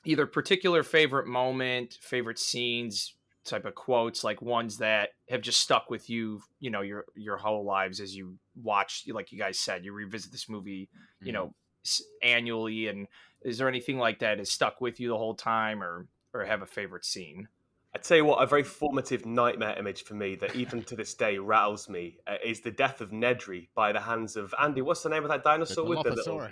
either 0.05 0.25
particular 0.25 0.83
favorite 0.83 1.27
moment 1.27 1.97
favorite 2.01 2.39
scenes 2.39 3.15
type 3.43 3.65
of 3.65 3.75
quotes 3.75 4.23
like 4.23 4.41
ones 4.41 4.77
that 4.79 5.09
have 5.29 5.41
just 5.41 5.59
stuck 5.59 5.89
with 5.89 6.09
you 6.09 6.41
you 6.59 6.69
know 6.71 6.81
your 6.81 7.05
your 7.15 7.37
whole 7.37 7.63
lives 7.63 7.99
as 7.99 8.15
you 8.15 8.35
watch 8.61 9.03
like 9.09 9.31
you 9.31 9.37
guys 9.37 9.59
said 9.59 9.85
you 9.85 9.93
revisit 9.93 10.31
this 10.31 10.49
movie 10.49 10.89
you 11.21 11.31
Mhm. 11.31 11.33
know 11.35 11.53
s- 11.85 12.01
annually 12.23 12.87
and 12.87 13.07
is 13.43 13.57
there 13.59 13.67
anything 13.67 13.99
like 13.99 14.19
that 14.19 14.39
has 14.39 14.49
stuck 14.51 14.81
with 14.81 14.99
you 14.99 15.09
the 15.09 15.17
whole 15.17 15.35
time 15.35 15.83
or 15.83 16.07
or 16.33 16.43
have 16.45 16.61
a 16.63 16.65
favorite 16.65 17.05
scene 17.05 17.47
I 17.95 17.97
tell 17.97 18.17
you 18.17 18.25
what, 18.25 18.43
a 18.43 18.45
very 18.45 18.63
formative 18.81 19.25
nightmare 19.25 19.73
image 19.79 20.03
for 20.03 20.15
me 20.15 20.35
that 20.35 20.53
even 20.53 20.83
to 20.83 20.97
this 20.97 21.13
day 21.13 21.37
rattles 21.37 21.87
me 21.87 22.17
uh, 22.27 22.35
is 22.43 22.59
the 22.59 22.71
death 22.71 22.99
of 22.99 23.11
Nedry 23.11 23.69
by 23.73 23.93
the 23.93 24.01
hands 24.01 24.35
of 24.35 24.53
Andy. 24.61 24.81
What's 24.81 25.01
the 25.01 25.07
name 25.07 25.23
of 25.23 25.29
that 25.29 25.45
The 25.45 25.49
dinosaur 25.51 25.85
with 25.85 26.03
the 26.03 26.13
little? 26.13 26.39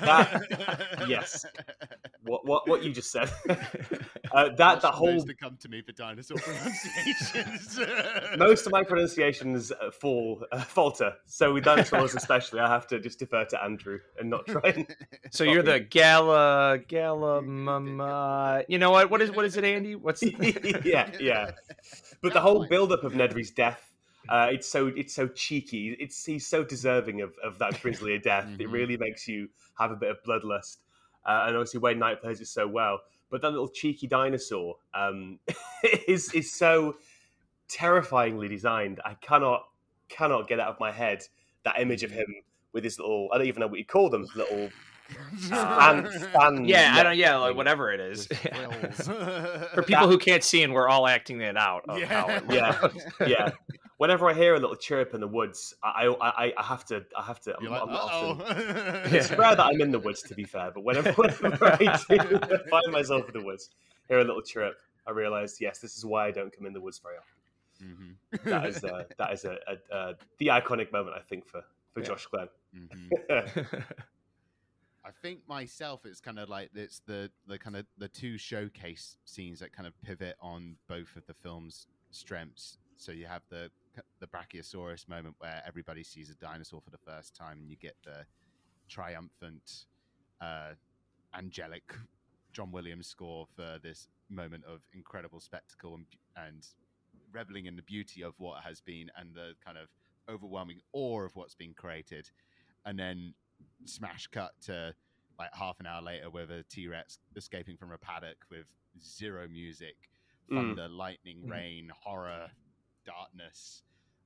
That- 0.00 1.06
yes. 1.08 1.46
What 2.24 2.44
what 2.44 2.68
what 2.68 2.82
you 2.82 2.92
just 2.92 3.12
said? 3.12 3.30
uh, 4.32 4.48
that 4.56 4.58
Watch 4.58 4.82
the 4.82 4.90
whole 4.90 5.22
to 5.22 5.34
come 5.34 5.56
to 5.60 5.68
me 5.68 5.80
for 5.80 5.92
dinosaur 5.92 6.38
pronunciations. 6.38 7.78
most 8.36 8.66
of 8.66 8.72
my 8.72 8.82
pronunciations 8.82 9.70
uh, 9.70 9.92
fall 9.92 10.44
uh, 10.50 10.60
falter. 10.60 11.14
So 11.26 11.54
with 11.54 11.64
dinosaurs 11.64 12.16
especially, 12.16 12.60
I 12.60 12.68
have 12.68 12.88
to 12.88 12.98
just 12.98 13.20
defer 13.20 13.44
to 13.44 13.62
Andrew 13.62 14.00
and 14.18 14.28
not 14.28 14.44
try 14.46 14.60
and. 14.64 14.86
so 15.30 15.44
you're 15.44 15.62
the 15.62 15.78
gala 15.78 16.78
gala 16.88 17.38
uh, 17.38 18.62
you 18.68 18.78
know 18.78 18.90
what 18.90 19.08
what 19.10 19.22
is 19.22 19.30
what 19.30 19.44
is 19.44 19.56
it 19.56 19.64
andy 19.64 19.94
what's 19.94 20.20
the 20.20 20.30
yeah, 20.84 21.10
yeah. 21.20 21.50
but 22.22 22.32
the 22.32 22.40
whole 22.40 22.66
build-up 22.66 23.04
of 23.04 23.12
Nedry's 23.12 23.50
death, 23.50 23.92
uh, 24.28 24.48
it's 24.50 24.68
so 24.68 24.88
it's 24.88 25.14
so 25.14 25.28
cheeky. 25.28 25.96
It's 25.98 26.24
he's 26.24 26.46
so 26.46 26.62
deserving 26.64 27.20
of, 27.22 27.34
of 27.42 27.58
that 27.58 27.80
grislier 27.82 28.18
death. 28.22 28.46
It 28.58 28.68
Mhm. 28.68 28.72
really 28.72 28.96
makes 28.96 29.26
you 29.28 29.48
have 29.78 29.90
a 29.90 29.96
bit 29.96 30.10
of 30.10 30.18
bloodlust. 30.26 30.78
Uh, 31.26 31.44
and 31.46 31.56
obviously, 31.56 31.80
Wayne 31.80 31.98
Knight 31.98 32.20
plays 32.20 32.40
it 32.40 32.46
so 32.46 32.66
well. 32.66 33.00
But 33.30 33.42
that 33.42 33.50
little 33.50 33.68
cheeky 33.68 34.06
dinosaur 34.06 34.76
um, 34.94 35.38
is 36.08 36.32
is 36.34 36.52
so 36.52 36.96
terrifyingly 37.68 38.48
designed. 38.48 39.00
I 39.04 39.14
cannot 39.14 39.64
cannot 40.08 40.48
get 40.48 40.60
out 40.60 40.68
of 40.68 40.80
my 40.80 40.90
head 40.90 41.24
that 41.64 41.78
image 41.80 42.02
of 42.02 42.10
him 42.10 42.26
with 42.72 42.84
his 42.84 42.98
little. 42.98 43.28
I 43.32 43.38
don't 43.38 43.46
even 43.46 43.60
know 43.60 43.66
what 43.68 43.78
you 43.78 43.84
call 43.84 44.10
them. 44.10 44.26
Little 44.34 44.70
fan, 45.48 46.10
fan 46.32 46.64
Yeah, 46.66 46.94
I 46.96 47.02
don't. 47.02 47.16
Yeah, 47.16 47.36
like 47.36 47.56
whatever 47.56 47.92
it 47.92 48.00
is. 48.00 48.26
For 49.74 49.82
people 49.82 50.08
who 50.08 50.18
can't 50.18 50.42
see, 50.44 50.62
and 50.62 50.72
we're 50.72 50.88
all 50.88 51.06
acting 51.06 51.40
it 51.40 51.56
out. 51.56 51.84
Of 51.88 51.98
Yeah. 51.98 52.06
How 52.06 52.28
it 52.28 52.44
Yeah. 52.50 52.88
yeah. 53.26 53.50
Whenever 53.98 54.30
I 54.30 54.34
hear 54.34 54.54
a 54.54 54.58
little 54.58 54.76
chirp 54.76 55.12
in 55.12 55.20
the 55.20 55.28
woods, 55.28 55.74
I 55.82 56.06
I, 56.06 56.46
I, 56.46 56.52
I 56.56 56.62
have 56.62 56.84
to 56.86 57.04
I 57.16 57.22
have 57.22 57.40
to. 57.40 57.56
I'm, 57.56 57.64
like, 57.66 57.82
I'm 57.82 57.88
not 57.92 58.10
often. 58.12 59.14
It's 59.14 59.30
rare 59.30 59.54
that 59.56 59.60
I'm 59.60 59.80
in 59.80 59.90
the 59.90 59.98
woods, 59.98 60.22
to 60.22 60.34
be 60.34 60.44
fair. 60.44 60.70
But 60.74 60.84
whenever, 60.84 61.12
whenever 61.12 61.66
I 61.66 61.76
do 62.08 62.38
find 62.70 62.92
myself 62.92 63.26
in 63.28 63.38
the 63.38 63.44
woods, 63.44 63.70
hear 64.08 64.18
a 64.20 64.24
little 64.24 64.42
chirp, 64.42 64.76
I 65.06 65.10
realise 65.10 65.60
yes, 65.60 65.80
this 65.80 65.96
is 65.98 66.04
why 66.06 66.26
I 66.28 66.30
don't 66.30 66.50
come 66.56 66.66
in 66.66 66.72
the 66.72 66.80
woods 66.80 66.98
very 66.98 67.16
often. 67.18 67.36
Mhm. 67.82 68.44
That 68.44 68.66
is 68.66 68.84
uh, 68.84 69.04
that 69.18 69.32
is 69.32 69.44
a, 69.44 69.56
a, 69.66 69.96
a 69.96 70.14
the 70.38 70.46
iconic 70.48 70.92
moment 70.92 71.16
I 71.16 71.20
think 71.20 71.46
for 71.46 71.62
for 71.92 72.00
Yeah. 72.00 72.06
Josh 72.06 72.26
Glenn. 72.26 72.48
Mhm. 72.74 73.84
I 75.04 75.10
think 75.22 75.40
myself, 75.48 76.04
it's 76.04 76.20
kind 76.20 76.38
of 76.38 76.48
like 76.48 76.70
it's 76.74 77.00
the 77.06 77.30
the 77.46 77.58
kind 77.58 77.76
of 77.76 77.86
the 77.96 78.08
two 78.08 78.36
showcase 78.36 79.16
scenes 79.24 79.60
that 79.60 79.72
kind 79.72 79.86
of 79.86 79.94
pivot 80.02 80.36
on 80.40 80.76
both 80.88 81.16
of 81.16 81.26
the 81.26 81.34
film's 81.34 81.86
strengths. 82.10 82.76
So 82.96 83.12
you 83.12 83.26
have 83.26 83.42
the 83.48 83.70
the 84.20 84.26
Brachiosaurus 84.26 85.08
moment 85.08 85.36
where 85.38 85.62
everybody 85.66 86.04
sees 86.04 86.30
a 86.30 86.34
dinosaur 86.34 86.80
for 86.82 86.90
the 86.90 86.98
first 86.98 87.34
time, 87.34 87.58
and 87.60 87.70
you 87.70 87.76
get 87.76 87.96
the 88.04 88.26
triumphant, 88.88 89.86
uh, 90.40 90.72
angelic 91.34 91.94
John 92.52 92.70
Williams 92.70 93.06
score 93.06 93.46
for 93.56 93.78
this 93.82 94.08
moment 94.28 94.64
of 94.64 94.80
incredible 94.92 95.40
spectacle 95.40 95.94
and 95.94 96.06
and 96.36 96.66
reveling 97.32 97.66
in 97.66 97.76
the 97.76 97.82
beauty 97.82 98.22
of 98.22 98.34
what 98.38 98.62
has 98.64 98.80
been 98.80 99.10
and 99.16 99.34
the 99.34 99.54
kind 99.64 99.78
of 99.78 99.88
overwhelming 100.28 100.80
awe 100.92 101.22
of 101.22 101.34
what's 101.36 101.54
been 101.54 101.72
created, 101.72 102.30
and 102.84 102.98
then 102.98 103.32
smash 103.84 104.26
cut 104.28 104.52
to 104.62 104.94
like 105.38 105.50
half 105.54 105.80
an 105.80 105.86
hour 105.86 106.02
later 106.02 106.28
with 106.30 106.50
a 106.50 106.62
T 106.64 106.86
Rex 106.88 107.18
escaping 107.36 107.76
from 107.76 107.92
a 107.92 107.98
paddock 107.98 108.44
with 108.50 108.66
zero 109.02 109.48
music, 109.48 109.96
Mm. 110.50 110.54
thunder, 110.56 110.88
lightning, 110.88 111.42
Mm. 111.44 111.50
rain, 111.50 111.88
horror, 111.88 112.50
darkness, 113.04 113.82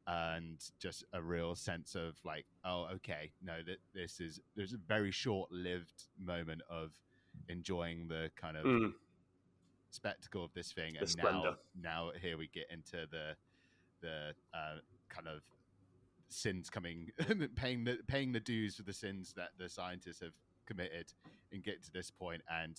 and 0.06 0.58
just 0.78 1.04
a 1.12 1.22
real 1.22 1.54
sense 1.54 1.94
of 1.94 2.18
like, 2.24 2.46
oh, 2.64 2.84
okay, 2.94 3.32
no, 3.40 3.62
that 3.62 3.78
this 3.92 4.20
is 4.20 4.40
there's 4.56 4.72
a 4.72 4.78
very 4.78 5.10
short 5.10 5.50
lived 5.52 6.08
moment 6.18 6.62
of 6.68 6.92
enjoying 7.48 8.08
the 8.08 8.30
kind 8.36 8.56
of 8.56 8.64
Mm. 8.66 8.94
spectacle 9.90 10.44
of 10.44 10.52
this 10.54 10.72
thing, 10.72 10.94
The 10.94 11.00
and 11.00 11.08
splendor. 11.08 11.56
now 11.74 12.10
now 12.10 12.18
here 12.18 12.36
we 12.36 12.48
get 12.48 12.70
into 12.70 13.06
the 13.06 13.36
the 14.00 14.34
uh, 14.52 14.80
kind 15.08 15.28
of 15.28 15.42
sins 16.34 16.68
coming 16.70 17.08
paying 17.56 17.84
the 17.84 17.98
paying 18.06 18.32
the 18.32 18.40
dues 18.40 18.76
for 18.76 18.82
the 18.82 18.92
sins 18.92 19.32
that 19.36 19.50
the 19.58 19.68
scientists 19.68 20.20
have 20.20 20.32
committed 20.66 21.06
and 21.52 21.62
get 21.62 21.82
to 21.84 21.90
this 21.92 22.10
point 22.10 22.42
and 22.50 22.76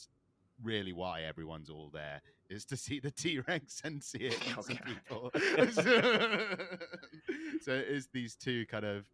really 0.64 0.94
why 0.94 1.22
everyone's 1.24 1.70
all 1.70 1.90
there 1.94 2.22
is 2.50 2.66
to 2.66 2.78
see 2.78 3.00
the 3.00 3.12
T-Rex 3.22 3.82
and 3.84 4.04
see 4.04 4.20
it 4.20 4.40
eat 4.70 4.86
people. 4.86 5.32
so 7.62 7.72
it 7.74 7.88
is 7.88 8.08
these 8.14 8.36
two 8.36 8.66
kind 8.68 8.86
of 8.86 9.10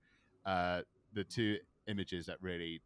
uh, 0.46 0.82
the 1.14 1.24
two 1.24 1.58
images 1.88 2.26
that 2.26 2.38
really 2.42 2.82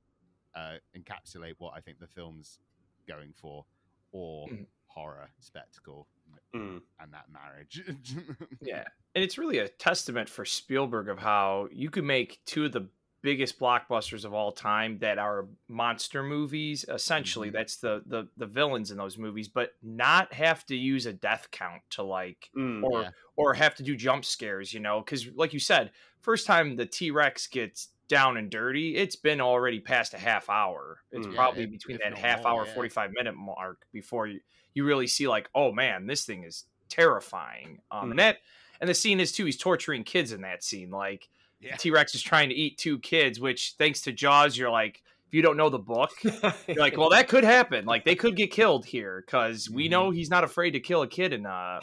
uh, 0.56 0.76
encapsulate 0.98 1.54
what 1.58 1.74
I 1.76 1.80
think 1.82 2.00
the 2.00 2.08
film's 2.08 2.60
going 3.08 3.34
for, 3.36 3.66
or 4.12 4.48
Mhm. 4.50 4.66
horror 4.88 5.30
spectacle 5.40 6.08
Mm. 6.56 6.82
and 7.00 7.14
that 7.14 7.26
marriage. 7.32 7.82
Yeah. 8.62 8.86
And 9.14 9.24
it's 9.24 9.38
really 9.38 9.60
a 9.60 9.68
testament 9.68 10.28
for 10.30 10.44
Spielberg 10.46 11.10
of 11.10 11.20
how 11.20 11.68
you 11.72 11.90
could 11.90 12.04
make 12.04 12.40
two 12.46 12.66
of 12.66 12.72
the 12.72 12.90
biggest 13.22 13.60
blockbusters 13.60 14.24
of 14.24 14.34
all 14.34 14.52
time 14.52 15.00
that 15.00 15.18
are 15.18 15.48
monster 15.68 16.22
movies. 16.22 16.86
Essentially, 16.90 17.50
Mhm. 17.50 17.54
that's 17.54 17.78
the, 17.78 18.04
the 18.06 18.28
the 18.38 18.46
villains 18.46 18.92
in 18.92 18.98
those 18.98 19.18
movies, 19.18 19.48
but 19.48 19.74
not 19.82 20.32
have 20.34 20.66
to 20.68 20.76
use 20.76 21.06
a 21.08 21.14
death 21.14 21.48
count 21.52 21.82
to 21.92 22.04
like 22.04 22.50
Mm. 22.56 22.84
or 22.84 23.02
Yeah. 23.04 23.10
or 23.36 23.54
have 23.56 23.74
to 23.76 23.84
do 23.84 23.96
jump 23.96 24.26
scares, 24.26 24.74
you 24.74 24.80
know, 24.80 25.00
because 25.02 25.28
like 25.34 25.54
you 25.54 25.60
said, 25.60 25.92
first 26.22 26.46
time 26.46 26.76
the 26.76 26.86
T 26.86 27.10
Rex 27.12 27.48
gets 27.48 27.90
down 28.08 28.38
and 28.38 28.50
dirty, 28.52 28.96
it's 28.96 29.16
been 29.16 29.42
already 29.42 29.80
past 29.80 30.14
a 30.14 30.18
half 30.18 30.50
hour. 30.50 31.00
It's 31.12 31.26
Mm. 31.26 31.32
Yeah, 31.32 31.36
probably 31.38 31.66
between 31.66 31.98
that 32.04 32.12
not 32.12 32.20
half 32.20 32.44
more, 32.44 32.48
hour, 32.52 32.66
yeah. 32.66 32.74
forty 32.74 32.90
five 32.90 33.12
minute 33.14 33.36
mark 33.36 33.86
before 33.92 34.28
you 34.28 34.40
you 34.74 34.84
really 34.86 35.08
see 35.08 35.28
like, 35.28 35.50
oh 35.56 35.72
man, 35.72 36.06
this 36.06 36.26
thing 36.26 36.44
is 36.44 36.66
terrifying. 36.90 37.80
Um, 37.92 38.08
Mm. 38.08 38.10
and 38.12 38.20
that 38.20 38.38
and 38.82 38.90
the 38.90 38.94
scene 38.94 39.20
is 39.20 39.32
too. 39.32 39.46
He's 39.46 39.58
torturing 39.58 40.04
kids 40.04 40.32
in 40.32 40.42
that 40.42 40.64
scene. 40.64 40.90
Like 40.92 41.30
Yeah. 41.62 41.78
T 41.78 41.90
Rex 41.92 42.14
is 42.16 42.22
trying 42.22 42.50
to 42.50 42.56
eat 42.56 42.78
two 42.78 43.00
kids, 43.00 43.40
which 43.40 43.76
thanks 43.78 44.02
to 44.02 44.12
Jaws, 44.12 44.58
you're 44.58 44.70
like, 44.70 45.02
you 45.36 45.42
don't 45.42 45.58
know 45.58 45.70
the 45.70 45.78
book, 45.80 46.12
you're 46.24 46.78
like, 46.78 46.98
well, 46.98 47.10
that 47.10 47.28
could 47.28 47.44
happen. 47.44 47.86
Like 47.86 48.06
they 48.06 48.16
could 48.16 48.36
get 48.36 48.52
killed 48.52 48.86
here 48.86 49.22
because 49.26 49.70
we 49.70 49.88
Mhm. 49.88 49.92
know 49.92 50.12
he's 50.12 50.30
not 50.30 50.44
afraid 50.44 50.72
to 50.72 50.80
kill 50.80 51.02
a 51.02 51.08
kid 51.08 51.34
in 51.34 51.46
uh 51.46 51.80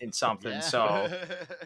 in 0.00 0.12
something. 0.24 0.52
Yeah. 0.52 0.60
So, 0.60 1.08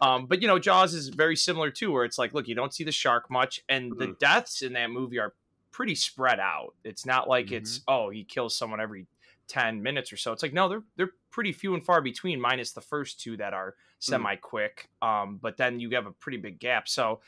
um, 0.01 0.27
but 0.27 0.43
you 0.43 0.49
know, 0.49 0.59
Jaws 0.59 0.93
is 0.95 1.09
very 1.09 1.37
similar 1.37 1.71
too, 1.71 1.91
where 1.93 2.05
it's 2.05 2.19
like, 2.19 2.35
look, 2.35 2.49
you 2.49 2.55
don't 2.55 2.75
see 2.75 2.85
the 2.85 2.93
shark 2.93 3.31
much, 3.31 3.63
and 3.69 3.93
the 3.97 4.09
Mhm. 4.09 4.19
deaths 4.19 4.63
in 4.63 4.75
that 4.75 4.91
movie 4.91 5.19
are 5.19 5.35
pretty 5.71 5.95
spread 5.95 6.39
out. 6.39 6.75
It's 6.85 7.07
not 7.07 7.29
like 7.29 7.47
Mm-hmm. 7.47 7.55
it's 7.57 7.81
oh 7.89 8.11
he 8.11 8.25
kills 8.25 8.55
someone 8.55 8.81
every 8.81 9.07
ten 9.49 9.83
minutes 9.83 10.13
or 10.13 10.17
so. 10.19 10.33
It's 10.33 10.43
like 10.43 10.53
no, 10.53 10.69
they're 10.69 10.85
they're 10.97 11.13
pretty 11.31 11.53
few 11.53 11.73
and 11.75 11.83
far 11.85 12.03
between, 12.03 12.39
minus 12.41 12.73
the 12.73 12.81
first 12.83 13.21
two 13.21 13.39
that 13.39 13.55
are 13.55 13.75
semi 14.01 14.37
quick. 14.37 14.91
Um, 15.01 15.39
but 15.41 15.57
then 15.57 15.81
you 15.81 15.89
have 15.91 16.07
a 16.07 16.13
pretty 16.13 16.37
big 16.39 16.59
gap. 16.59 16.89
So 16.89 17.21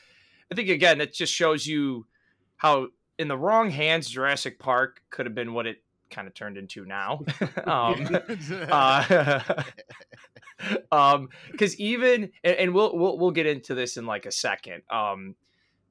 I 0.51 0.55
think 0.55 0.69
again, 0.69 1.01
it 1.01 1.11
just 1.13 1.33
shows 1.33 1.65
you 1.65 2.05
how 2.57 2.87
in 3.17 3.27
the 3.27 3.37
wrong 3.37 3.69
hands, 3.69 4.09
Jurassic 4.09 4.59
Park 4.59 5.01
could 5.09 5.25
have 5.25 5.35
been 5.35 5.53
what 5.53 5.65
it 5.67 5.83
kind 6.09 6.27
of 6.27 6.33
turned 6.33 6.57
into 6.57 6.85
now. 6.85 7.23
um, 7.65 8.07
uh, 8.69 9.63
um 10.91 11.29
because 11.51 11.77
even 11.79 12.31
and, 12.43 12.55
and 12.57 12.73
we'll, 12.73 12.95
we'll 12.97 13.17
we'll 13.17 13.31
get 13.31 13.45
into 13.45 13.75
this 13.75 13.97
in 13.97 14.05
like 14.05 14.25
a 14.25 14.31
second 14.31 14.83
um 14.89 15.35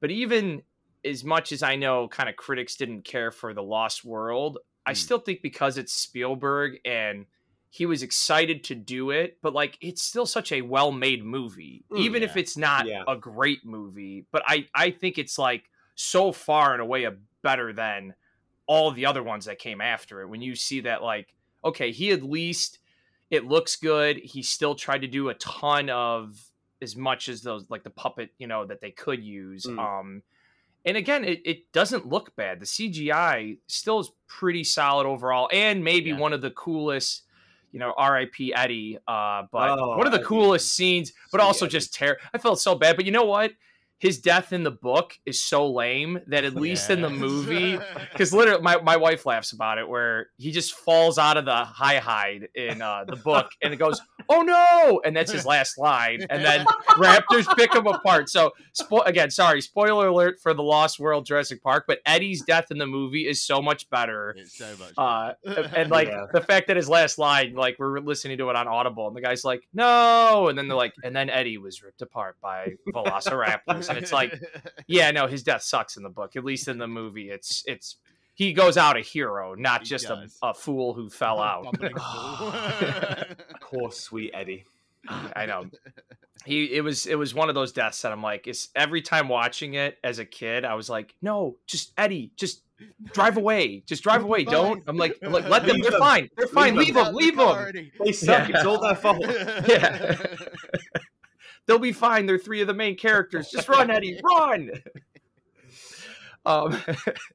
but 0.01 0.09
even 0.11 0.61
as 1.03 1.23
much 1.23 1.51
as 1.51 1.61
i 1.61 1.75
know 1.75 2.07
kind 2.07 2.29
of 2.29 2.35
critics 2.35 2.75
didn't 2.75 3.03
care 3.03 3.31
for 3.31 3.53
the 3.53 3.61
lost 3.63 4.03
world 4.03 4.57
i 4.85 4.93
Mm. 4.93 4.97
still 4.97 5.19
think 5.19 5.41
because 5.41 5.77
it's 5.77 5.93
spielberg 5.93 6.79
and 6.85 7.25
he 7.69 7.85
was 7.85 8.01
excited 8.03 8.63
to 8.65 8.75
do 8.75 9.11
it 9.11 9.37
but 9.41 9.53
like 9.53 9.77
it's 9.81 10.01
still 10.01 10.25
such 10.25 10.51
a 10.51 10.61
well-made 10.61 11.23
movie 11.23 11.83
Mm, 11.91 11.97
even 11.99 12.23
if 12.23 12.35
it's 12.37 12.57
not 12.57 12.87
Yeah. 12.87 13.03
a 13.07 13.15
great 13.15 13.65
movie 13.65 14.25
but 14.31 14.41
i 14.47 14.67
i 14.73 14.89
think 14.91 15.17
it's 15.17 15.37
like 15.37 15.63
so 15.95 16.31
far 16.31 16.73
and 16.73 16.81
away 16.81 17.05
a 17.05 17.13
better 17.41 17.73
than 17.73 18.13
all 18.67 18.91
the 18.91 19.05
other 19.05 19.23
ones 19.23 19.45
that 19.45 19.59
came 19.59 19.79
after 19.81 20.21
it 20.21 20.27
when 20.27 20.41
you 20.41 20.55
see 20.55 20.81
that 20.81 21.01
like 21.03 21.33
okay 21.63 21.91
he 21.91 22.11
at 22.11 22.23
least 22.23 22.79
it 23.29 23.45
looks 23.45 23.75
good 23.75 24.17
he 24.17 24.41
still 24.41 24.75
tried 24.75 25.01
to 25.01 25.07
do 25.07 25.29
a 25.29 25.33
ton 25.35 25.89
of 25.89 26.39
as 26.81 26.95
much 26.95 27.29
as 27.29 27.41
those 27.41 27.65
like 27.69 27.83
the 27.83 27.89
puppet 27.89 28.31
you 28.39 28.47
know 28.47 28.65
that 28.65 28.81
they 28.81 28.91
could 28.91 29.23
use 29.23 29.65
Mm. 29.65 29.79
um 29.79 30.23
and 30.83 30.97
again 30.97 31.23
it, 31.23 31.41
it 31.45 31.71
doesn't 31.71 32.07
look 32.07 32.35
bad 32.35 32.59
the 32.59 32.65
cgi 32.65 33.57
still 33.67 33.99
is 33.99 34.11
pretty 34.27 34.63
solid 34.63 35.05
overall 35.07 35.47
and 35.53 35.83
maybe 35.83 36.09
Yeah. 36.09 36.17
one 36.17 36.33
of 36.33 36.41
the 36.41 36.51
coolest 36.51 37.21
you 37.71 37.79
know 37.79 37.93
rip 37.97 38.33
eddie 38.55 38.97
uh 39.07 39.43
but 39.51 39.77
Oh, 39.79 39.97
one 39.97 40.07
of 40.07 40.13
the 40.13 40.23
coolest 40.23 40.73
scenes 40.73 41.13
but 41.31 41.39
also 41.39 41.65
Eddie. 41.65 41.71
just 41.73 41.93
ter- 41.93 42.17
i 42.33 42.37
felt 42.39 42.59
so 42.59 42.73
bad 42.75 42.95
but 42.95 43.05
you 43.05 43.11
know 43.11 43.25
what 43.25 43.51
his 43.99 44.19
death 44.19 44.51
in 44.53 44.63
the 44.63 44.71
book 44.71 45.13
is 45.25 45.41
so 45.41 45.71
lame 45.71 46.19
that 46.27 46.43
at 46.43 46.53
least 46.55 46.89
in 46.89 47.01
the 47.01 47.09
movie 47.09 47.79
because 48.11 48.33
literally 48.33 48.61
my, 48.61 48.77
my 48.81 48.97
wife 48.97 49.25
laughs 49.25 49.51
about 49.53 49.77
it 49.77 49.87
where 49.87 50.27
he 50.37 50.51
just 50.51 50.73
falls 50.73 51.17
out 51.17 51.37
of 51.37 51.45
the 51.45 51.55
high 51.55 51.97
hide 51.99 52.49
in 52.55 52.81
uh, 52.81 53.03
the 53.07 53.15
book 53.15 53.49
and 53.63 53.73
it 53.73 53.77
goes 53.77 54.01
oh 54.29 54.41
no! 54.41 55.01
And 55.05 55.15
that's 55.15 55.31
his 55.31 55.45
last 55.45 55.77
line. 55.77 56.25
And 56.31 56.43
then 56.43 56.65
raptors 56.97 57.45
pick 57.55 57.73
him 57.75 57.85
apart. 57.85 58.27
So 58.29 58.51
spo- 58.79 59.05
again 59.05 59.29
sorry 59.31 59.61
spoiler 59.61 60.07
alert 60.07 60.39
for 60.41 60.53
the 60.53 60.63
lost 60.63 60.99
world 60.99 61.25
jurassic 61.25 61.61
park 61.63 61.85
but 61.87 61.99
eddie's 62.05 62.41
death 62.43 62.67
in 62.71 62.77
the 62.77 62.87
movie 62.87 63.27
is 63.27 63.41
so 63.41 63.61
much 63.61 63.89
better 63.89 64.35
it's 64.37 64.57
so 64.57 64.73
much. 64.79 64.93
uh, 64.97 65.33
and 65.75 65.89
like 65.91 66.07
Yeah. 66.09 66.25
the 66.33 66.41
fact 66.41 66.67
that 66.67 66.75
his 66.77 66.89
last 66.89 67.17
line, 67.17 67.53
like 67.55 67.77
we're 67.79 67.99
listening 67.99 68.37
to 68.39 68.49
it 68.49 68.55
on 68.55 68.67
Audible, 68.67 69.07
and 69.07 69.15
the 69.15 69.21
guy's 69.21 69.43
like, 69.45 69.67
"No," 69.73 70.47
and 70.49 70.57
then 70.57 70.67
they're 70.67 70.77
like, 70.77 70.93
and 71.03 71.15
then 71.15 71.29
Eddie 71.29 71.57
was 71.57 71.81
ripped 71.83 72.01
apart 72.01 72.35
by 72.41 72.73
Velociraptors, 72.93 73.84
and 73.89 73.97
it's 73.97 74.11
like, 74.11 74.33
yeah, 74.87 75.11
no, 75.11 75.27
his 75.27 75.43
death 75.43 75.63
sucks 75.63 75.97
in 75.97 76.03
the 76.03 76.09
book. 76.09 76.35
At 76.35 76.43
least 76.43 76.67
in 76.67 76.77
the 76.77 76.87
movie, 76.87 77.29
it's 77.29 77.63
it's 77.67 77.97
he 78.35 78.51
goes 78.53 78.77
out 78.77 78.97
a 78.97 79.01
hero, 79.01 79.55
not 79.55 79.81
He 79.81 79.87
just 79.87 80.05
a, 80.05 80.27
a 80.43 80.53
fool 80.53 80.93
who 80.93 81.09
fell 81.09 81.39
out. 81.39 81.73
Poor 83.61 83.91
sweet 83.91 84.31
Eddie. 84.33 84.65
I 85.07 85.45
know. 85.45 85.65
He 86.43 86.75
it 86.75 86.81
was 86.81 87.07
it 87.07 87.15
was 87.15 87.33
one 87.33 87.49
of 87.49 87.55
those 87.55 87.71
deaths 87.71 88.03
that 88.03 88.11
I'm 88.11 88.21
like, 88.21 88.45
it's 88.45 88.67
every 88.75 89.01
time 89.01 89.29
watching 89.29 89.73
it 89.73 89.97
as 90.03 90.19
a 90.19 90.25
kid, 90.25 90.63
I 90.63 90.75
was 90.75 90.91
like, 90.91 91.15
no, 91.19 91.55
just 91.65 91.91
Eddie, 91.97 92.33
just 92.35 92.61
drive 93.13 93.37
away, 93.37 93.81
just 93.87 94.03
drive 94.03 94.23
away. 94.23 94.43
Don't. 94.43 94.83
I'm 94.85 94.95
like, 94.97 95.17
like 95.23 95.49
let 95.49 95.65
them. 95.65 95.81
They're 95.81 95.97
fine. 95.97 96.29
They're 96.37 96.45
fine. 96.45 96.75
Leave 96.75 96.89
Leave 96.89 96.93
them. 96.93 97.05
them. 97.05 97.15
Leave 97.15 97.37
them. 97.37 97.91
They 98.03 98.11
suck. 98.11 98.47
Yeah. 98.49 98.57
It's 98.57 98.65
all 98.65 98.79
their 98.79 98.93
fault. 98.93 99.21
Yeah. 99.67 100.17
They'll 101.65 101.79
be 101.79 101.91
fine. 101.91 102.25
They're 102.25 102.37
three 102.37 102.61
of 102.61 102.67
the 102.67 102.73
main 102.73 102.95
characters. 102.95 103.49
Just 103.49 103.67
run, 103.69 103.89
Eddie, 103.89 104.19
run. 104.37 104.71
Um, 106.45 106.79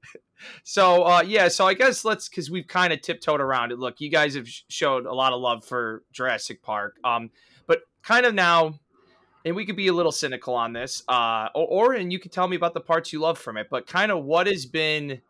so 0.62 1.04
uh, 1.04 1.22
yeah, 1.26 1.48
so 1.48 1.66
I 1.66 1.74
guess 1.74 2.04
let's 2.04 2.28
because 2.28 2.50
we've 2.50 2.66
kind 2.66 2.92
of 2.92 3.02
tiptoed 3.02 3.40
around 3.40 3.72
it. 3.72 3.78
Look, 3.78 4.00
you 4.00 4.08
guys 4.08 4.34
have 4.34 4.48
sh- 4.48 4.62
showed 4.68 5.06
a 5.06 5.12
lot 5.12 5.32
of 5.32 5.40
love 5.40 5.64
for 5.64 6.04
Jurassic 6.12 6.62
Park, 6.62 6.96
um, 7.04 7.30
but 7.66 7.82
kind 8.02 8.24
of 8.24 8.34
now, 8.34 8.78
and 9.44 9.56
we 9.56 9.66
could 9.66 9.76
be 9.76 9.88
a 9.88 9.92
little 9.92 10.12
cynical 10.12 10.54
on 10.54 10.72
this, 10.72 11.02
uh, 11.08 11.48
or, 11.54 11.90
or 11.90 11.92
and 11.94 12.12
you 12.12 12.18
can 12.18 12.30
tell 12.30 12.46
me 12.46 12.56
about 12.56 12.74
the 12.74 12.80
parts 12.80 13.12
you 13.12 13.20
love 13.20 13.38
from 13.38 13.56
it. 13.56 13.68
But 13.68 13.86
kind 13.86 14.12
of 14.12 14.24
what 14.24 14.46
has 14.46 14.64
been 14.64 15.20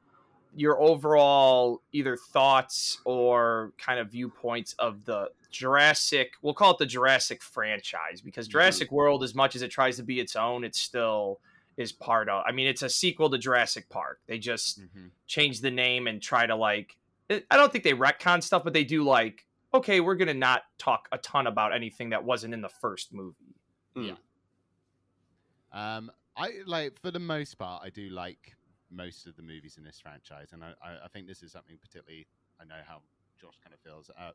your 0.55 0.81
overall 0.81 1.83
either 1.93 2.17
thoughts 2.17 3.01
or 3.05 3.73
kind 3.79 4.01
of 4.01 4.11
viewpoints 4.11 4.75
of 4.79 5.05
the 5.05 5.31
Jurassic, 5.51 6.35
we'll 6.43 6.55
call 6.55 6.73
it 6.73 6.79
the 6.79 6.87
Jurassic 6.87 7.43
franchise 7.43 8.21
because 8.21 8.47
mm-hmm. 8.47 8.53
Jurassic 8.53 8.93
World, 8.93 9.23
as 9.23 9.35
much 9.35 9.57
as 9.57 9.63
it 9.63 9.69
tries 9.69 9.97
to 9.97 10.03
be 10.03 10.21
its 10.21 10.37
own, 10.37 10.65
it 10.65 10.75
still 10.75 11.41
is 11.77 11.93
part 11.93 12.29
of. 12.29 12.45
I 12.47 12.53
mean, 12.53 12.67
it's 12.67 12.83
a 12.83 12.89
sequel 12.89 13.31
to 13.31 13.39
Jurassic 13.39 13.89
Park. 13.89 14.21
They 14.27 14.39
just 14.39 14.81
mm-hmm. 14.81 15.09
change 15.27 15.61
the 15.61 15.71
name 15.71 16.07
and 16.07 16.23
try 16.23 16.47
to 16.47 16.57
like. 16.57 16.97
I 17.29 17.43
I 17.51 17.57
don't 17.57 17.73
think 17.73 17.85
they 17.85 17.95
retcon 17.95 18.43
stuff, 18.43 18.65
but 18.65 18.73
they 18.73 18.85
do 18.85 19.05
like. 19.05 19.47
Okay, 19.73 20.01
we're 20.01 20.17
gonna 20.17 20.35
not 20.35 20.63
talk 20.79 21.09
a 21.13 21.19
ton 21.19 21.47
about 21.47 21.73
anything 21.73 22.11
that 22.11 22.25
wasn't 22.25 22.55
in 22.55 22.61
the 22.61 22.69
first 22.69 23.13
movie. 23.13 23.55
Mm. 23.97 24.09
Yeah. 24.09 25.97
Um, 25.97 26.11
I 26.37 26.51
like 26.67 27.01
for 27.01 27.11
the 27.11 27.21
most 27.21 27.55
part, 27.55 27.83
I 27.85 27.91
do 27.91 28.09
like 28.11 28.57
most 28.91 29.27
of 29.27 29.37
the 29.37 29.43
movies 29.43 29.77
in 29.77 29.85
this 29.85 30.01
franchise, 30.01 30.49
and 30.53 30.65
I, 30.65 30.73
I, 30.83 31.09
think 31.13 31.27
this 31.27 31.43
is 31.43 31.53
something 31.53 31.79
particularly. 31.81 32.27
I 32.61 32.65
know 32.65 32.81
how 32.87 33.03
Josh 33.41 33.55
kind 33.63 33.75
of 33.75 33.81
feels 33.81 34.11
uh, 34.19 34.33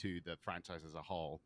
to 0.00 0.20
the 0.24 0.36
franchise 0.40 0.80
as 0.86 0.94
a 0.94 1.02
whole. 1.02 1.40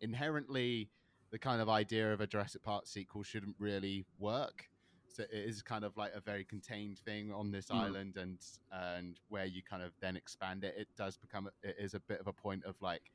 Inherently, 0.00 0.88
the 1.30 1.38
kind 1.38 1.60
of 1.60 1.68
idea 1.68 2.12
of 2.12 2.20
a 2.20 2.26
Jurassic 2.26 2.62
Park 2.62 2.86
sequel 2.86 3.22
shouldn't 3.22 3.56
really 3.58 4.04
work. 4.18 4.68
So 5.08 5.22
it 5.22 5.30
is 5.32 5.62
kind 5.62 5.84
of 5.84 5.96
like 5.96 6.12
a 6.14 6.20
very 6.20 6.44
contained 6.44 6.98
thing 6.98 7.32
on 7.32 7.50
this 7.50 7.66
Mm. 7.66 7.74
island, 7.76 8.16
and 8.16 8.38
and 8.70 9.18
where 9.28 9.46
you 9.46 9.62
kind 9.62 9.82
of 9.82 9.92
then 10.00 10.16
expand 10.16 10.64
it, 10.64 10.74
it 10.76 10.88
does 10.96 11.16
become 11.16 11.48
it 11.62 11.76
is 11.78 11.94
a 11.94 12.00
bit 12.00 12.20
of 12.20 12.26
a 12.26 12.32
point 12.32 12.64
of 12.64 12.80
like 12.82 13.10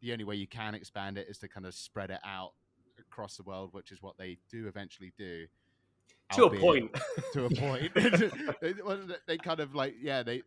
the 0.00 0.12
only 0.12 0.24
way 0.24 0.34
you 0.34 0.48
can 0.48 0.74
expand 0.74 1.16
it 1.16 1.28
is 1.28 1.38
to 1.38 1.48
kind 1.48 1.64
of 1.64 1.74
spread 1.74 2.10
it 2.10 2.20
out 2.24 2.54
across 2.98 3.36
the 3.36 3.42
world, 3.44 3.72
which 3.72 3.92
is 3.92 4.02
what 4.02 4.18
they 4.18 4.36
do 4.50 4.66
eventually 4.66 5.12
do. 5.16 5.46
To 6.32 6.44
a 6.44 6.50
point. 6.58 6.90
to 7.34 7.44
a 7.44 7.50
point. 7.50 7.92
They- 9.26 9.38
kind 9.38 9.60
of 9.60 9.74
like 9.74 9.94
yeah 10.00 10.22
they. 10.22 10.42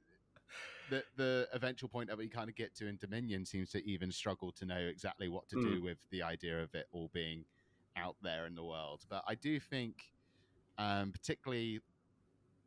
The, 0.91 1.03
the 1.17 1.47
eventual 1.51 1.89
point 1.89 2.09
that 2.09 2.17
we 2.17 2.27
kind 2.27 2.47
of 2.47 2.55
get 2.55 2.75
to 2.75 2.87
in 2.87 2.97
Dominion 2.97 3.43
seems 3.43 3.71
to 3.71 3.83
even 3.89 4.11
struggle 4.11 4.51
to 4.51 4.65
know 4.65 4.77
exactly 4.77 5.27
what 5.29 5.47
to 5.49 5.55
do 5.55 5.79
Mm. 5.79 5.83
with 5.83 5.97
the 6.11 6.21
idea 6.21 6.61
of 6.61 6.75
it 6.75 6.85
all 6.91 7.09
being 7.11 7.43
out 7.97 8.15
there 8.21 8.45
in 8.45 8.53
the 8.53 8.63
world. 8.63 9.03
But 9.09 9.23
I 9.27 9.33
do 9.33 9.59
think, 9.59 9.95
um, 10.77 11.11
particularly 11.11 11.79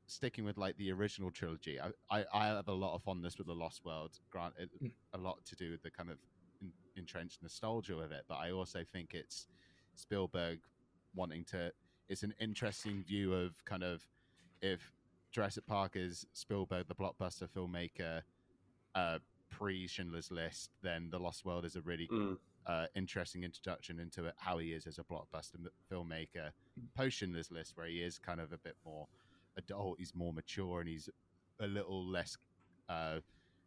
sticking 0.08 0.44
with 0.44 0.58
like 0.58 0.76
the 0.78 0.90
original 0.90 1.30
trilogy, 1.30 1.78
I, 1.80 1.90
I, 2.10 2.24
I 2.34 2.46
have 2.48 2.66
a 2.66 2.72
lot 2.72 2.96
of 2.96 3.04
fondness 3.04 3.38
with 3.38 3.46
the 3.46 3.54
Lost 3.54 3.84
World. 3.84 4.18
Granted, 4.30 4.70
a 5.12 5.18
lot 5.18 5.44
to 5.44 5.54
do 5.54 5.70
with 5.70 5.82
the 5.84 5.90
kind 5.90 6.10
of 6.10 6.18
in, 6.60 6.72
entrenched 6.96 7.40
nostalgia 7.40 7.94
with 7.96 8.10
it, 8.10 8.24
but 8.28 8.38
I 8.38 8.50
also 8.50 8.80
think 8.92 9.14
it's 9.14 9.46
Spielberg 9.94 10.58
wanting 11.14 11.44
to. 11.52 11.70
It's 12.08 12.22
an 12.22 12.34
interesting 12.40 13.02
view 13.04 13.34
of 13.34 13.62
kind 13.64 13.82
of 13.82 14.02
if 14.62 14.92
Jurassic 15.30 15.66
Park 15.66 15.92
is 15.94 16.26
Spielberg, 16.32 16.86
the 16.88 16.94
blockbuster 16.94 17.48
filmmaker, 17.48 18.22
uh, 18.94 19.18
pre 19.50 19.86
Schindler's 19.86 20.30
List, 20.30 20.70
then 20.82 21.10
The 21.10 21.18
Lost 21.18 21.44
World 21.44 21.64
is 21.64 21.76
a 21.76 21.82
really 21.82 22.08
Mm. 22.08 22.38
uh, 22.66 22.86
interesting 22.94 23.44
introduction 23.44 23.98
into 24.00 24.24
it, 24.26 24.34
how 24.36 24.58
he 24.58 24.72
is 24.72 24.86
as 24.86 24.98
a 24.98 25.04
blockbuster 25.04 25.56
filmmaker. 25.90 26.50
Post 26.94 27.18
Schindler's 27.18 27.50
List, 27.50 27.76
where 27.76 27.86
he 27.86 28.02
is 28.02 28.18
kind 28.18 28.40
of 28.40 28.52
a 28.52 28.58
bit 28.58 28.76
more 28.84 29.06
adult, 29.56 29.98
he's 29.98 30.14
more 30.14 30.32
mature, 30.32 30.80
and 30.80 30.88
he's 30.88 31.08
a 31.60 31.66
little 31.66 32.04
less 32.06 32.36
uh, 32.88 33.20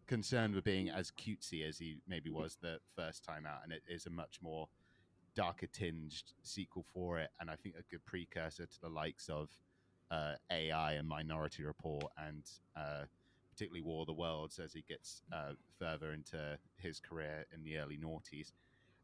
concerned 0.07 0.55
with 0.55 0.63
being 0.63 0.89
as 0.89 1.11
cutesy 1.11 1.63
as 1.67 1.77
he 1.77 1.97
maybe 2.07 2.29
was 2.29 2.57
the 2.61 2.79
first 2.95 3.23
time 3.23 3.45
out, 3.45 3.61
and 3.63 3.71
it 3.71 3.83
is 3.87 4.05
a 4.07 4.09
much 4.09 4.39
more 4.41 4.67
darker 5.35 5.67
tinged 5.67 6.23
sequel 6.43 6.85
for 6.93 7.19
it, 7.19 7.29
and 7.39 7.49
I 7.49 7.55
think 7.55 7.75
a 7.75 7.83
good 7.89 8.05
precursor 8.05 8.65
to 8.65 8.81
the 8.81 8.89
likes 8.89 9.29
of 9.29 9.49
uh, 10.09 10.33
AI 10.51 10.93
and 10.93 11.07
Minority 11.07 11.63
Report, 11.63 12.05
and 12.17 12.43
uh, 12.75 13.03
particularly 13.51 13.81
War 13.81 14.01
of 14.01 14.07
the 14.07 14.13
Worlds 14.13 14.59
as 14.59 14.73
he 14.73 14.83
gets 14.87 15.23
uh, 15.33 15.53
further 15.79 16.11
into 16.13 16.57
his 16.77 16.99
career 16.99 17.45
in 17.53 17.63
the 17.63 17.77
early 17.77 17.97
noughties. 17.97 18.51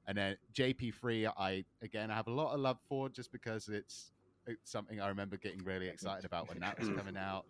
And 0.08 0.18
then 0.18 0.38
JP3, 0.54 1.32
I 1.38 1.66
again 1.82 2.12
I 2.12 2.16
have 2.16 2.28
a 2.28 2.32
lot 2.32 2.54
of 2.54 2.60
love 2.60 2.78
for 2.88 3.10
just 3.10 3.32
because 3.32 3.68
it's, 3.68 4.12
it's 4.46 4.72
something 4.72 5.02
I 5.02 5.10
remember 5.10 5.38
getting 5.38 5.64
really 5.64 5.88
excited 5.90 6.26
about 6.26 6.48
when 6.48 6.60
that 6.60 6.80
was 6.80 6.90
coming 6.98 7.18
out. 7.18 7.46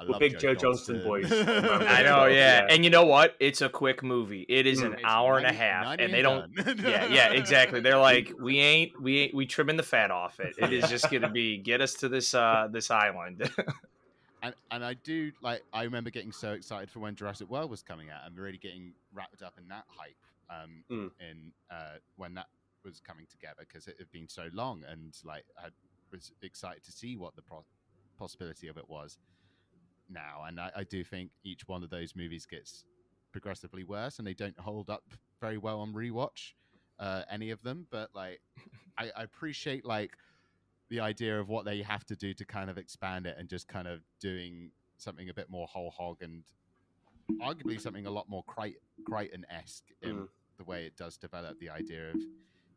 I 0.00 0.04
We're 0.04 0.10
love 0.12 0.20
big 0.20 0.38
Joe 0.38 0.54
Johnston 0.54 1.02
boys. 1.02 1.30
I 1.32 2.02
know, 2.02 2.24
yeah. 2.24 2.66
And 2.70 2.84
you 2.84 2.90
know 2.90 3.04
what? 3.04 3.36
It's 3.38 3.60
a 3.60 3.68
quick 3.68 4.02
movie. 4.02 4.46
It 4.48 4.66
is 4.66 4.80
an 4.80 4.92
Mm. 4.92 5.00
hour 5.04 5.36
and 5.36 5.46
a 5.46 5.52
half, 5.52 5.96
and 5.98 6.12
they 6.12 6.22
don't. 6.22 6.50
yeah, 6.78 7.04
yeah, 7.10 7.32
exactly. 7.32 7.80
They're 7.80 7.98
like, 7.98 8.32
we 8.40 8.58
ain't, 8.60 9.00
we 9.00 9.18
ain't, 9.20 9.34
we 9.34 9.44
trimming 9.44 9.76
the 9.76 9.82
fat 9.82 10.10
off 10.10 10.40
it. 10.40 10.54
It 10.56 10.72
is 10.72 10.88
just 10.88 11.10
gonna 11.10 11.28
be 11.28 11.58
get 11.58 11.82
us 11.82 11.92
to 11.96 12.08
this, 12.08 12.32
uh, 12.34 12.68
this 12.72 12.90
island. 12.90 13.50
and 14.42 14.54
and 14.70 14.82
I 14.82 14.94
do 14.94 15.32
like 15.42 15.62
I 15.72 15.82
remember 15.82 16.08
getting 16.08 16.32
so 16.32 16.52
excited 16.52 16.90
for 16.90 17.00
when 17.00 17.14
Jurassic 17.14 17.50
World 17.50 17.70
was 17.70 17.82
coming 17.82 18.08
out 18.08 18.20
and 18.26 18.38
really 18.38 18.56
getting 18.56 18.94
wrapped 19.12 19.42
up 19.42 19.52
in 19.58 19.68
that 19.68 19.84
hype 19.88 20.16
um 20.48 20.82
Mm. 20.90 21.10
in 21.20 21.52
uh 21.70 21.98
when 22.16 22.32
that 22.34 22.46
was 22.82 23.00
coming 23.06 23.26
together 23.30 23.60
because 23.68 23.86
it 23.86 23.96
had 23.98 24.10
been 24.10 24.28
so 24.28 24.48
long 24.54 24.82
and 24.90 25.14
like 25.26 25.44
I 25.58 25.68
was 26.10 26.32
excited 26.40 26.82
to 26.84 26.90
see 26.92 27.16
what 27.18 27.36
the 27.36 27.42
pro- 27.42 27.66
possibility 28.18 28.68
of 28.68 28.78
it 28.78 28.88
was 28.88 29.18
now 30.10 30.44
and 30.46 30.60
I, 30.60 30.70
I 30.76 30.84
do 30.84 31.04
think 31.04 31.30
each 31.44 31.66
one 31.66 31.82
of 31.82 31.90
those 31.90 32.14
movies 32.16 32.46
gets 32.46 32.84
progressively 33.32 33.84
worse 33.84 34.18
and 34.18 34.26
they 34.26 34.34
don't 34.34 34.58
hold 34.58 34.90
up 34.90 35.04
very 35.40 35.56
well 35.58 35.80
on 35.80 35.92
rewatch 35.92 36.52
uh 36.98 37.22
any 37.30 37.50
of 37.50 37.62
them 37.62 37.86
but 37.90 38.10
like 38.14 38.40
I, 38.98 39.10
I 39.16 39.22
appreciate 39.22 39.84
like 39.86 40.16
the 40.88 41.00
idea 41.00 41.38
of 41.38 41.48
what 41.48 41.64
they 41.64 41.82
have 41.82 42.04
to 42.06 42.16
do 42.16 42.34
to 42.34 42.44
kind 42.44 42.68
of 42.68 42.76
expand 42.76 43.26
it 43.26 43.36
and 43.38 43.48
just 43.48 43.68
kind 43.68 43.86
of 43.86 44.00
doing 44.20 44.72
something 44.98 45.28
a 45.28 45.34
bit 45.34 45.48
more 45.48 45.66
whole 45.68 45.90
hog 45.90 46.18
and 46.22 46.42
arguably 47.40 47.80
something 47.80 48.06
a 48.06 48.10
lot 48.10 48.28
more 48.28 48.42
Crichton 49.06 49.46
esque 49.48 49.84
in 50.02 50.16
Mm. 50.16 50.28
the 50.58 50.64
way 50.64 50.84
it 50.84 50.96
does 50.96 51.16
develop 51.16 51.58
the 51.60 51.70
idea 51.70 52.10
of 52.10 52.16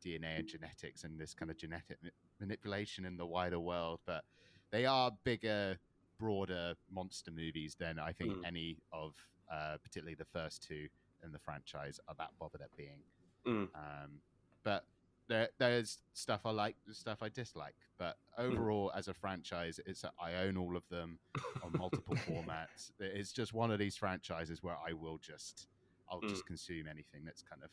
DNA 0.06 0.40
and 0.40 0.48
genetics 0.48 1.04
and 1.04 1.20
this 1.20 1.34
kind 1.34 1.50
of 1.50 1.58
genetic 1.58 1.98
ma- 2.04 2.10
manipulation 2.40 3.04
in 3.06 3.18
the 3.18 3.26
wider 3.26 3.60
world. 3.60 4.00
But 4.06 4.24
they 4.72 4.86
are 4.86 5.12
bigger, 5.24 5.78
broader 6.24 6.76
monster 6.90 7.32
movies 7.32 7.76
than 7.76 8.00
I 8.00 8.14
think 8.14 8.32
Mm. 8.38 8.46
any 8.48 8.78
of, 8.94 9.14
uh, 9.52 9.78
particularly 9.84 10.16
the 10.16 10.26
first 10.38 10.64
two 10.64 10.88
in 11.22 11.32
the 11.34 11.40
franchise, 11.40 12.00
are 12.08 12.16
that 12.16 12.32
bothered 12.40 12.62
at 12.62 12.76
being. 12.78 13.02
Mm. 13.46 13.68
Um, 13.76 14.22
but 14.64 14.86
there, 15.28 15.50
there's 15.58 16.02
stuff 16.14 16.46
I 16.46 16.52
like, 16.52 16.78
there's 16.86 16.98
stuff 16.98 17.22
I 17.22 17.30
dislike. 17.30 17.76
But 17.98 18.18
overall, 18.38 18.92
as 18.96 19.08
a 19.10 19.14
franchise, 19.14 19.80
it's 19.86 20.06
I 20.20 20.36
own 20.36 20.56
all 20.58 20.78
of 20.78 20.88
them 20.90 21.20
on 21.62 21.72
multiple 21.78 22.16
formats. 22.28 22.92
It's 23.00 23.34
just 23.34 23.54
one 23.54 23.70
of 23.72 23.80
these 23.80 23.98
franchises 23.98 24.64
where 24.64 24.78
I 24.88 24.94
will 24.94 25.18
just, 25.18 25.68
I'll 26.10 26.22
just 26.22 26.46
consume 26.46 26.88
anything 26.88 27.26
that's 27.26 27.42
kind 27.42 27.64
of 27.64 27.70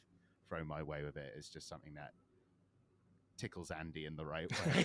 thrown 0.49 0.67
my 0.67 0.83
way 0.83 1.05
with 1.05 1.17
it. 1.17 1.35
It's 1.37 1.49
just 1.49 1.69
something 1.69 1.95
that 1.95 2.15
tickles 3.41 3.71
Andy 3.71 4.05
in 4.07 4.17
the 4.17 4.25
right 4.25 4.51
way. 4.67 4.85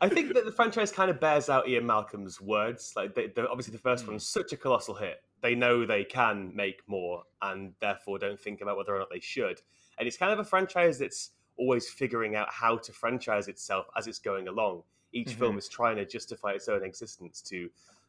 I 0.00 0.08
think 0.08 0.34
that 0.34 0.44
the 0.44 0.52
franchise 0.52 0.92
kind 0.92 1.10
of 1.10 1.20
bears 1.20 1.48
out 1.48 1.68
Ian 1.68 1.86
Malcolm's 1.86 2.40
words. 2.40 2.92
Like, 2.96 3.14
they, 3.14 3.28
the, 3.28 3.48
obviously, 3.48 3.72
the 3.72 3.78
first 3.78 4.04
Hmm. 4.04 4.12
one's 4.12 4.26
such 4.26 4.52
a 4.52 4.56
colossal 4.56 4.94
hit. 4.94 5.22
They 5.40 5.54
know 5.54 5.84
they 5.86 6.04
can 6.04 6.54
make 6.54 6.82
more, 6.86 7.22
and 7.40 7.72
therefore 7.80 8.18
don't 8.18 8.38
think 8.40 8.60
about 8.60 8.76
whether 8.76 8.94
or 8.94 8.98
not 8.98 9.10
they 9.10 9.20
should. 9.20 9.60
And 9.98 10.06
it's 10.06 10.16
kind 10.16 10.32
of 10.32 10.38
a 10.38 10.44
franchise 10.44 10.98
that's 10.98 11.30
always 11.56 11.88
figuring 11.88 12.34
out 12.36 12.48
how 12.50 12.76
to 12.78 12.92
franchise 12.92 13.48
itself 13.48 13.86
as 13.96 14.06
it's 14.06 14.18
going 14.18 14.48
along. 14.48 14.82
Each 15.12 15.28
Mm-hmm. 15.30 15.38
film 15.38 15.58
is 15.58 15.68
trying 15.68 15.96
to 15.96 16.06
justify 16.06 16.52
its 16.52 16.68
own 16.68 16.82
existence 16.84 17.40
to 17.42 17.68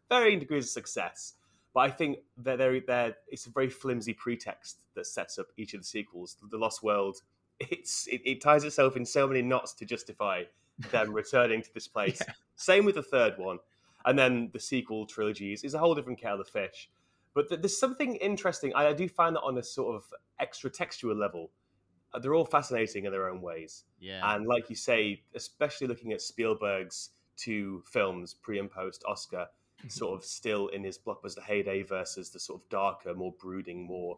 varying 0.09 0.39
degrees 0.39 0.66
of 0.66 0.70
success. 0.70 1.34
But 1.74 1.82
I 1.82 1.89
think 1.89 2.20
that 2.38 2.57
they're, 2.59 2.80
they're, 2.80 3.16
it's 3.28 3.47
a 3.47 3.49
very 3.49 3.70
flimsy 3.70 4.14
pretext 4.14 4.82
that 4.95 5.07
sets 5.07 5.39
up 5.39 5.47
each 5.57 5.74
of 5.74 5.82
the 5.82 5.86
sequels. 5.86 6.38
The 6.51 6.57
Lost 6.57 6.84
World, 6.84 7.22
it's 7.60 8.08
it, 8.08 8.22
it 8.26 8.41
ties 8.41 8.64
itself 8.64 8.95
in 8.97 9.06
so 9.06 9.28
many 9.28 9.41
knots 9.41 9.74
to 9.74 9.86
justify 9.86 10.43
them 10.91 11.14
returning 11.14 11.62
to 11.62 11.74
this 11.74 11.88
place. 11.88 12.22
Same 12.56 12.86
with 12.86 12.95
the 12.95 13.04
third 13.04 13.38
one, 13.38 13.60
and 14.06 14.18
then 14.18 14.49
the 14.54 14.60
sequel 14.60 15.06
trilogies 15.06 15.64
is 15.64 15.74
a 15.74 15.80
whole 15.80 15.95
different 15.95 16.20
kettle 16.20 16.41
of 16.41 16.47
fish. 16.47 16.89
But 17.34 17.49
th- 17.49 17.62
there's 17.62 17.78
something 17.78 18.16
interesting. 18.18 18.74
I, 18.76 18.88
I 18.88 18.93
do 18.93 19.08
find 19.08 19.36
that 19.36 19.41
on 19.41 19.58
a 19.58 19.64
sort 19.64 19.95
of 19.95 20.04
extra 20.39 20.70
textual 20.70 21.16
level, 21.16 21.51
uh, 22.14 22.20
they're 22.20 22.36
all 22.36 22.45
fascinating 22.45 23.06
in 23.06 23.12
their 23.12 23.30
own 23.30 23.41
ways. 23.41 23.86
Yeah. 23.99 24.36
And 24.36 24.45
like 24.45 24.70
you 24.70 24.76
say, 24.76 25.24
especially 25.36 25.88
looking 25.88 26.14
at 26.14 26.22
Spielberg's 26.22 27.10
two 27.36 27.84
films, 27.91 28.36
pre 28.36 28.60
and 28.60 28.70
post 28.70 29.04
Oscar, 29.08 29.47
sort 29.88 30.18
of 30.18 30.24
still 30.24 30.68
in 30.68 30.84
his 30.84 30.97
blockbuster 30.97 31.41
heyday 31.41 31.84
versus 31.84 32.30
the 32.30 32.39
sort 32.39 32.62
of 32.62 32.70
darker, 32.70 33.14
more 33.14 33.34
brooding, 33.39 33.86
more, 33.86 34.18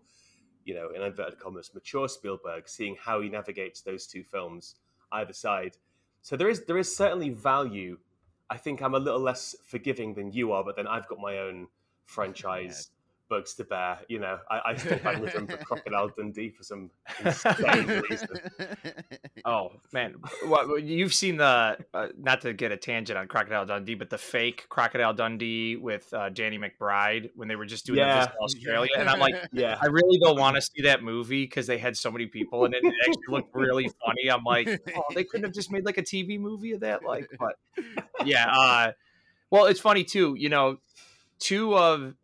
you 0.65 0.73
know, 0.73 0.89
in 0.89 1.01
inverted 1.01 1.39
commas, 1.39 1.71
mature 1.73 2.09
Spielberg, 2.09 2.67
seeing 2.67 2.97
how 2.99 3.21
he 3.21 3.29
navigates 3.29 3.81
those 3.81 4.05
two 4.05 4.23
films 4.23 4.75
either 5.11 5.33
side. 5.33 5.77
So 6.21 6.35
there 6.35 6.49
is 6.49 6.65
there 6.65 6.77
is 6.77 6.93
certainly 6.93 7.29
value. 7.29 7.97
I 8.49 8.57
think 8.57 8.81
I'm 8.81 8.95
a 8.95 8.99
little 8.99 9.19
less 9.19 9.55
forgiving 9.65 10.13
than 10.13 10.31
you 10.31 10.51
are, 10.51 10.63
but 10.63 10.75
then 10.75 10.87
I've 10.87 11.07
got 11.07 11.19
my 11.19 11.37
own 11.37 11.67
franchise 12.05 12.89
bugs 13.29 13.53
to 13.55 13.63
bear. 13.63 13.99
You 14.07 14.19
know, 14.19 14.39
I, 14.49 14.61
I 14.65 14.75
still 14.75 14.99
bang 14.99 15.19
with 15.21 15.33
them 15.33 15.47
for 15.47 15.57
Crocodile 15.65 16.09
Dundee 16.17 16.49
for 16.49 16.63
some 16.63 16.89
insane 17.23 17.87
reason. 18.09 18.27
Oh 19.47 19.73
man, 19.93 20.15
well, 20.47 20.79
you've 20.79 21.13
seen 21.13 21.37
the 21.37 21.77
uh, 21.93 22.07
not 22.17 22.41
to 22.41 22.53
get 22.53 22.71
a 22.71 22.77
tangent 22.77 23.15
on 23.19 23.27
Crocodile 23.27 23.65
Dundee, 23.67 23.93
but 23.93 24.09
the 24.09 24.17
fake 24.17 24.65
Crocodile 24.69 25.13
Dundee 25.13 25.75
with 25.75 26.11
uh, 26.13 26.29
Danny 26.29 26.57
McBride 26.57 27.29
when 27.35 27.47
they 27.47 27.55
were 27.55 27.65
just 27.67 27.85
doing 27.85 27.99
Yeah. 27.99 28.21
this 28.21 28.27
in 28.33 28.37
Australia, 28.41 28.89
and 28.97 29.07
I'm 29.07 29.19
like, 29.19 29.35
Yeah. 29.51 29.77
I 29.79 29.85
really 29.85 30.17
don't 30.17 30.39
want 30.39 30.55
to 30.55 30.61
see 30.63 30.81
that 30.83 31.03
movie 31.03 31.43
because 31.43 31.67
they 31.67 31.77
had 31.77 31.95
so 31.95 32.09
many 32.09 32.25
people 32.25 32.65
and 32.65 32.73
it, 32.73 32.83
it 32.83 32.93
actually 33.01 33.23
looked 33.29 33.53
really 33.53 33.87
funny. 34.03 34.31
I'm 34.31 34.43
like, 34.43 34.67
oh, 34.95 35.03
they 35.13 35.23
couldn't 35.23 35.43
have 35.43 35.53
just 35.53 35.71
made 35.71 35.85
like 35.85 35.99
a 35.99 36.03
TV 36.03 36.39
movie 36.39 36.71
of 36.71 36.79
that, 36.79 37.03
like, 37.03 37.29
but 37.37 37.55
yeah. 38.25 38.49
Uh, 38.51 38.91
well, 39.51 39.65
it's 39.65 39.79
funny 39.79 40.03
too. 40.03 40.35
You 40.39 40.49
know, 40.49 40.77
two 41.37 41.77
of 41.77 42.15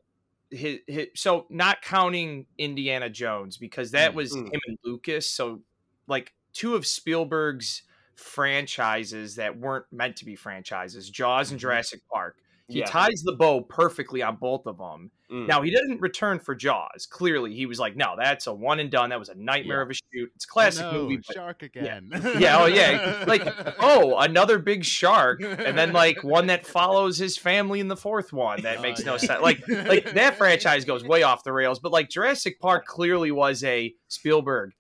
his, 0.52 0.80
his 0.88 1.08
so 1.16 1.45
not 1.49 1.82
counting 1.82 2.45
Indiana 2.58 3.10
Jones 3.10 3.58
because 3.58 3.91
that 3.91 4.14
was 4.14 4.36
Mm. 4.36 4.54
him 4.54 4.60
and 4.68 4.78
Lucas. 4.84 5.30
So 5.30 5.62
like 6.08 6.34
two 6.54 6.76
of 6.76 6.86
Spielberg's 6.86 7.84
franchises 8.16 9.36
that 9.36 9.58
weren't 9.58 9.86
meant 9.91 10.18
to 10.18 10.26
be 10.26 10.36
franchises, 10.36 11.10
Jaws 11.10 11.52
and 11.52 11.60
Jurassic 11.60 12.02
Park. 12.12 12.38
He 12.72 12.80
Yeah. 12.80 12.86
ties 12.86 13.22
the 13.24 13.34
bow 13.34 13.61
perfectly 13.61 14.22
on 14.24 14.38
both 14.38 14.65
of 14.65 14.78
them. 14.78 15.11
Mm. 15.32 15.47
Now 15.47 15.61
he 15.61 15.72
didn't 15.72 16.01
return 16.01 16.39
for 16.39 16.53
Jaws. 16.55 17.07
Clearly, 17.09 17.53
he 17.53 17.65
was 17.65 17.80
like, 17.80 17.95
"No, 17.95 18.15
that's 18.17 18.47
a 18.47 18.53
one 18.53 18.80
and 18.80 18.91
done. 18.91 19.09
That 19.11 19.19
was 19.19 19.30
a 19.30 19.36
nightmare 19.36 19.82
of 19.82 19.89
a 19.89 19.93
shoot. 19.93 20.32
It's 20.36 20.45
a 20.45 20.47
classic 20.47 20.86
Oh, 20.86 20.91
no, 20.91 21.01
movie." 21.03 21.17
but- 21.26 21.34
shark 21.36 21.63
again. 21.63 22.09
yeah, 22.39 22.59
oh 22.61 22.65
yeah. 22.65 23.24
Like, 23.28 23.43
oh, 23.80 24.17
another 24.19 24.59
big 24.59 24.84
shark, 24.84 25.41
and 25.41 25.78
then 25.78 25.93
like 25.93 26.24
one 26.24 26.47
that 26.47 26.65
follows 26.65 27.17
his 27.17 27.38
family 27.38 27.80
in 27.80 27.88
the 27.88 27.95
fourth 27.97 28.34
one. 28.34 28.61
That 28.63 28.80
Oh, 28.80 28.82
makes 28.82 29.03
no 29.05 29.13
yeah. 29.13 29.17
sense. 29.19 29.41
Like, 29.41 29.65
like 29.67 30.11
that 30.13 30.38
franchise 30.38 30.84
goes 30.86 31.03
way 31.03 31.24
off 31.24 31.43
the 31.43 31.53
rails. 31.53 31.80
But 31.80 31.91
like 31.93 32.09
Jurassic 32.09 32.59
Park 32.59 32.86
clearly 32.86 33.32
was 33.32 33.63
a 33.63 33.93
Spielberg. 34.09 34.74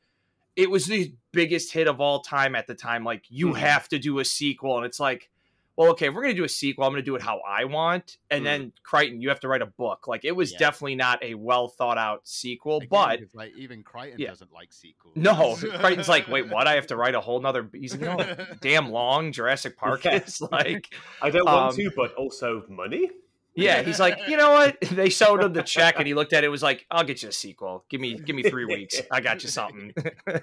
It 0.57 0.69
was 0.69 0.85
the 0.85 1.13
biggest 1.31 1.71
hit 1.71 1.87
of 1.87 2.01
all 2.01 2.19
time 2.19 2.55
at 2.55 2.67
the 2.67 2.75
time. 2.75 3.05
Like, 3.05 3.23
you 3.29 3.47
Mhm. 3.53 3.57
have 3.57 3.87
to 3.89 3.99
do 3.99 4.19
a 4.19 4.25
sequel, 4.25 4.75
and 4.77 4.85
it's 4.85 4.99
like. 4.99 5.29
Well, 5.77 5.91
okay, 5.91 6.07
if 6.07 6.13
we're 6.13 6.21
gonna 6.21 6.33
do 6.33 6.43
a 6.43 6.49
sequel, 6.49 6.83
I'm 6.83 6.91
gonna 6.91 7.01
do 7.01 7.15
it 7.15 7.21
how 7.21 7.39
I 7.47 7.63
want, 7.63 8.17
and 8.29 8.41
Mhm. 8.41 8.45
then 8.45 8.73
Crichton, 8.83 9.21
you 9.21 9.29
have 9.29 9.39
to 9.39 9.47
write 9.47 9.61
a 9.61 9.65
book. 9.65 10.05
Like 10.07 10.25
it 10.25 10.33
was 10.35 10.49
Mm. 10.49 10.53
Yeah. 10.53 10.59
definitely 10.59 10.95
not 10.95 11.23
a 11.23 11.35
well 11.35 11.69
thought 11.69 11.97
out 11.97 12.27
sequel, 12.27 12.77
Again, 12.77 12.87
but 12.89 13.19
'cause, 13.19 13.33
like 13.33 13.53
even 13.55 13.81
Crichton 13.83 14.19
Yeah. 14.19 14.27
doesn't 14.29 14.51
like 14.51 14.73
sequels. 14.73 15.15
no, 15.15 15.55
Crichton's 15.79 16.09
like, 16.09 16.27
wait, 16.27 16.49
what? 16.49 16.67
I 16.67 16.73
have 16.75 16.87
to 16.87 16.97
write 16.97 17.15
a 17.15 17.21
whole 17.21 17.39
nother. 17.39 17.69
He's 17.73 17.93
like, 17.95 18.01
no, 18.01 18.17
damn 18.61 18.89
long 18.91 19.31
Jurassic 19.31 19.77
Park 19.77 20.03
Yeah. 20.05 20.21
is 20.25 20.41
like, 20.51 20.93
I 21.21 21.29
don't 21.29 21.45
want 21.45 21.71
Um, 21.71 21.75
to, 21.77 21.91
but 21.95 22.13
also 22.15 22.65
money. 22.67 23.09
Yeah. 23.55 23.81
He's 23.81 23.99
like, 23.99 24.19
you 24.27 24.37
know 24.37 24.51
what? 24.51 24.77
They 24.91 25.09
showed 25.09 25.43
him 25.43 25.53
the 25.53 25.63
check, 25.63 25.95
and 25.97 26.05
he 26.07 26.13
looked 26.13 26.33
at 26.33 26.43
it. 26.43 26.49
Was 26.49 26.63
like, 26.63 26.85
I'll 26.91 27.03
get 27.03 27.23
you 27.23 27.29
a 27.29 27.31
sequel. 27.31 27.85
Give 27.89 27.99
me, 28.01 28.15
give 28.15 28.35
me 28.35 28.43
three 28.43 28.65
weeks. 28.65 29.01
I 29.11 29.21
got 29.21 29.43
you 29.43 29.49
something. 29.49 29.93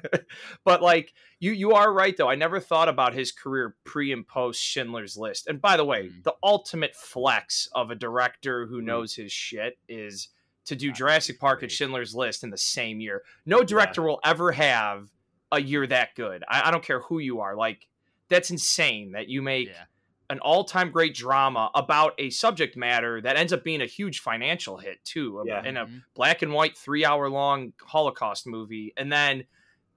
but 0.64 0.82
like, 0.82 1.12
you, 1.40 1.52
you 1.52 1.72
are 1.72 1.92
right 1.92 2.16
though. 2.16 2.28
I 2.28 2.34
never 2.34 2.60
thought 2.60 2.88
about 2.88 3.14
his 3.14 3.32
career 3.32 3.76
pre 3.84 4.12
and 4.12 4.26
post 4.26 4.62
Schindler's 4.62 5.16
List. 5.16 5.46
And 5.46 5.60
by 5.60 5.76
the 5.76 5.84
way, 5.84 5.98
Mm. 6.08 6.22
the 6.22 6.34
ultimate 6.42 6.94
flex 6.94 7.68
of 7.74 7.90
a 7.90 7.94
director 7.94 8.66
who 8.66 8.80
knows 8.80 9.14
his 9.14 9.32
shit 9.32 9.78
is 9.88 10.28
to 10.66 10.76
do 10.76 10.90
I 10.90 10.92
Jurassic 10.92 11.40
Park 11.40 11.62
and. 11.62 11.72
Schindler's 11.72 12.14
List 12.14 12.44
in 12.44 12.50
the 12.50 12.58
same 12.58 13.00
year. 13.00 13.22
No 13.46 13.62
director 13.64 14.02
will 14.02 14.20
ever 14.24 14.52
have 14.52 15.08
a 15.50 15.60
year 15.60 15.86
that 15.86 16.14
good. 16.14 16.44
I, 16.48 16.68
I 16.68 16.70
don't 16.70 16.84
care 16.84 17.00
who 17.00 17.18
you 17.18 17.40
are. 17.40 17.56
Like 17.56 17.88
that's 18.28 18.50
insane 18.50 19.12
that 19.12 19.28
you 19.28 19.40
make 19.42 19.68
Yeah. 19.68 19.84
An 20.30 20.38
all-time 20.40 20.90
great 20.90 21.14
drama 21.14 21.70
about 21.74 22.12
a 22.18 22.28
subject 22.30 22.76
matter 22.76 23.20
that 23.20 23.36
ends 23.36 23.52
up 23.52 23.64
being 23.64 23.80
a 23.80 23.86
huge 23.86 24.20
financial 24.20 24.76
hit 24.76 25.02
too, 25.04 25.42
Yeah. 25.46 25.64
in 25.64 25.76
a 25.76 25.86
Mhm. 25.86 26.02
black 26.14 26.42
and 26.42 26.52
white 26.52 26.76
three-hour-long 26.76 27.72
Holocaust 27.82 28.46
movie, 28.46 28.92
and 28.96 29.10
then 29.10 29.46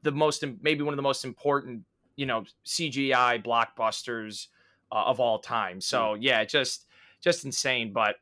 the 0.03 0.11
most 0.11 0.43
maybe 0.61 0.83
one 0.83 0.93
of 0.93 0.97
the 0.97 1.03
most 1.03 1.25
important 1.25 1.83
you 2.15 2.25
know 2.25 2.43
CGI 2.63 3.39
blockbusters 3.43 4.47
uh, 4.91 5.03
of 5.05 5.19
all 5.19 5.39
time. 5.39 5.81
So 5.81 6.15
yeah, 6.15 6.43
just 6.45 6.87
just 7.21 7.45
insane. 7.45 7.93
But 7.93 8.15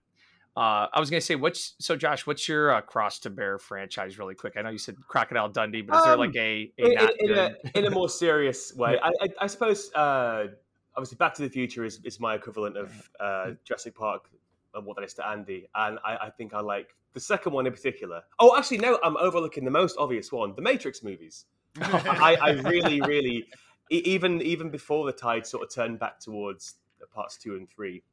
uh, 0.58 0.88
I 0.92 1.00
was 1.00 1.10
gonna 1.10 1.22
say, 1.22 1.36
what's 1.36 1.76
so 1.80 1.96
Josh? 1.96 2.26
What's 2.28 2.48
your 2.50 2.72
uh, 2.72 2.82
cross 2.82 3.20
to 3.20 3.30
bear 3.30 3.58
franchise, 3.60 4.20
really 4.20 4.36
quick? 4.36 4.54
I 4.58 4.62
know 4.62 4.70
you 4.70 4.78
said 4.78 4.96
Crocodile 5.08 5.50
Dundee, 5.50 5.82
but 5.84 5.98
is 5.98 6.04
there 6.04 6.14
Um, 6.14 6.20
like 6.20 6.36
a, 6.36 6.72
a 6.78 6.86
in, 6.86 6.94
not 6.96 7.14
in, 7.20 7.32
in 7.32 7.38
a, 7.38 7.56
in 7.76 7.86
a 7.86 7.90
more 7.92 8.10
serious 8.10 8.74
way. 8.76 9.00
I, 9.04 9.10
I, 9.22 9.28
I 9.42 9.48
suppose, 9.48 9.94
uh, 9.94 10.48
obviously, 11.00 11.16
Back 11.16 11.34
to 11.36 11.42
the 11.42 11.50
Future 11.50 11.86
is, 11.86 12.02
is 12.04 12.20
my 12.20 12.36
equivalent 12.36 12.76
of 12.76 12.92
uh, 13.22 13.52
Jurassic 13.64 13.96
Park 13.96 14.30
and 14.74 14.86
what 14.86 14.98
that 14.98 15.04
is 15.04 15.14
to 15.16 15.26
Andy. 15.26 15.66
And 15.76 15.98
I, 16.06 16.18
I 16.24 16.30
think 16.30 16.54
I 16.54 16.60
like 16.60 16.94
the 17.14 17.22
second 17.22 17.54
one 17.54 17.66
in 17.66 17.72
particular. 17.72 18.22
Oh, 18.40 18.58
actually, 18.58 18.80
no, 18.80 19.00
I'm 19.02 19.16
overlooking 19.18 19.64
the 19.64 19.72
most 19.72 19.96
obvious 19.98 20.32
one 20.32 20.54
the 20.56 20.62
Matrix 20.62 21.02
movies. 21.04 21.46
I, 21.82 22.38
I 22.42 22.50
really, 22.50 23.00
really, 23.02 23.46
even 23.90 24.42
even 24.42 24.70
before 24.70 25.06
the 25.06 25.14
tide 25.14 25.48
sort 25.48 25.64
of 25.64 25.74
turned 25.74 26.00
back 26.00 26.20
towards 26.20 26.76
parts 27.14 27.38
two 27.38 27.56
and 27.56 27.70
three, 27.70 28.04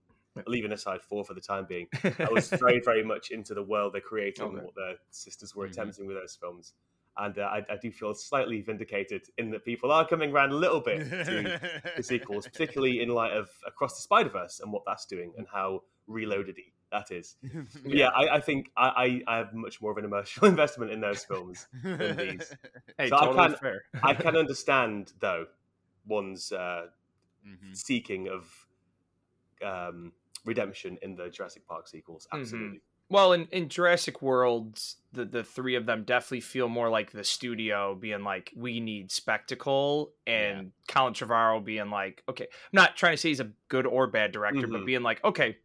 leaving 0.46 0.72
aside 0.72 1.02
four 1.02 1.24
for 1.24 1.34
the 1.34 1.40
time 1.40 1.66
being, 1.68 1.88
I 2.04 2.28
was 2.30 2.48
very, 2.60 2.80
very 2.84 3.02
much 3.02 3.30
into 3.32 3.52
the 3.52 3.62
world 3.62 3.94
they're 3.94 4.00
creating 4.00 4.44
Okay. 4.44 4.54
and 4.54 4.64
what 4.64 4.74
their 4.76 4.94
sisters 5.10 5.56
were 5.56 5.66
Mhm. 5.66 5.72
attempting 5.72 6.06
with 6.06 6.16
those 6.16 6.36
films. 6.40 6.74
And 7.18 7.38
uh, 7.38 7.42
I, 7.42 7.64
I 7.70 7.76
do 7.80 7.90
feel 7.90 8.12
slightly 8.14 8.60
vindicated 8.60 9.22
in 9.38 9.50
that 9.50 9.64
people 9.64 9.90
are 9.90 10.06
coming 10.06 10.32
around 10.32 10.52
a 10.52 10.56
little 10.56 10.80
bit 10.80 10.98
to 11.08 11.58
the 11.96 12.02
sequels, 12.02 12.46
particularly 12.46 13.00
in 13.02 13.08
light 13.08 13.32
of 13.32 13.48
Across 13.66 13.96
the 13.96 14.02
Spider 14.02 14.28
Verse 14.28 14.60
and 14.60 14.70
what 14.72 14.82
that's 14.86 15.06
doing 15.06 15.32
and 15.38 15.46
how 15.50 15.82
reloaded 16.06 16.58
that 16.92 17.10
is. 17.10 17.36
But 17.82 17.94
yeah, 17.94 18.08
I, 18.08 18.36
I 18.36 18.40
think 18.40 18.70
I, 18.76 19.22
I, 19.26 19.36
have 19.38 19.54
much 19.54 19.80
more 19.80 19.90
of 19.92 19.96
an 19.98 20.04
emotional 20.04 20.46
investment 20.54 20.92
in 20.92 21.00
those 21.00 21.24
films 21.24 21.66
than 21.82 22.16
these. 22.16 22.54
hey, 22.98 23.08
so 23.08 23.16
I 23.16 23.34
can't- 23.34 23.58
fair. 23.58 23.84
I 24.02 24.14
can 24.14 24.36
understand 24.36 25.12
though 25.18 25.46
one's 26.06 26.52
uh, 26.52 26.86
Mhm. 27.46 27.76
seeking 27.76 28.28
of 28.28 28.66
um, 29.64 30.12
redemption 30.44 30.98
in 31.02 31.14
the 31.14 31.28
Jurassic 31.30 31.66
Park 31.66 31.88
sequels. 31.88 32.26
Mhm. 32.32 32.40
Absolutely. 32.40 32.80
Well, 33.08 33.32
in, 33.32 33.46
in 33.52 33.68
Jurassic 33.68 34.20
World, 34.20 34.80
the, 35.12 35.24
the 35.24 35.44
three 35.44 35.76
of 35.76 35.86
them 35.86 36.02
definitely 36.04 36.40
feel 36.40 36.68
more 36.68 36.88
like 36.88 37.12
the 37.12 37.22
studio 37.22 37.94
being 37.94 38.24
like, 38.24 38.52
we 38.56 38.80
need 38.80 39.12
spectacle, 39.12 40.12
and 40.26 40.72
Colin 40.88 41.14
Trevorrow 41.14 41.64
being 41.64 41.90
like, 41.90 42.22
okay, 42.28 42.44
I'm 42.44 42.70
not 42.72 42.96
trying 42.96 43.12
to 43.12 43.16
say 43.16 43.28
he's 43.28 43.40
a 43.40 43.52
good 43.68 43.86
or 43.86 44.08
bad 44.08 44.32
director, 44.32 44.66
but 44.66 44.80
Mhm. 44.80 44.86
being 44.86 45.02
like, 45.02 45.22
okay, 45.24 45.56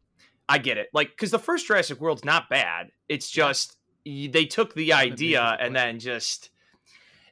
I 0.47 0.59
get 0.59 0.77
it. 0.77 0.89
Like, 0.93 1.09
because 1.09 1.31
the 1.31 1.39
first 1.39 1.65
Jurassic 1.65 1.99
World's 1.99 2.23
not 2.25 2.47
bad. 2.49 2.91
It's 3.09 3.29
just 3.29 3.77
y- 4.05 4.29
they 4.31 4.45
took 4.45 4.73
the 4.75 4.93
idea 4.93 5.39
musical 5.41 5.65
and 5.65 5.75
then 5.75 5.99
just 5.99 6.49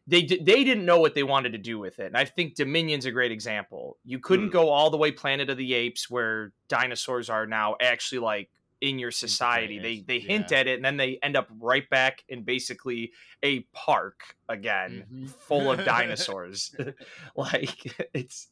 they 0.08 0.24
they 0.24 0.64
didn't 0.64 0.86
know 0.86 1.00
what 1.00 1.14
they 1.14 1.22
wanted 1.24 1.52
to 1.52 1.60
do 1.60 1.78
with 1.78 2.00
it. 2.00 2.08
And 2.08 2.18
I 2.18 2.26
think 2.26 2.56
Dominion's 2.56 3.06
a 3.06 3.12
great 3.12 3.32
example. 3.32 3.98
You 4.04 4.18
couldn't 4.20 4.50
Mm. 4.50 4.54
go 4.54 4.70
all 4.70 4.90
the 4.90 4.98
way 4.98 5.12
Planet 5.12 5.52
of 5.52 5.58
the 5.58 5.74
Apes 5.76 6.10
where 6.10 6.52
dinosaurs 6.68 7.30
are 7.30 7.46
now 7.46 7.76
actually 7.80 8.20
like 8.20 8.50
in 8.82 9.00
your 9.00 9.12
society. 9.12 9.80
They 9.80 10.00
they 10.00 10.20
hint 10.20 10.52
yeah. 10.52 10.60
at 10.60 10.68
it 10.68 10.76
and 10.76 10.86
then 10.86 10.98
they 10.98 11.20
end 11.22 11.36
up 11.36 11.48
right 11.60 11.90
back 11.90 12.24
in 12.30 12.44
basically 12.44 13.12
a 13.44 13.62
park 13.74 14.22
again 14.48 15.06
Mhm. 15.12 15.30
full 15.30 15.70
of 15.72 15.84
dinosaurs. 15.86 16.76
like 17.36 17.94
it's 18.14 18.48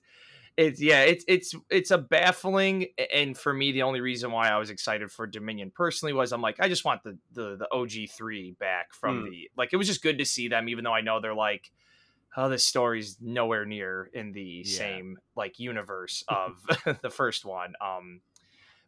it's 0.57 0.81
yeah, 0.81 1.01
it's 1.03 1.23
it's 1.27 1.53
it's 1.69 1.91
a 1.91 1.97
baffling 1.97 2.87
and 3.13 3.37
for 3.37 3.53
me 3.53 3.71
the 3.71 3.83
only 3.83 4.01
reason 4.01 4.31
why 4.31 4.49
I 4.49 4.57
was 4.57 4.69
excited 4.69 5.11
for 5.11 5.27
Dominion 5.27 5.71
personally 5.73 6.13
was 6.13 6.31
I'm 6.33 6.41
like 6.41 6.59
I 6.59 6.67
just 6.67 6.83
want 6.83 7.03
the 7.03 7.17
the 7.33 7.55
the 7.57 7.67
OG3 7.71 8.57
back 8.57 8.93
from 8.93 9.23
Mm. 9.23 9.29
the 9.29 9.49
like 9.55 9.69
it 9.71 9.77
was 9.77 9.87
just 9.87 10.01
good 10.01 10.17
to 10.17 10.25
see 10.25 10.47
them 10.47 10.67
even 10.67 10.83
though 10.83 10.93
I 10.93 11.01
know 11.01 11.19
they're 11.21 11.35
like 11.35 11.71
oh 12.35 12.49
this 12.49 12.65
story's 12.65 13.17
nowhere 13.21 13.65
near 13.65 14.09
in 14.13 14.31
the 14.31 14.63
Yeah. 14.65 14.77
same 14.77 15.17
like 15.35 15.59
universe 15.59 16.23
of 16.27 16.57
the 17.01 17.09
first 17.11 17.45
one 17.45 17.73
um 17.79 18.21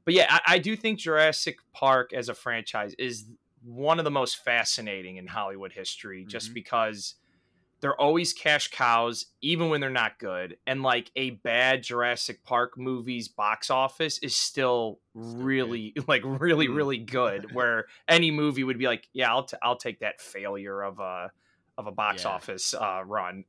but 0.09 0.15
yeah 0.15 0.39
I, 0.45 0.55
I 0.55 0.57
do 0.59 0.75
think 0.75 0.99
Jurassic 0.99 1.57
Park 1.73 2.13
as 2.13 2.29
a 2.29 2.33
franchise 2.33 2.93
is 2.97 3.25
one 3.61 3.99
of 3.99 4.05
the 4.05 4.11
most 4.11 4.37
fascinating 4.43 5.17
in 5.17 5.27
Hollywood 5.27 5.71
history 5.73 6.25
just 6.25 6.51
Mhm. 6.51 6.53
because 6.53 7.15
they're 7.81 7.99
always 7.99 8.33
cash 8.33 8.69
cows, 8.71 9.27
even 9.41 9.69
when 9.69 9.79
they're 9.79 9.89
not 9.89 10.19
good. 10.19 10.57
And 10.67 10.83
like 10.83 11.11
a 11.15 11.29
bad 11.31 11.83
Jurassic 11.83 12.43
Park 12.43 12.77
movie's 12.77 13.29
box 13.29 13.69
office 13.69 14.17
is 14.19 14.35
still, 14.35 14.99
really, 15.13 15.93
like 16.07 16.21
really, 16.25 16.67
Mm. 16.67 16.75
really 16.75 16.97
good. 16.97 17.51
Where 17.53 17.85
any 18.07 18.31
movie 18.31 18.63
would 18.63 18.77
be 18.79 18.87
like, 18.87 19.07
yeah, 19.13 19.29
I'll 19.31 19.43
t- 19.45 19.57
I'll 19.61 19.77
take 19.77 19.99
that 19.99 20.19
failure 20.19 20.81
of 20.81 20.99
a 20.99 21.31
of 21.77 21.87
a 21.87 21.91
box 21.91 22.23
Yeah. 22.23 22.31
office 22.31 22.73
uh, 22.73 23.03
run. 23.05 23.45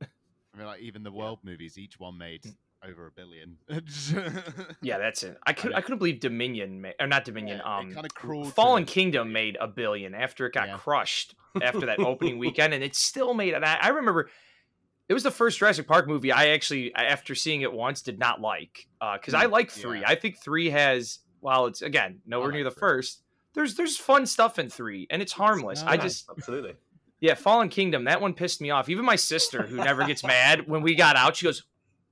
I 0.55 0.59
mean, 0.59 0.67
like 0.67 0.81
even 0.81 1.03
the 1.03 1.11
world 1.13 1.41
movies, 1.43 1.79
each 1.79 1.99
one 1.99 2.19
made 2.19 2.45
over 2.89 3.07
a 3.07 3.11
billion. 3.11 3.57
Yeah, 4.83 4.99
that's 4.99 5.23
it. 5.23 5.37
I 5.47 5.53
could 5.53 5.75
I 5.75 5.81
couldn't 5.81 5.99
believe 5.99 6.21
Dominion 6.21 6.81
made 6.81 6.95
or 7.01 7.07
not 7.07 7.25
Dominion. 7.25 7.61
Yeah, 7.65 7.79
um, 7.79 7.93
kinda 7.93 8.51
Fallen 8.53 8.85
the- 8.85 8.91
Kingdom 8.91 9.33
made 9.33 9.57
a 9.61 9.69
billion 9.69 10.15
after 10.15 10.47
it 10.47 10.55
got 10.55 10.69
Yeah. 10.69 10.77
crushed 10.79 11.35
after 11.63 11.87
that 11.87 11.99
opening 12.01 12.39
weekend, 12.45 12.73
and 12.75 12.83
it 12.83 12.95
still 12.97 13.35
made. 13.35 13.55
And 13.55 13.65
I, 13.65 13.79
I 13.83 13.89
remember 13.89 14.31
it 15.09 15.15
was 15.15 15.23
the 15.23 15.31
first 15.31 15.59
Jurassic 15.59 15.87
Park 15.87 16.07
movie 16.09 16.33
I 16.33 16.49
actually, 16.51 16.95
after 16.95 17.35
seeing 17.35 17.63
it 17.63 17.73
once, 17.73 18.01
did 18.03 18.19
not 18.19 18.41
like 18.41 18.87
because 19.15 19.35
I 19.35 19.47
Mm, 19.47 19.51
like 19.51 19.71
three. 19.71 20.01
yeah. 20.01 20.09
I 20.09 20.15
think 20.15 20.39
three 20.43 20.71
has 20.71 21.19
while 21.41 21.67
it's 21.67 21.83
again 21.83 22.21
nowhere 22.27 22.49
like 22.49 22.55
near 22.55 22.65
the 22.65 22.71
three. 22.71 22.81
first. 22.81 23.23
There's 23.55 23.75
there's 23.75 23.97
fun 23.99 24.25
stuff 24.27 24.59
in 24.59 24.71
three, 24.71 25.07
and 25.11 25.21
it's 25.21 25.33
harmless. 25.33 25.83
I 25.87 25.97
just 25.97 26.31
Absolutely. 26.31 26.75
yeah, 27.21 27.35
Fallen 27.35 27.69
Kingdom. 27.69 28.05
That 28.05 28.21
one 28.23 28.33
pissed 28.33 28.61
me 28.61 28.71
off. 28.71 28.89
Even 28.89 29.05
my 29.05 29.17
sister, 29.17 29.67
who 29.67 29.77
never 29.77 30.07
gets 30.07 30.23
mad 30.37 30.69
when 30.69 30.83
we 30.83 30.95
got 30.95 31.17
out, 31.17 31.37
she 31.37 31.45
goes, 31.47 31.65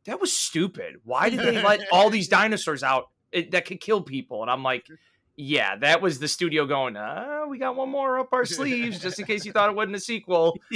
"That 0.08 0.20
was 0.20 0.32
stupid. 0.32 0.96
Why 1.04 1.30
did 1.30 1.40
they 1.40 1.62
let 1.62 1.80
all 1.92 2.10
these 2.10 2.28
dinosaurs 2.28 2.82
out 2.82 3.10
that 3.32 3.64
could 3.66 3.80
kill 3.80 4.02
people?" 4.02 4.42
And 4.42 4.50
I'm 4.50 4.62
like, 4.62 4.86
"Yeah, 5.36 5.76
that 5.76 6.00
was 6.02 6.18
the 6.18 6.28
studio 6.28 6.66
going. 6.66 6.96
Uh, 6.96 7.42
we 7.48 7.58
got 7.58 7.76
one 7.76 7.90
more 7.90 8.18
up 8.18 8.32
our 8.32 8.44
sleeves 8.44 9.00
just 9.00 9.18
in 9.18 9.26
case 9.26 9.44
you 9.44 9.52
thought 9.52 9.70
it 9.70 9.76
wasn't 9.76 9.96
a 9.96 10.00
sequel." 10.00 10.56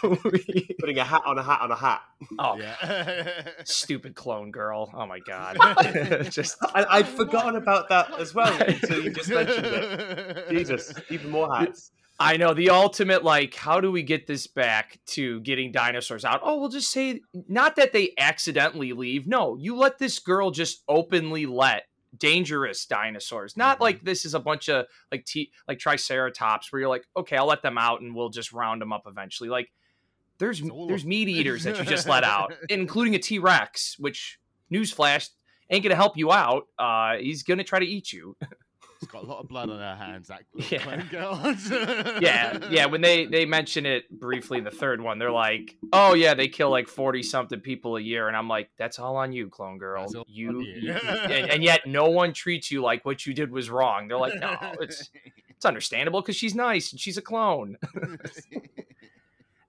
Putting 0.00 0.98
a 0.98 1.04
hat 1.04 1.22
on 1.24 1.38
a 1.38 1.42
hat 1.42 1.60
on 1.62 1.70
a 1.70 1.76
hat. 1.76 2.02
oh, 2.38 2.56
yeah. 2.58 3.40
stupid 3.64 4.14
clone 4.14 4.50
girl. 4.50 4.90
Oh 4.94 5.06
my 5.06 5.18
god. 5.20 5.56
just 6.30 6.58
I, 6.74 6.84
I'd 6.90 7.08
forgotten 7.08 7.56
about 7.56 7.88
that 7.88 8.12
as 8.20 8.34
well 8.34 8.54
until 8.62 9.02
you 9.02 9.10
just 9.10 9.30
mentioned 9.30 9.66
it. 9.66 10.48
Jesus, 10.50 10.92
even 11.10 11.30
more 11.30 11.52
hats. 11.54 11.90
I 12.18 12.36
know 12.38 12.54
the 12.54 12.70
ultimate 12.70 13.24
like 13.24 13.54
how 13.54 13.80
do 13.80 13.92
we 13.92 14.02
get 14.02 14.26
this 14.26 14.46
back 14.46 14.98
to 15.06 15.40
getting 15.40 15.70
dinosaurs 15.70 16.24
out? 16.24 16.40
Oh, 16.42 16.58
we'll 16.58 16.70
just 16.70 16.90
say 16.90 17.20
not 17.48 17.76
that 17.76 17.92
they 17.92 18.12
accidentally 18.18 18.92
leave. 18.92 19.26
No, 19.26 19.56
you 19.56 19.76
let 19.76 19.98
this 19.98 20.18
girl 20.18 20.50
just 20.50 20.82
openly 20.88 21.46
let 21.46 21.84
dangerous 22.16 22.86
dinosaurs. 22.86 23.52
Mm-hmm. 23.52 23.60
Not 23.60 23.80
like 23.80 24.02
this 24.02 24.24
is 24.24 24.34
a 24.34 24.40
bunch 24.40 24.68
of 24.68 24.86
like 25.12 25.24
t- 25.24 25.50
like 25.68 25.78
triceratops 25.78 26.72
where 26.72 26.80
you're 26.80 26.88
like, 26.88 27.04
"Okay, 27.16 27.36
I'll 27.36 27.46
let 27.46 27.62
them 27.62 27.78
out 27.78 28.00
and 28.00 28.14
we'll 28.14 28.30
just 28.30 28.52
round 28.52 28.80
them 28.80 28.92
up 28.92 29.02
eventually." 29.06 29.50
Like 29.50 29.70
there's 30.38 30.62
there's 30.88 31.04
meat 31.04 31.28
eaters 31.28 31.64
that 31.64 31.78
you 31.78 31.84
just 31.84 32.08
let 32.08 32.24
out, 32.24 32.54
including 32.68 33.14
a 33.14 33.18
T-Rex, 33.18 33.96
which 33.98 34.38
newsflash 34.72 35.30
ain't 35.70 35.82
going 35.82 35.90
to 35.90 35.96
help 35.96 36.16
you 36.16 36.32
out. 36.32 36.64
Uh 36.78 37.16
he's 37.16 37.42
going 37.42 37.58
to 37.58 37.64
try 37.64 37.78
to 37.78 37.86
eat 37.86 38.12
you. 38.12 38.36
It's 39.02 39.10
got 39.10 39.24
a 39.24 39.26
lot 39.26 39.40
of 39.40 39.48
blood 39.48 39.68
on 39.70 39.78
her 39.78 39.94
hands. 39.94 40.28
That 40.28 40.42
Yeah. 40.70 40.78
clone 40.78 41.06
girl. 41.10 41.38
yeah, 42.20 42.58
yeah. 42.70 42.86
When 42.86 43.00
they 43.02 43.26
they 43.26 43.44
mention 43.44 43.84
it 43.86 44.08
briefly 44.10 44.58
in 44.58 44.64
the 44.64 44.70
third 44.70 45.00
one, 45.00 45.18
they're 45.18 45.30
like, 45.30 45.76
"Oh 45.92 46.14
yeah, 46.14 46.32
they 46.34 46.48
kill 46.48 46.70
like 46.70 46.88
forty 46.88 47.22
something 47.22 47.60
people 47.60 47.96
a 47.96 48.00
year," 48.00 48.28
and 48.28 48.36
I'm 48.36 48.48
like, 48.48 48.70
"That's 48.78 48.98
all 48.98 49.16
on 49.16 49.32
you, 49.32 49.48
clone 49.48 49.76
girl. 49.78 50.06
You, 50.26 50.60
you." 50.62 50.62
you- 50.62 50.92
and, 51.12 51.50
and 51.50 51.62
yet 51.62 51.86
no 51.86 52.08
one 52.08 52.32
treats 52.32 52.70
you 52.70 52.80
like 52.82 53.04
what 53.04 53.26
you 53.26 53.34
did 53.34 53.50
was 53.50 53.68
wrong." 53.68 54.08
They're 54.08 54.18
like, 54.18 54.34
"No, 54.40 54.56
it's 54.80 55.10
it's 55.48 55.66
understandable 55.66 56.22
because 56.22 56.36
she's 56.36 56.54
nice 56.54 56.92
and 56.92 57.00
she's 57.00 57.18
a 57.18 57.22
clone." 57.22 57.76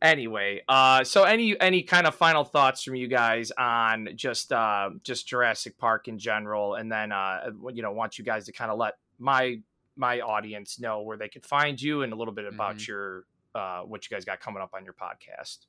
anyway, 0.01 0.61
uh, 0.67 1.03
so 1.03 1.23
any 1.23 1.59
any 1.59 1.84
kind 1.84 2.07
of 2.07 2.15
final 2.15 2.43
thoughts 2.43 2.84
from 2.84 2.95
you 2.95 3.07
guys 3.07 3.51
on 3.57 4.09
just 4.15 4.51
uh, 4.51 4.89
just 5.03 5.28
Jurassic 5.28 5.78
Park 5.78 6.07
in 6.07 6.17
general, 6.19 6.75
and 6.75 6.91
then 6.91 7.11
uh, 7.11 7.49
you 7.73 7.82
know, 7.82 7.91
want 7.91 8.17
you 8.17 8.25
guys 8.25 8.45
to 8.45 8.51
kind 8.51 8.71
of 8.71 8.78
let 8.78 8.93
my 9.20 9.59
my 9.95 10.20
audience 10.22 10.80
know 10.80 11.01
where 11.01 11.18
they 11.18 11.28
could 11.30 11.45
find 11.45 11.82
you 11.82 12.03
and 12.03 12.13
a 12.13 12.15
little 12.15 12.34
bit 12.34 12.45
about 12.45 12.76
Mhm. 12.78 12.88
your 12.88 13.24
uh, 13.55 13.82
what 13.82 14.07
you 14.07 14.15
guys 14.15 14.24
got 14.26 14.39
coming 14.39 14.61
up 14.61 14.72
on 14.76 14.84
your 14.86 14.93
podcast. 14.93 15.65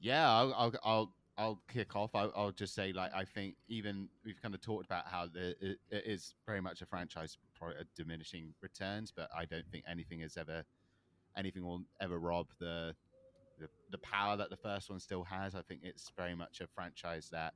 Yeah, 0.00 0.28
I'll 0.30 0.54
I'll 0.54 0.74
I'll, 0.84 1.14
I'll 1.36 1.62
kick 1.68 1.94
off. 1.96 2.14
I'll, 2.14 2.32
I'll 2.36 2.52
just 2.52 2.74
say 2.74 2.92
like 2.92 3.12
I 3.14 3.24
think 3.24 3.54
even 3.68 4.08
we've 4.24 4.40
kind 4.40 4.54
of 4.54 4.60
talked 4.60 4.86
about 4.86 5.06
how 5.06 5.26
the, 5.26 5.50
it, 5.60 5.78
it 5.90 6.04
is 6.06 6.34
very 6.46 6.60
much 6.60 6.82
a 6.82 6.86
franchise 6.86 7.36
diminishing 7.96 8.54
returns, 8.60 9.12
but 9.14 9.28
I 9.36 9.44
don't 9.44 9.66
think 9.70 9.84
anything 9.88 10.20
is 10.20 10.36
ever 10.36 10.64
anything 11.36 11.64
will 11.64 11.82
ever 12.00 12.18
rob 12.18 12.48
the, 12.58 12.94
the 13.58 13.68
the 13.90 13.98
power 13.98 14.36
that 14.36 14.50
the 14.50 14.56
first 14.56 14.90
one 14.90 15.00
still 15.00 15.24
has. 15.24 15.54
I 15.54 15.62
think 15.62 15.80
it's 15.84 16.10
very 16.16 16.34
much 16.34 16.60
a 16.60 16.66
franchise 16.66 17.28
that 17.30 17.54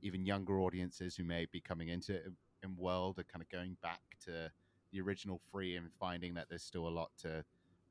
even 0.00 0.24
younger 0.26 0.58
audiences 0.60 1.14
who 1.16 1.24
may 1.24 1.46
be 1.50 1.60
coming 1.60 1.88
into 1.88 2.14
it 2.14 2.24
in 2.62 2.76
world 2.76 3.18
are 3.18 3.24
kind 3.24 3.42
of 3.42 3.48
going 3.48 3.76
back 3.82 4.00
to 4.24 4.50
the 4.92 5.00
original 5.00 5.40
three 5.50 5.76
and 5.76 5.88
finding 5.98 6.34
that 6.34 6.46
there's 6.48 6.62
still 6.62 6.86
a 6.86 6.90
lot 6.90 7.10
to 7.22 7.44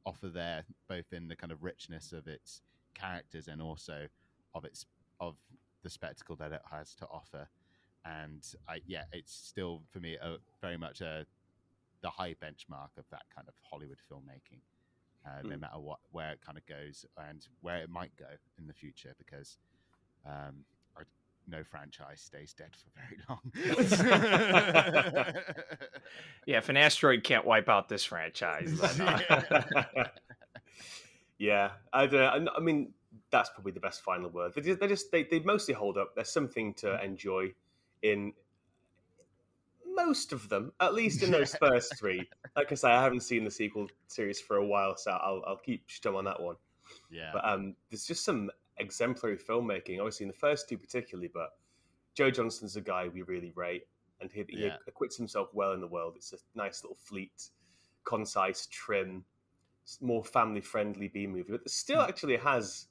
offer 0.06 0.30
there, 0.30 0.64
both 0.88 1.12
in 1.12 1.28
the 1.28 1.36
kind 1.36 1.52
of 1.52 1.64
richness 1.64 2.12
of 2.12 2.28
its 2.28 2.62
characters 2.94 3.48
and 3.48 3.62
also 3.62 4.08
of 4.54 4.66
its 4.66 4.86
of 5.20 5.36
the 5.84 5.90
spectacle 5.90 6.36
that 6.36 6.52
it 6.52 6.62
has 6.70 6.94
to 6.96 7.06
offer. 7.08 7.48
And 8.06 8.44
I 8.68 8.82
yeah, 8.88 9.04
it's 9.12 9.34
still 9.34 9.84
for 9.92 10.00
me 10.00 10.16
a, 10.22 10.38
very 10.62 10.78
much 10.78 11.02
a 11.02 11.26
the 12.02 12.10
high 12.10 12.34
benchmark 12.34 12.98
of 12.98 13.06
that 13.12 13.24
kind 13.36 13.48
of 13.48 13.54
Hollywood 13.62 14.00
filmmaking. 14.12 14.62
Uh, 15.26 15.42
No 15.44 15.56
Mm. 15.56 15.60
matter 15.62 15.80
what 15.80 16.00
where 16.12 16.32
it 16.32 16.42
kind 16.42 16.58
of 16.58 16.66
goes 16.66 17.06
and 17.18 17.48
where 17.62 17.78
it 17.78 17.90
might 17.90 18.16
go 18.16 18.30
in 18.58 18.66
the 18.68 18.74
future, 18.74 19.14
because 19.18 19.58
um, 20.26 20.66
no 21.52 21.64
franchise 21.64 22.22
stays 22.22 22.54
dead 22.54 22.72
for 22.76 22.90
very 22.96 23.18
long. 23.30 23.52
Yeah, 26.46 26.58
if 26.58 26.70
an 26.70 26.78
asteroid 26.78 27.24
can't 27.24 27.46
wipe 27.46 27.70
out 27.70 27.88
this 27.88 28.04
franchise, 28.04 28.80
uh, 28.82 29.84
yeah, 31.38 31.72
I 31.94 32.08
don't 32.08 32.46
know. 32.46 32.52
I 32.56 32.60
mean, 32.60 32.94
that's 33.30 33.50
probably 33.50 33.74
the 33.74 33.80
best 33.80 34.02
final 34.02 34.30
word. 34.30 34.54
They 34.56 34.62
just, 34.62 34.80
they 34.80 34.88
just 34.88 35.12
they, 35.12 35.24
they 35.24 35.40
mostly 35.42 35.74
hold 35.74 35.98
up. 35.98 36.16
There's 36.16 36.32
something 36.32 36.74
to 36.76 37.04
enjoy 37.04 37.54
in 38.02 38.34
most 39.94 40.34
of 40.34 40.50
them, 40.50 40.72
at 40.80 40.94
least 40.96 41.22
in 41.22 41.32
those 41.32 41.54
first 41.56 41.98
three. 41.98 42.28
Like 42.56 42.72
I 42.72 42.76
say, 42.76 42.90
I 42.90 43.04
haven't 43.04 43.22
seen 43.22 43.44
the 43.44 43.52
sequel 43.52 43.88
series 44.08 44.42
for 44.42 44.58
a 44.58 44.66
while, 44.66 44.98
so 44.98 45.12
I'll 45.12 45.44
I'll 45.46 45.58
keep 45.58 45.88
stum 45.90 46.16
on 46.16 46.26
that 46.26 46.42
one. 46.42 46.56
yeah. 47.12 47.30
But 47.34 47.48
um, 47.48 47.76
there's 47.90 48.06
just 48.06 48.26
some 48.26 48.50
exemplary 48.82 49.38
filmmaking, 49.38 50.00
obviously 50.00 50.26
in 50.26 50.28
the 50.28 50.38
first 50.38 50.68
two 50.68 50.78
particularly. 50.78 51.30
But 51.34 51.50
Joe 52.16 52.30
Johnston's 52.30 52.76
a 52.76 52.82
guy 52.82 53.08
we 53.08 53.22
really 53.22 53.54
rate, 53.56 53.88
and 54.20 54.32
he, 54.32 54.44
he 54.50 54.66
Yeah. 54.66 54.78
acquits 54.88 55.16
himself 55.18 55.50
well 55.54 55.72
in 55.74 55.80
the 55.82 55.88
world. 55.88 56.16
It's 56.18 56.34
a 56.34 56.38
nice 56.56 56.84
little 56.84 56.98
fleet, 56.98 57.50
concise, 58.04 58.68
trim, 58.68 59.24
more 60.02 60.24
family-friendly 60.24 61.08
B 61.10 61.26
movie. 61.28 61.52
But 61.52 61.62
it 61.66 61.70
still 61.72 62.02
actually 62.02 62.38
has. 62.38 62.88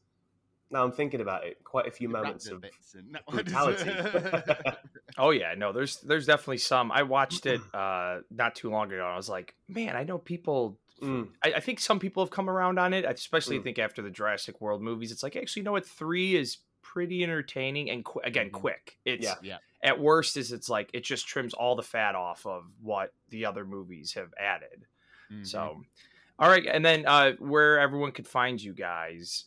Now 0.72 0.84
I'm 0.84 0.92
thinking 0.92 1.20
about 1.20 1.44
it. 1.44 1.62
Quite 1.64 1.86
a 1.86 1.90
few 1.90 2.08
The 2.08 2.12
moments 2.12 2.46
of 2.48 2.60
bits 2.60 2.94
and 2.94 3.14
that 3.14 3.26
brutality. 3.26 3.90
oh 5.18 5.30
yeah, 5.30 5.54
no, 5.56 5.72
there's 5.72 5.96
there's 5.98 6.26
definitely 6.26 6.58
some. 6.58 6.90
I 6.92 7.02
watched 7.02 7.46
it 7.46 7.60
uh, 7.74 8.20
not 8.30 8.54
too 8.54 8.70
long 8.70 8.86
ago. 8.92 9.04
and 9.04 9.12
I 9.12 9.16
was 9.16 9.28
like, 9.28 9.54
man, 9.68 9.96
I 9.96 10.04
know 10.04 10.18
people. 10.18 10.78
Mm. 11.00 11.28
I, 11.42 11.52
I 11.54 11.60
think 11.60 11.80
some 11.80 11.98
people 11.98 12.22
have 12.24 12.30
come 12.30 12.48
around 12.50 12.78
on 12.78 12.92
it, 12.92 13.04
especially 13.04 13.56
I 13.56 13.60
Mm. 13.60 13.64
think 13.64 13.78
after 13.78 14.02
the 14.02 14.10
Jurassic 14.10 14.60
World 14.60 14.82
movies. 14.82 15.12
It's 15.12 15.22
like 15.22 15.36
actually, 15.36 15.60
you 15.60 15.64
know 15.64 15.72
what? 15.72 15.86
Three 15.86 16.36
is 16.36 16.58
pretty 16.82 17.22
entertaining 17.22 17.90
and 17.90 18.04
qu- 18.04 18.20
again 18.20 18.48
Mhm. 18.50 18.52
quick. 18.52 18.98
It's 19.04 19.24
Yeah. 19.24 19.34
Yeah. 19.42 19.58
at 19.82 19.98
worst 20.00 20.36
is 20.36 20.50
it's 20.52 20.68
like 20.68 20.90
it 20.92 21.04
just 21.04 21.26
trims 21.26 21.54
all 21.54 21.76
the 21.76 21.82
fat 21.82 22.14
off 22.14 22.44
of 22.46 22.64
what 22.82 23.14
the 23.28 23.44
other 23.46 23.64
movies 23.64 24.14
have 24.14 24.32
added. 24.38 24.86
Mhm. 25.30 25.46
So, 25.46 25.82
all 26.38 26.48
right, 26.48 26.66
and 26.66 26.84
then 26.84 27.06
uh, 27.06 27.32
where 27.38 27.78
everyone 27.78 28.12
could 28.12 28.26
find 28.26 28.60
you 28.60 28.72
guys. 28.72 29.44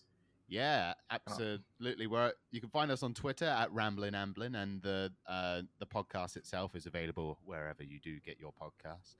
Yeah, 0.47 0.93
absolutely. 1.09 2.05
We're, 2.07 2.33
you 2.51 2.61
can 2.61 2.69
find 2.69 2.91
us 2.91 3.01
on 3.01 3.13
Twitter 3.13 3.45
at 3.45 3.71
Ramblin' 3.71 4.13
Amblin, 4.13 4.55
and 4.61 4.81
the 4.81 5.11
uh, 5.25 5.63
the 5.79 5.85
podcast 5.87 6.37
itself 6.37 6.75
is 6.75 6.85
available 6.85 7.39
wherever 7.43 7.81
you 7.83 7.99
do 7.99 8.19
get 8.19 8.39
your 8.39 8.53
podcasts. 8.53 9.15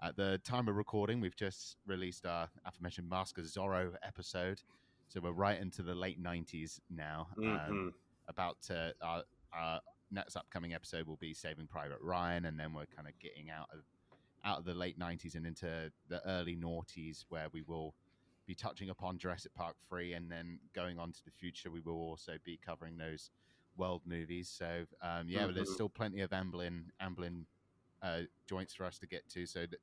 At 0.00 0.16
the 0.16 0.38
time 0.44 0.68
of 0.68 0.76
recording, 0.76 1.20
we've 1.20 1.34
just 1.34 1.76
released 1.86 2.24
our 2.24 2.48
aforementioned 2.64 3.08
Mask 3.08 3.36
of 3.38 3.44
Zorro 3.46 3.94
episode, 4.04 4.62
so 5.08 5.20
we're 5.20 5.32
right 5.32 5.60
into 5.60 5.82
the 5.82 5.94
late 5.94 6.22
'90s 6.22 6.80
now. 6.88 7.28
Um, 7.36 7.44
Mhm. 7.46 7.94
about 8.28 8.60
to, 8.62 8.94
our, 9.00 9.24
our 9.52 9.80
next 10.10 10.36
upcoming 10.36 10.72
episode 10.74 11.06
will 11.08 11.16
be 11.16 11.34
Saving 11.34 11.66
Private 11.66 12.00
Ryan, 12.00 12.44
and 12.44 12.60
then 12.60 12.74
we're 12.74 12.86
kind 12.86 13.08
of 13.08 13.18
getting 13.18 13.50
out 13.50 13.70
of 13.72 13.84
out 14.44 14.58
of 14.60 14.64
the 14.64 14.74
late 14.74 14.96
'90s 14.98 15.34
and 15.34 15.44
into 15.46 15.90
the 16.08 16.24
early 16.28 16.54
noughties, 16.54 17.24
where 17.28 17.48
we 17.52 17.62
will 17.62 17.94
be 18.46 18.54
touching 18.54 18.90
upon 18.90 19.18
Jurassic 19.18 19.52
Park 19.54 19.76
3 19.88 20.12
and 20.14 20.30
then 20.30 20.60
going 20.74 20.98
on 20.98 21.12
to 21.12 21.22
the 21.24 21.30
future 21.32 21.70
we 21.70 21.80
will 21.80 21.96
also 22.00 22.38
be 22.44 22.56
covering 22.56 22.96
those 22.96 23.30
world 23.76 24.00
movies 24.06 24.48
so 24.48 24.86
um, 25.02 25.28
yeah 25.28 25.44
but 25.44 25.54
there's 25.54 25.68
still 25.74 25.90
plenty 25.90 26.22
of 26.22 26.30
Amblin 26.30 26.84
Amblin 27.02 27.44
uh, 28.02 28.20
joints 28.48 28.74
for 28.74 28.84
us 28.84 28.98
to 28.98 29.06
get 29.06 29.28
to 29.30 29.46
so 29.46 29.60
that 29.60 29.78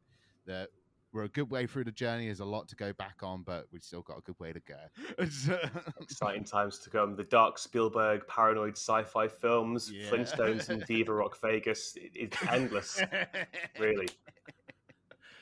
the 0.45 0.67
we're 1.13 1.23
a 1.23 1.29
good 1.29 1.49
way 1.49 1.65
through 1.65 1.85
the 1.85 1.93
journey. 1.93 2.25
There's 2.25 2.41
a 2.41 2.45
lot 2.45 2.67
to 2.67 2.75
go 2.75 2.91
back 2.91 3.23
on, 3.23 3.43
but 3.43 3.67
we've 3.71 3.83
still 3.85 4.01
got 4.01 4.17
a 4.17 4.21
good 4.21 4.37
way 4.37 4.51
to 4.51 4.59
go. 4.59 4.75
Exciting 6.01 6.43
times 6.43 6.79
to 6.79 6.89
come. 6.89 7.15
The 7.15 7.23
dark 7.23 7.57
Spielberg 7.57 8.27
paranoid 8.27 8.73
sci-fi 8.73 9.29
films, 9.29 9.89
Yeah. 9.89 10.09
Flintstones 10.09 10.67
and 10.67 10.85
Viva 10.87 11.13
Rock 11.13 11.39
Vegas. 11.41 11.95
It, 11.95 12.11
it's 12.15 12.37
endless, 12.49 13.01
really. 13.79 14.09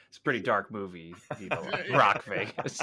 It's 0.10 0.20
a 0.20 0.22
pretty 0.22 0.42
dark 0.42 0.70
movie, 0.72 1.16
Viva 1.40 1.86
Rock 1.92 2.24
Vegas. 2.26 2.80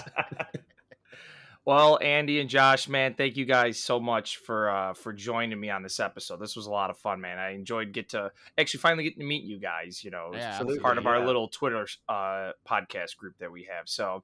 Well, 1.67 1.99
Andy 2.03 2.41
and 2.41 2.49
Josh, 2.51 2.89
man, 2.89 3.15
thank 3.15 3.37
you 3.37 3.45
guys 3.45 3.79
so 3.79 4.01
much 4.01 4.39
for 4.39 4.71
uh, 4.71 4.95
for 4.95 5.13
joining 5.13 5.61
me 5.61 5.71
on 5.71 5.83
this 5.83 6.01
episode. 6.01 6.41
This 6.41 6.57
was 6.57 6.67
a 6.67 6.71
lot 6.71 6.91
of 6.91 6.99
fun, 6.99 7.21
man. 7.21 7.39
I 7.39 7.51
enjoyed 7.51 7.93
get 7.93 8.09
to 8.11 8.33
actually 8.59 8.81
finally 8.81 9.05
getting 9.05 9.21
to 9.21 9.25
meet 9.27 9.45
you 9.45 9.59
guys. 9.59 10.03
You 10.03 10.11
know, 10.11 10.31
Yeah, 10.33 10.51
part 10.59 10.69
of 10.69 10.71
absolutely, 10.81 11.05
our 11.07 11.27
little 11.27 11.49
Twitter 11.49 11.87
uh, 12.09 12.53
podcast 12.69 13.17
group 13.17 13.37
that 13.39 13.53
we 13.53 13.69
have. 13.71 13.89
So, 13.89 14.23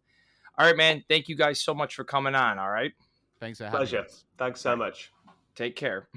all 0.58 0.66
right, 0.66 0.76
man, 0.76 1.04
thank 1.08 1.28
you 1.28 1.36
guys 1.36 1.60
so 1.60 1.74
much 1.74 1.94
for 1.94 2.04
coming 2.04 2.34
on. 2.34 2.58
All 2.58 2.70
right, 2.70 2.92
Thanks 3.38 3.58
for 3.58 3.64
having 3.64 3.78
Pleasure. 3.78 4.00
us. 4.00 4.24
Thanks 4.38 4.60
so 4.60 4.74
much. 4.74 5.12
take 5.54 5.76
care. 5.76 6.08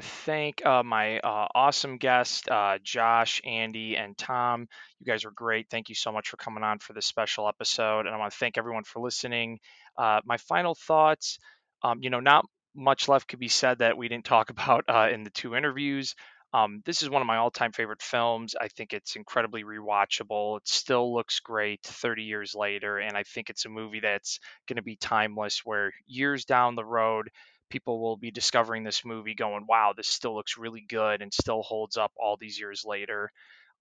Thank 0.00 0.64
uh, 0.64 0.82
my 0.82 1.18
uh, 1.20 1.48
awesome 1.54 1.96
guests, 1.98 2.46
uh, 2.50 2.78
Josh, 2.82 3.40
Andy, 3.44 3.96
and 3.96 4.16
Tom. 4.16 4.68
You 4.98 5.06
guys 5.06 5.24
are 5.24 5.30
great. 5.30 5.68
Thank 5.70 5.88
you 5.88 5.94
so 5.94 6.12
much 6.12 6.28
for 6.28 6.36
coming 6.36 6.64
on 6.64 6.78
for 6.78 6.92
this 6.92 7.06
special 7.06 7.48
episode. 7.48 8.06
And 8.06 8.10
I 8.14 8.18
want 8.18 8.32
to 8.32 8.38
thank 8.38 8.58
everyone 8.58 8.84
for 8.84 9.00
listening. 9.00 9.58
Uh, 9.96 10.20
my 10.24 10.36
final 10.36 10.74
thoughts 10.74 11.38
um, 11.82 11.98
you 12.02 12.10
know, 12.10 12.20
not 12.20 12.44
much 12.74 13.08
left 13.08 13.28
could 13.28 13.38
be 13.38 13.48
said 13.48 13.78
that 13.78 13.96
we 13.96 14.08
didn't 14.08 14.24
talk 14.24 14.50
about 14.50 14.84
uh, 14.88 15.08
in 15.12 15.22
the 15.24 15.30
two 15.30 15.54
interviews. 15.54 16.14
Um, 16.52 16.82
this 16.84 17.02
is 17.02 17.08
one 17.08 17.22
of 17.22 17.26
my 17.28 17.36
all 17.36 17.52
time 17.52 17.70
favorite 17.72 18.02
films. 18.02 18.56
I 18.60 18.66
think 18.68 18.92
it's 18.92 19.14
incredibly 19.14 19.62
rewatchable. 19.62 20.56
It 20.56 20.66
still 20.66 21.14
looks 21.14 21.38
great 21.38 21.80
30 21.84 22.24
years 22.24 22.56
later. 22.56 22.98
And 22.98 23.16
I 23.16 23.22
think 23.22 23.50
it's 23.50 23.66
a 23.66 23.68
movie 23.68 24.00
that's 24.00 24.40
going 24.68 24.76
to 24.76 24.82
be 24.82 24.96
timeless, 24.96 25.60
where 25.64 25.92
years 26.08 26.44
down 26.44 26.74
the 26.74 26.84
road, 26.84 27.28
people 27.70 28.00
will 28.00 28.16
be 28.16 28.30
discovering 28.30 28.84
this 28.84 29.04
movie 29.04 29.34
going, 29.34 29.64
wow, 29.68 29.94
this 29.96 30.08
still 30.08 30.34
looks 30.34 30.58
really 30.58 30.84
good 30.86 31.22
and 31.22 31.32
still 31.32 31.62
holds 31.62 31.96
up 31.96 32.12
all 32.16 32.36
these 32.36 32.58
years 32.58 32.84
later. 32.84 33.30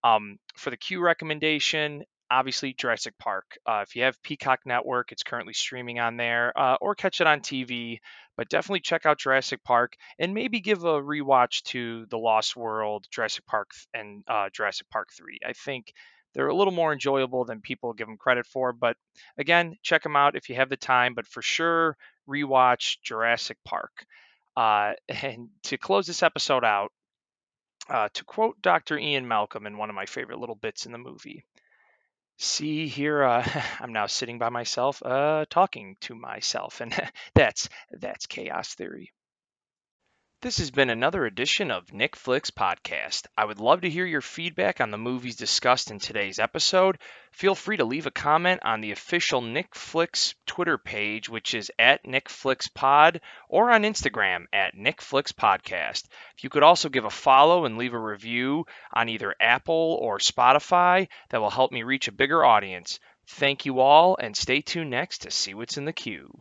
Um, 0.03 0.37
for 0.55 0.69
the 0.69 0.77
Q 0.77 1.01
recommendation, 1.01 2.03
obviously 2.31 2.73
Jurassic 2.73 3.17
Park. 3.17 3.57
Uh, 3.65 3.83
if 3.87 3.95
you 3.95 4.03
have 4.03 4.21
Peacock 4.21 4.59
Network, 4.65 5.11
it's 5.11 5.23
currently 5.23 5.53
streaming 5.53 5.99
on 5.99 6.17
there, 6.17 6.57
uh, 6.57 6.77
or 6.79 6.95
catch 6.95 7.21
it 7.21 7.27
on 7.27 7.41
TV. 7.41 7.99
But 8.37 8.49
definitely 8.49 8.79
check 8.81 9.05
out 9.05 9.19
Jurassic 9.19 9.63
Park 9.63 9.95
and 10.17 10.33
maybe 10.33 10.61
give 10.61 10.83
a 10.85 11.01
rewatch 11.01 11.63
to 11.63 12.05
The 12.09 12.17
Lost 12.17 12.55
World, 12.55 13.05
Jurassic 13.11 13.45
Park, 13.45 13.71
and 13.93 14.23
uh, 14.27 14.49
Jurassic 14.53 14.89
Park 14.89 15.09
3. 15.17 15.39
I 15.45 15.53
think 15.53 15.91
they're 16.33 16.47
a 16.47 16.55
little 16.55 16.73
more 16.73 16.93
enjoyable 16.93 17.43
than 17.43 17.59
people 17.59 17.93
give 17.93 18.07
them 18.07 18.17
credit 18.17 18.45
for. 18.45 18.71
But 18.71 18.95
again, 19.37 19.75
check 19.83 20.03
them 20.03 20.15
out 20.15 20.35
if 20.35 20.47
you 20.47 20.55
have 20.55 20.69
the 20.69 20.77
time. 20.77 21.15
But 21.15 21.27
for 21.27 21.41
sure, 21.41 21.97
rewatch 22.29 22.97
Jurassic 23.03 23.57
Park. 23.65 24.05
Uh, 24.55 24.93
and 25.09 25.49
to 25.63 25.77
close 25.77 26.07
this 26.07 26.23
episode 26.23 26.63
out, 26.63 26.91
uh, 27.89 28.09
to 28.13 28.23
quote 28.23 28.61
Dr. 28.61 28.97
Ian 28.97 29.27
Malcolm 29.27 29.65
in 29.65 29.77
one 29.77 29.89
of 29.89 29.95
my 29.95 30.05
favorite 30.05 30.39
little 30.39 30.55
bits 30.55 30.85
in 30.85 30.91
the 30.91 30.97
movie. 30.97 31.45
See 32.37 32.87
here, 32.87 33.23
uh, 33.23 33.45
I'm 33.79 33.93
now 33.93 34.05
sitting 34.05 34.39
by 34.39 34.49
myself, 34.49 35.01
uh, 35.03 35.45
talking 35.49 35.97
to 36.01 36.15
myself, 36.15 36.81
and 36.81 36.93
that's 37.35 37.67
that's 37.91 38.27
chaos 38.27 38.75
theory. 38.75 39.11
This 40.41 40.59
has 40.59 40.71
been 40.71 40.89
another 40.89 41.25
edition 41.25 41.69
of 41.69 41.91
Nick 41.91 42.15
Flicks 42.15 42.49
Podcast. 42.49 43.27
I 43.37 43.43
would 43.43 43.59
love 43.59 43.81
to 43.81 43.89
hear 43.89 44.05
your 44.05 44.21
feedback 44.21 44.79
on 44.79 44.89
the 44.89 44.97
movies 44.97 45.35
discussed 45.35 45.91
in 45.91 45.99
today's 45.99 46.39
episode. 46.39 46.97
Feel 47.33 47.55
free 47.55 47.75
to 47.75 47.83
leave 47.83 48.05
a 48.05 48.11
comment 48.11 48.61
on 48.63 48.79
the 48.79 48.93
official 48.93 49.41
Nick 49.41 49.75
Flicks 49.75 50.35
Twitter 50.45 50.77
page, 50.77 51.27
which 51.27 51.53
is 51.53 51.73
at 51.77 52.05
Nick 52.07 52.29
Flicks 52.29 52.69
Pod, 52.69 53.19
or 53.49 53.69
on 53.69 53.83
Instagram 53.83 54.45
at 54.53 54.75
Nick 54.75 55.01
Flicks 55.01 55.33
Podcast. 55.33 56.05
If 56.37 56.45
you 56.45 56.49
could 56.49 56.63
also 56.63 56.87
give 56.87 57.03
a 57.03 57.09
follow 57.09 57.65
and 57.65 57.77
leave 57.77 57.93
a 57.93 57.99
review 57.99 58.65
on 58.93 59.09
either 59.09 59.35
Apple 59.41 59.97
or 60.01 60.19
Spotify, 60.19 61.09
that 61.31 61.41
will 61.41 61.49
help 61.49 61.73
me 61.73 61.83
reach 61.83 62.07
a 62.07 62.13
bigger 62.13 62.45
audience. 62.45 63.01
Thank 63.27 63.65
you 63.65 63.81
all, 63.81 64.15
and 64.17 64.37
stay 64.37 64.61
tuned 64.61 64.91
next 64.91 65.17
to 65.23 65.31
see 65.31 65.53
what's 65.53 65.75
in 65.75 65.83
the 65.83 65.91
queue. 65.91 66.31